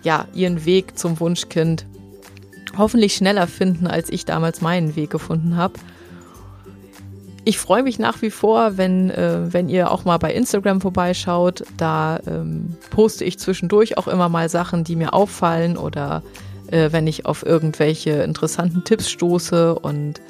ja, 0.03 0.27
ihren 0.33 0.65
Weg 0.65 0.97
zum 0.97 1.19
Wunschkind 1.19 1.85
hoffentlich 2.77 3.15
schneller 3.15 3.47
finden, 3.47 3.87
als 3.87 4.09
ich 4.09 4.25
damals 4.25 4.61
meinen 4.61 4.95
Weg 4.95 5.09
gefunden 5.09 5.55
habe. 5.57 5.73
Ich 7.43 7.57
freue 7.57 7.81
mich 7.81 7.97
nach 7.97 8.21
wie 8.21 8.29
vor, 8.29 8.77
wenn, 8.77 9.09
äh, 9.09 9.51
wenn 9.51 9.67
ihr 9.67 9.91
auch 9.91 10.05
mal 10.05 10.17
bei 10.17 10.31
Instagram 10.33 10.79
vorbeischaut. 10.79 11.63
Da 11.77 12.19
ähm, 12.27 12.75
poste 12.91 13.25
ich 13.25 13.39
zwischendurch 13.39 13.97
auch 13.97 14.07
immer 14.07 14.29
mal 14.29 14.47
Sachen, 14.47 14.83
die 14.83 14.95
mir 14.95 15.13
auffallen 15.13 15.75
oder 15.75 16.21
äh, 16.67 16.91
wenn 16.91 17.07
ich 17.07 17.25
auf 17.25 17.43
irgendwelche 17.43 18.11
interessanten 18.21 18.83
Tipps 18.83 19.09
stoße 19.09 19.73
und 19.73 20.21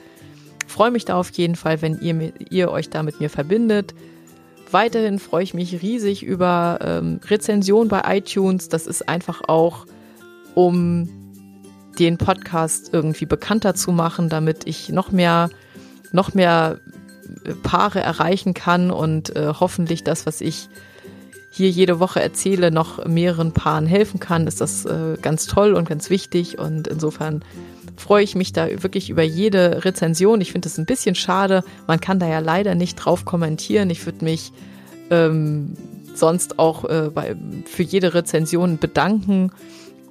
freue 0.67 0.91
mich 0.91 1.03
da 1.03 1.15
auf 1.15 1.29
jeden 1.31 1.55
Fall, 1.55 1.81
wenn 1.81 1.99
ihr, 1.99 2.31
ihr 2.49 2.71
euch 2.71 2.89
da 2.89 3.03
mit 3.03 3.19
mir 3.19 3.29
verbindet. 3.29 3.93
Weiterhin 4.71 5.19
freue 5.19 5.43
ich 5.43 5.53
mich 5.53 5.81
riesig 5.81 6.23
über 6.23 6.79
ähm, 6.81 7.19
Rezension 7.25 7.89
bei 7.89 8.03
iTunes. 8.17 8.69
Das 8.69 8.87
ist 8.87 9.09
einfach 9.09 9.41
auch, 9.49 9.85
um 10.55 11.09
den 11.99 12.17
Podcast 12.17 12.89
irgendwie 12.93 13.25
bekannter 13.25 13.75
zu 13.75 13.91
machen, 13.91 14.29
damit 14.29 14.65
ich 14.65 14.89
noch 14.89 15.11
mehr, 15.11 15.49
noch 16.11 16.33
mehr 16.33 16.79
Paare 17.63 18.01
erreichen 18.01 18.53
kann 18.53 18.91
und 18.91 19.35
äh, 19.35 19.53
hoffentlich 19.59 20.03
das, 20.03 20.25
was 20.25 20.41
ich 20.41 20.69
hier 21.53 21.69
jede 21.69 21.99
Woche 21.99 22.21
erzähle, 22.21 22.71
noch 22.71 23.05
mehreren 23.05 23.51
Paaren 23.51 23.85
helfen 23.85 24.19
kann, 24.21 24.47
ist 24.47 24.61
das 24.61 24.85
äh, 24.85 25.17
ganz 25.21 25.47
toll 25.47 25.73
und 25.73 25.87
ganz 25.87 26.09
wichtig. 26.09 26.57
Und 26.57 26.87
insofern 26.87 27.43
freue 27.97 28.23
ich 28.23 28.35
mich 28.35 28.53
da 28.53 28.67
wirklich 28.83 29.09
über 29.09 29.23
jede 29.23 29.83
Rezension. 29.83 30.39
Ich 30.39 30.53
finde 30.53 30.69
es 30.69 30.77
ein 30.77 30.85
bisschen 30.85 31.13
schade. 31.13 31.63
Man 31.87 31.99
kann 31.99 32.19
da 32.19 32.27
ja 32.27 32.39
leider 32.39 32.73
nicht 32.73 32.95
drauf 32.95 33.25
kommentieren. 33.25 33.89
Ich 33.89 34.05
würde 34.05 34.23
mich 34.23 34.53
ähm, 35.09 35.73
sonst 36.15 36.57
auch 36.57 36.85
äh, 36.85 37.09
bei, 37.13 37.35
für 37.65 37.83
jede 37.83 38.13
Rezension 38.13 38.77
bedanken 38.77 39.51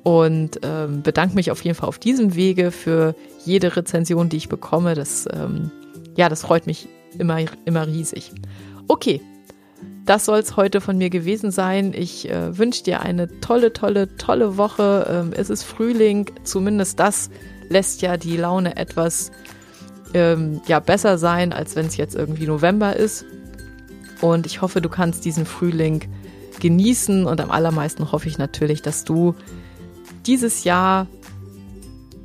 und 0.02 0.60
ähm, 0.62 1.02
bedanke 1.02 1.34
mich 1.34 1.50
auf 1.50 1.62
jeden 1.62 1.76
Fall 1.76 1.88
auf 1.88 1.98
diesem 1.98 2.34
Wege 2.34 2.70
für 2.70 3.14
jede 3.44 3.76
Rezension, 3.76 4.28
die 4.28 4.38
ich 4.38 4.48
bekomme. 4.48 4.94
Das, 4.94 5.26
ähm, 5.32 5.70
ja, 6.16 6.28
das 6.28 6.42
freut 6.42 6.66
mich 6.66 6.88
immer, 7.18 7.38
immer 7.64 7.86
riesig. 7.86 8.32
Okay, 8.88 9.20
das 10.06 10.24
soll 10.24 10.38
es 10.38 10.56
heute 10.56 10.80
von 10.80 10.98
mir 10.98 11.10
gewesen 11.10 11.50
sein. 11.50 11.92
Ich 11.94 12.30
äh, 12.30 12.56
wünsche 12.56 12.82
dir 12.82 13.00
eine 13.00 13.28
tolle, 13.40 13.72
tolle, 13.72 14.16
tolle 14.16 14.56
Woche. 14.56 15.06
Ähm, 15.08 15.32
es 15.36 15.50
ist 15.50 15.62
Frühling, 15.62 16.30
zumindest 16.42 16.98
das 16.98 17.30
lässt 17.68 18.02
ja 18.02 18.16
die 18.16 18.36
Laune 18.36 18.76
etwas 18.76 19.30
ähm, 20.14 20.60
ja, 20.66 20.80
besser 20.80 21.18
sein, 21.18 21.52
als 21.52 21.76
wenn 21.76 21.86
es 21.86 21.96
jetzt 21.96 22.16
irgendwie 22.16 22.46
November 22.46 22.96
ist. 22.96 23.24
Und 24.20 24.46
ich 24.46 24.60
hoffe, 24.62 24.80
du 24.80 24.88
kannst 24.88 25.24
diesen 25.24 25.46
Frühling 25.46 26.08
genießen 26.60 27.26
und 27.26 27.40
am 27.40 27.50
allermeisten 27.50 28.12
hoffe 28.12 28.28
ich 28.28 28.38
natürlich, 28.38 28.82
dass 28.82 29.04
du 29.04 29.34
dieses 30.30 30.62
Jahr 30.62 31.08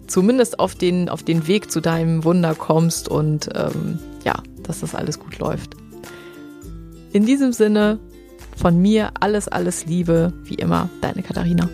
zumindest 0.06 0.60
auf 0.60 0.76
den, 0.76 1.10
auf 1.10 1.24
den 1.24 1.48
Weg 1.48 1.72
zu 1.72 1.82
deinem 1.82 2.24
Wunder 2.24 2.54
kommst 2.54 3.10
und 3.10 3.50
ähm, 3.56 3.98
ja, 4.24 4.36
dass 4.62 4.82
das 4.82 4.94
alles 4.94 5.18
gut 5.18 5.40
läuft. 5.40 5.76
In 7.14 7.26
diesem 7.26 7.52
Sinne, 7.52 7.98
von 8.56 8.80
mir 8.80 9.10
alles, 9.20 9.48
alles 9.48 9.88
Liebe, 9.88 10.34
wie 10.44 10.54
immer, 10.54 10.88
deine 11.02 11.24
Katharina. 11.24 11.68